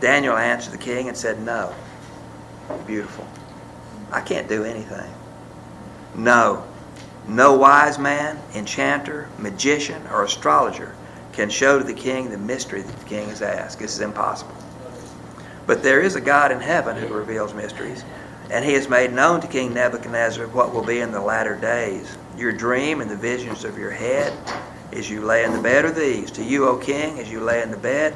Daniel 0.00 0.36
answered 0.36 0.72
the 0.72 0.78
king 0.78 1.08
and 1.08 1.16
said, 1.16 1.40
No. 1.40 1.74
Beautiful. 2.86 3.26
I 4.12 4.20
can't 4.20 4.48
do 4.48 4.64
anything. 4.64 5.10
No. 6.14 6.64
No 7.28 7.54
wise 7.54 7.98
man, 7.98 8.38
enchanter, 8.54 9.28
magician, 9.38 10.02
or 10.10 10.24
astrologer 10.24 10.94
can 11.32 11.48
show 11.48 11.78
to 11.78 11.84
the 11.84 11.94
king 11.94 12.30
the 12.30 12.38
mystery 12.38 12.82
that 12.82 12.98
the 12.98 13.04
king 13.04 13.28
has 13.28 13.40
asked. 13.40 13.78
This 13.78 13.94
is 13.94 14.00
impossible. 14.00 14.54
But 15.66 15.82
there 15.82 16.00
is 16.00 16.16
a 16.16 16.20
God 16.20 16.50
in 16.50 16.60
heaven 16.60 16.96
who 16.96 17.06
reveals 17.14 17.54
mysteries, 17.54 18.04
and 18.50 18.64
he 18.64 18.72
has 18.72 18.88
made 18.88 19.12
known 19.12 19.40
to 19.40 19.46
King 19.46 19.72
Nebuchadnezzar 19.74 20.46
what 20.48 20.74
will 20.74 20.84
be 20.84 21.00
in 21.00 21.12
the 21.12 21.20
latter 21.20 21.56
days. 21.56 22.16
Your 22.36 22.52
dream 22.52 23.00
and 23.00 23.10
the 23.10 23.16
visions 23.16 23.64
of 23.64 23.78
your 23.78 23.90
head 23.90 24.32
as 24.92 25.08
you 25.08 25.20
lay 25.24 25.44
in 25.44 25.52
the 25.52 25.60
bed 25.60 25.84
are 25.84 25.92
these. 25.92 26.30
To 26.32 26.42
you, 26.44 26.66
O 26.66 26.76
king, 26.76 27.18
as 27.18 27.30
you 27.30 27.40
lay 27.40 27.62
in 27.62 27.70
the 27.70 27.76
bed, 27.76 28.14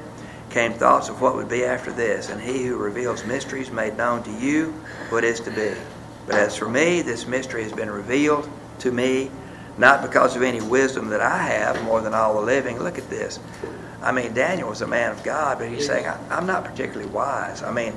came 0.51 0.73
thoughts 0.73 1.09
of 1.09 1.21
what 1.21 1.37
would 1.37 1.49
be 1.49 1.65
after 1.65 1.93
this, 1.93 2.31
and 2.31 2.41
he 2.41 2.65
who 2.65 2.77
reveals 2.77 3.25
mysteries 3.25 3.71
made 3.71 3.97
known 3.97 4.23
to 4.23 4.31
you 4.33 4.73
what 5.11 5.25
is 5.25 5.41
to 5.41 5.51
be. 5.51 5.73
But 6.27 6.37
as 6.37 6.57
for 6.57 6.69
me, 6.69 7.03
this 7.03 7.27
mystery 7.27 7.63
has 7.63 7.73
been 7.73 7.91
revealed 7.91 8.49
to 8.81 8.91
me, 8.91 9.31
not 9.79 10.03
because 10.03 10.37
of 10.37 10.43
any 10.43 10.61
wisdom 10.61 11.09
that 11.09 11.21
I 11.21 11.39
have 11.39 11.83
more 11.85 12.01
than 12.01 12.15
all 12.15 12.35
the 12.35 12.41
living. 12.41 12.79
Look 12.79 12.99
at 12.99 13.11
this. 13.11 13.39
I 14.03 14.13
mean, 14.13 14.33
Daniel 14.35 14.69
was 14.69 14.83
a 14.83 14.87
man 14.87 15.11
of 15.11 15.23
God, 15.23 15.59
but 15.59 15.69
he's 15.69 15.87
saying, 15.87 16.07
"I- 16.07 16.19
I'm 16.31 16.47
not 16.47 16.65
particularly 16.65 17.11
wise. 17.11 17.63
I 17.63 17.73
mean, 17.73 17.95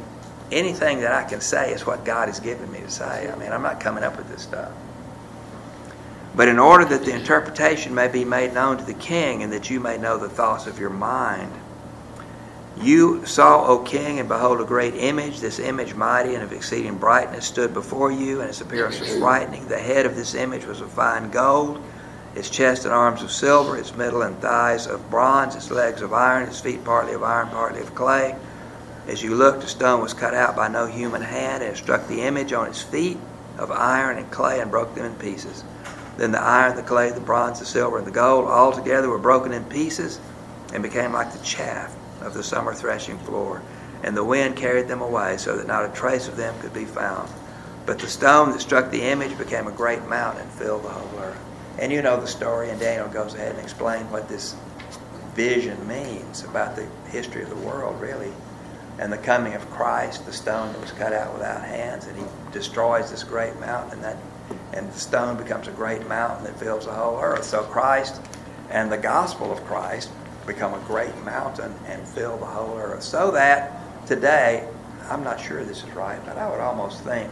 anything 0.52 1.02
that 1.02 1.12
I 1.12 1.24
can 1.24 1.42
say 1.42 1.74
is 1.74 1.86
what 1.86 2.06
God 2.06 2.28
has 2.28 2.40
given 2.40 2.72
me 2.72 2.80
to 2.80 2.90
say. 2.90 3.30
I 3.30 3.36
mean, 3.36 3.52
I'm 3.52 3.62
not 3.62 3.80
coming 3.80 4.04
up 4.04 4.18
with 4.18 4.30
this 4.30 4.44
stuff. 4.44 4.72
But 6.36 6.48
in 6.48 6.60
order 6.60 6.86
that 6.86 7.04
the 7.04 7.16
interpretation 7.16 7.96
may 7.96 8.08
be 8.08 8.24
made 8.24 8.54
known 8.54 8.78
to 8.78 8.84
the 8.84 8.94
king, 8.94 9.42
and 9.44 9.52
that 9.54 9.70
you 9.70 9.80
may 9.80 9.98
know 9.98 10.18
the 10.18 10.30
thoughts 10.30 10.68
of 10.68 10.80
your 10.80 10.92
mind, 10.92 11.52
you 12.80 13.26
saw, 13.26 13.66
O 13.66 13.80
king, 13.80 14.20
and 14.20 14.30
behold, 14.30 14.62
a 14.62 14.64
great 14.64 14.94
image. 14.94 15.40
This 15.40 15.58
image, 15.58 15.96
mighty 15.96 16.36
and 16.36 16.44
of 16.44 16.54
exceeding 16.54 16.98
brightness, 16.98 17.46
stood 17.46 17.74
before 17.74 18.12
you, 18.12 18.42
and 18.42 18.50
its 18.50 18.62
appearance 18.62 19.00
was 19.00 19.18
frightening. 19.18 19.68
The 19.68 19.80
head 19.80 20.06
of 20.06 20.16
this 20.16 20.36
image 20.36 20.66
was 20.66 20.80
of 20.80 20.92
fine 20.92 21.32
gold, 21.32 21.84
its 22.36 22.52
chest 22.52 22.86
and 22.86 22.94
arms 22.94 23.24
of 23.24 23.32
silver, 23.32 23.76
its 23.76 23.96
middle 23.96 24.22
and 24.22 24.40
thighs 24.40 24.86
of 24.86 25.10
bronze, 25.10 25.56
its 25.56 25.72
legs 25.72 26.04
of 26.04 26.14
iron, 26.14 26.48
its 26.48 26.60
feet 26.60 26.84
partly 26.84 27.14
of 27.14 27.24
iron, 27.24 27.48
partly 27.50 27.82
of 27.82 27.96
clay. 27.96 28.36
As 29.08 29.24
you 29.24 29.36
looked, 29.36 29.62
the 29.62 29.68
stone 29.68 30.02
was 30.02 30.14
cut 30.14 30.34
out 30.34 30.56
by 30.56 30.68
no 30.68 30.86
human 30.86 31.22
hand, 31.22 31.64
and 31.64 31.74
it 31.74 31.78
struck 31.78 32.08
the 32.08 32.24
image 32.24 32.52
on 32.52 32.68
its 32.68 32.82
feet 32.82 33.18
of 33.58 33.72
iron 33.72 34.18
and 34.18 34.30
clay 34.30 34.60
and 34.60 34.70
broke 34.70 34.94
them 34.96 35.06
in 35.06 35.16
pieces. 35.16 35.64
Then 36.18 36.34
the 36.34 36.42
iron, 36.42 36.76
the 36.76 36.84
clay, 36.84 37.12
the 37.12 37.22
bronze, 37.22 37.60
the 37.60 37.66
silver, 37.66 37.98
and 37.98 38.06
the 38.06 38.12
gold 38.12 38.46
all 38.46 38.74
together 38.74 39.08
were 39.08 39.18
broken 39.18 39.54
in 39.54 39.64
pieces 39.66 40.20
and 40.74 40.84
became 40.84 41.14
like 41.14 41.32
the 41.32 41.44
chaff 41.44 41.96
of 42.22 42.34
the 42.34 42.44
summer 42.44 42.74
threshing 42.74 43.18
floor. 43.20 43.62
And 44.04 44.16
the 44.16 44.26
wind 44.26 44.58
carried 44.58 44.90
them 44.90 45.02
away, 45.02 45.38
so 45.38 45.56
that 45.56 45.68
not 45.68 45.86
a 45.86 45.94
trace 45.94 46.28
of 46.28 46.36
them 46.36 46.60
could 46.60 46.74
be 46.74 46.86
found. 46.86 47.30
But 47.86 48.00
the 48.00 48.08
stone 48.08 48.52
that 48.52 48.60
struck 48.60 48.92
the 48.92 49.04
image 49.04 49.38
became 49.38 49.68
a 49.68 49.72
great 49.72 50.06
mountain 50.08 50.42
and 50.42 50.52
filled 50.52 50.84
the 50.84 50.90
whole 50.90 51.20
earth. 51.22 51.40
And 51.80 51.94
you 51.94 52.02
know 52.02 52.20
the 52.20 52.28
story, 52.28 52.72
and 52.72 52.80
Daniel 52.80 53.08
goes 53.08 53.36
ahead 53.36 53.52
and 53.56 53.64
explains 53.64 54.12
what 54.12 54.28
this 54.28 54.56
vision 55.34 55.88
means 55.88 56.44
about 56.44 56.76
the 56.76 56.88
history 57.10 57.44
of 57.44 57.50
the 57.50 57.56
world, 57.56 58.02
really. 58.02 58.34
And 59.00 59.14
the 59.14 59.18
coming 59.18 59.54
of 59.54 59.70
Christ, 59.70 60.26
the 60.26 60.34
stone 60.34 60.74
that 60.74 60.82
was 60.82 60.92
cut 60.92 61.14
out 61.14 61.34
without 61.34 61.64
hands, 61.64 62.08
and 62.08 62.18
he 62.18 62.24
destroys 62.52 63.12
this 63.12 63.24
great 63.24 63.60
mountain, 63.60 63.94
and 63.94 64.04
that 64.04 64.18
and 64.74 64.92
the 64.92 65.00
stone 65.00 65.38
becomes 65.38 65.68
a 65.68 65.72
great 65.72 66.08
mountain 66.08 66.46
that 66.46 66.60
fills 66.60 66.86
the 66.86 66.94
whole 66.94 67.20
earth. 67.20 67.44
So 67.44 67.64
Christ 67.64 68.22
and 68.70 68.92
the 68.92 68.98
gospel 68.98 69.52
of 69.52 69.64
Christ 69.66 70.10
become 70.46 70.74
a 70.74 70.80
great 70.86 71.16
mountain 71.24 71.74
and 71.88 72.08
fill 72.08 72.38
the 72.38 72.46
whole 72.46 72.78
earth. 72.78 73.04
So 73.04 73.32
that 73.32 74.08
today, 74.08 74.68
I'm 75.10 75.24
not 75.24 75.40
sure 75.40 75.64
this 75.64 75.84
is 75.84 75.90
right, 75.92 76.20
but 76.26 76.38
I 76.38 76.50
would 76.50 76.60
almost 76.60 77.02
think 77.04 77.32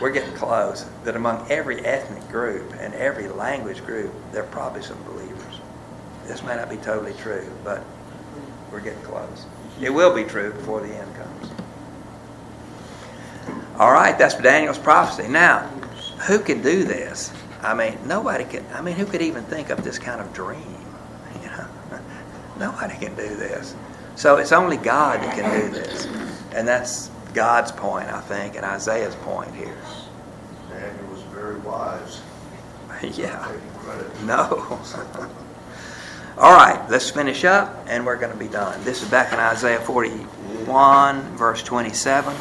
we're 0.00 0.10
getting 0.10 0.34
close 0.34 0.84
that 1.04 1.16
among 1.16 1.50
every 1.50 1.84
ethnic 1.84 2.28
group 2.28 2.74
and 2.78 2.94
every 2.94 3.28
language 3.28 3.84
group, 3.84 4.12
there 4.32 4.42
are 4.42 4.48
probably 4.48 4.82
some 4.82 5.02
believers. 5.04 5.60
This 6.26 6.42
may 6.42 6.56
not 6.56 6.68
be 6.68 6.76
totally 6.76 7.14
true, 7.14 7.48
but 7.64 7.82
we're 8.70 8.80
getting 8.80 9.02
close. 9.02 9.46
It 9.80 9.90
will 9.90 10.14
be 10.14 10.24
true 10.24 10.52
before 10.52 10.80
the 10.80 10.94
end 10.94 11.14
comes. 11.14 11.50
All 13.78 13.92
right, 13.92 14.18
that's 14.18 14.34
Daniel's 14.34 14.78
prophecy. 14.78 15.28
Now, 15.28 15.60
who 16.26 16.40
could 16.40 16.62
do 16.62 16.84
this? 16.84 17.32
I 17.62 17.74
mean, 17.74 17.96
nobody 18.06 18.44
can. 18.44 18.64
I 18.74 18.80
mean, 18.80 18.96
who 18.96 19.06
could 19.06 19.22
even 19.22 19.44
think 19.44 19.70
of 19.70 19.84
this 19.84 19.98
kind 19.98 20.20
of 20.20 20.32
dream? 20.32 20.62
You 21.42 21.48
know, 21.48 22.00
nobody 22.58 22.94
can 22.96 23.14
do 23.14 23.36
this. 23.36 23.74
So 24.16 24.36
it's 24.36 24.50
only 24.50 24.76
God 24.76 25.20
that 25.20 25.36
can 25.36 25.60
do 25.60 25.70
this, 25.70 26.06
and 26.52 26.66
that's 26.66 27.10
God's 27.34 27.70
point, 27.70 28.08
I 28.08 28.20
think, 28.20 28.56
and 28.56 28.64
Isaiah's 28.64 29.14
point 29.16 29.54
here. 29.54 29.76
Daniel 30.70 31.06
was 31.12 31.22
very 31.32 31.58
wise. 31.60 32.20
yeah. 33.16 33.48
No. 34.24 34.80
All 36.38 36.52
right, 36.52 36.88
let's 36.88 37.10
finish 37.10 37.44
up, 37.44 37.84
and 37.88 38.06
we're 38.06 38.16
going 38.16 38.30
to 38.30 38.38
be 38.38 38.46
done. 38.46 38.84
This 38.84 39.02
is 39.02 39.08
back 39.08 39.32
in 39.32 39.40
Isaiah 39.40 39.80
41, 39.80 41.36
verse 41.36 41.64
27. 41.64 42.32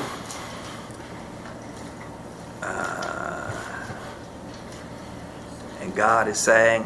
Uh, 2.61 3.51
and 5.81 5.95
God 5.95 6.27
is 6.27 6.37
saying, 6.37 6.85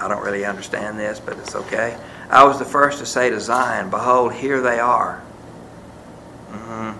I 0.00 0.08
don't 0.08 0.24
really 0.24 0.44
understand 0.44 0.98
this, 0.98 1.20
but 1.20 1.38
it's 1.38 1.54
okay. 1.54 1.96
I 2.28 2.42
was 2.42 2.58
the 2.58 2.64
first 2.64 2.98
to 2.98 3.06
say 3.06 3.30
to 3.30 3.38
Zion, 3.38 3.88
Behold, 3.88 4.32
here 4.32 4.60
they 4.60 4.80
are. 4.80 5.22
Mhm. 6.50 6.96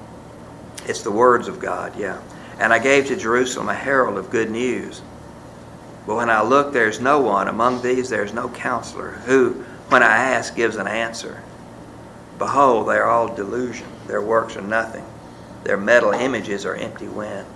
It's 0.86 1.03
the 1.03 1.11
words 1.11 1.48
of 1.48 1.59
God, 1.59 1.98
yeah. 1.98 2.18
And 2.61 2.72
I 2.72 2.78
gave 2.78 3.09
to 3.09 3.16
Jerusalem 3.16 3.68
a 3.68 3.74
herald 3.74 4.16
of 4.16 4.30
good 4.30 4.53
news. 4.53 5.03
But 6.07 6.16
when 6.16 6.30
I 6.30 6.42
look, 6.42 6.72
there 6.72 6.88
is 6.88 7.00
no 7.00 7.20
one. 7.20 7.48
Among 7.48 7.82
these, 7.82 8.09
there 8.09 8.24
is 8.24 8.32
no 8.32 8.48
counselor 8.48 9.12
who, 9.26 9.64
when 9.88 10.03
I 10.03 10.16
ask, 10.16 10.57
gives 10.57 10.76
an 10.76 10.86
answer. 10.86 11.42
Behold, 12.38 12.88
they 12.88 12.96
are 12.96 13.09
all 13.09 13.34
delusion. 13.34 13.86
Their 14.07 14.22
works 14.22 14.57
are 14.57 14.62
nothing. 14.62 15.05
Their 15.64 15.76
metal 15.76 16.12
images 16.12 16.66
are 16.66 16.74
empty 16.74 17.07
wind. 17.07 17.46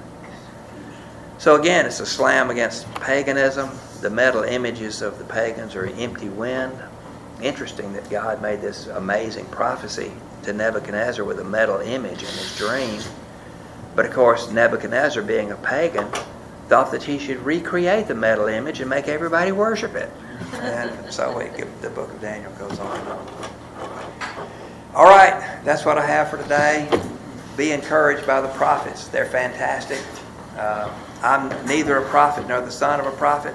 So 1.38 1.57
again, 1.57 1.86
it's 1.86 2.01
a 2.01 2.07
slam 2.07 2.51
against 2.51 2.92
paganism. 2.94 3.70
The 4.01 4.11
metal 4.11 4.42
images 4.42 5.03
of 5.03 5.18
the 5.18 5.24
pagans 5.24 5.74
are 5.74 5.86
empty 5.86 6.28
wind. 6.28 6.72
Interesting 7.42 7.92
that 7.94 8.09
God 8.09 8.40
made 8.40 8.61
this 8.61 8.86
amazing 8.86 9.47
prophecy 9.47 10.12
to 10.44 10.53
Nebuchadnezzar 10.53 11.24
with 11.24 11.40
a 11.40 11.44
metal 11.44 11.80
image 11.80 12.22
in 12.22 12.28
his 12.28 12.57
dream. 12.57 13.03
But 13.94 14.07
of 14.07 14.12
course, 14.12 14.51
Nebuchadnezzar, 14.51 15.22
being 15.22 15.51
a 15.51 15.57
pagan, 15.57 16.09
thought 16.69 16.91
that 16.91 17.03
he 17.03 17.19
should 17.19 17.39
recreate 17.41 18.09
the 18.09 18.14
metal 18.14 18.47
image 18.47 18.81
and 18.81 18.91
make 18.91 19.09
everybody 19.09 19.53
worship 19.53 19.95
it. 19.95 20.11
And 20.55 21.12
so 21.12 21.39
it, 21.39 21.83
the 21.83 21.91
book 21.91 22.12
of 22.12 22.21
Daniel 22.21 22.53
goes 22.53 22.79
on. 22.79 23.47
All 24.95 25.05
right, 25.05 25.61
that's 25.64 25.85
what 25.85 25.99
I 25.99 26.07
have 26.07 26.31
for 26.31 26.39
today. 26.39 26.89
Be 27.57 27.73
encouraged 27.73 28.27
by 28.27 28.41
the 28.41 28.49
prophets. 28.49 29.09
They're 29.09 29.27
fantastic. 29.27 30.03
Uh, 30.57 30.91
I'm 31.23 31.49
neither 31.67 31.99
a 31.99 32.09
prophet 32.09 32.49
nor 32.49 32.61
the 32.61 32.71
son 32.71 32.99
of 33.01 33.07
a 33.07 33.17
prophet. 33.17 33.55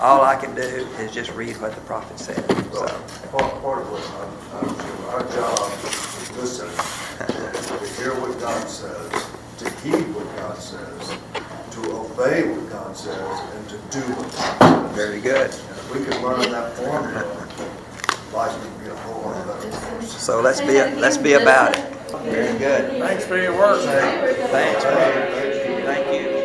All 0.00 0.22
I 0.22 0.36
can 0.36 0.54
do 0.54 0.62
is 0.62 1.12
just 1.12 1.30
read 1.34 1.60
what 1.60 1.74
the 1.74 1.80
prophet 1.82 2.18
said. 2.18 2.42
So, 2.72 2.86
part, 3.30 3.82
of 3.82 3.90
what 3.90 5.14
our 5.14 5.22
job 5.34 5.72
is 5.84 6.10
listen, 6.36 6.68
to 7.78 8.00
hear 8.00 8.14
what 8.20 8.38
God 8.40 8.66
says, 8.66 9.26
to 9.58 9.70
heed 9.82 10.14
what 10.14 10.24
God 10.36 10.56
says, 10.56 11.18
to 11.82 11.96
obey 11.96 12.48
what 12.48 12.70
God 12.70 12.96
says, 12.96 13.40
and 13.54 13.68
to 13.68 13.76
do 13.90 14.00
what 14.14 14.32
God 14.32 14.86
says. 14.86 14.96
very 14.96 15.20
good. 15.20 15.50
And 15.50 15.52
if 15.52 15.94
we 15.94 16.04
could 16.04 16.20
learn 16.22 16.50
that 16.52 16.76
formula, 16.76 17.24
life 18.32 18.62
would 18.62 18.84
be 18.84 18.90
a 18.90 18.94
whole 18.96 19.22
lot 19.22 19.46
better. 19.46 20.02
So 20.06 20.40
let's 20.40 20.60
be 20.60 20.74
let's 21.00 21.16
be 21.16 21.34
about 21.34 21.76
it. 21.76 21.96
Very 22.24 22.58
good. 22.58 23.00
Thanks 23.00 23.24
for 23.24 23.38
your 23.40 23.56
work. 23.56 23.82
Thanks, 23.82 24.84
brother. 24.84 25.84
Thank 25.84 26.34
you. 26.34 26.39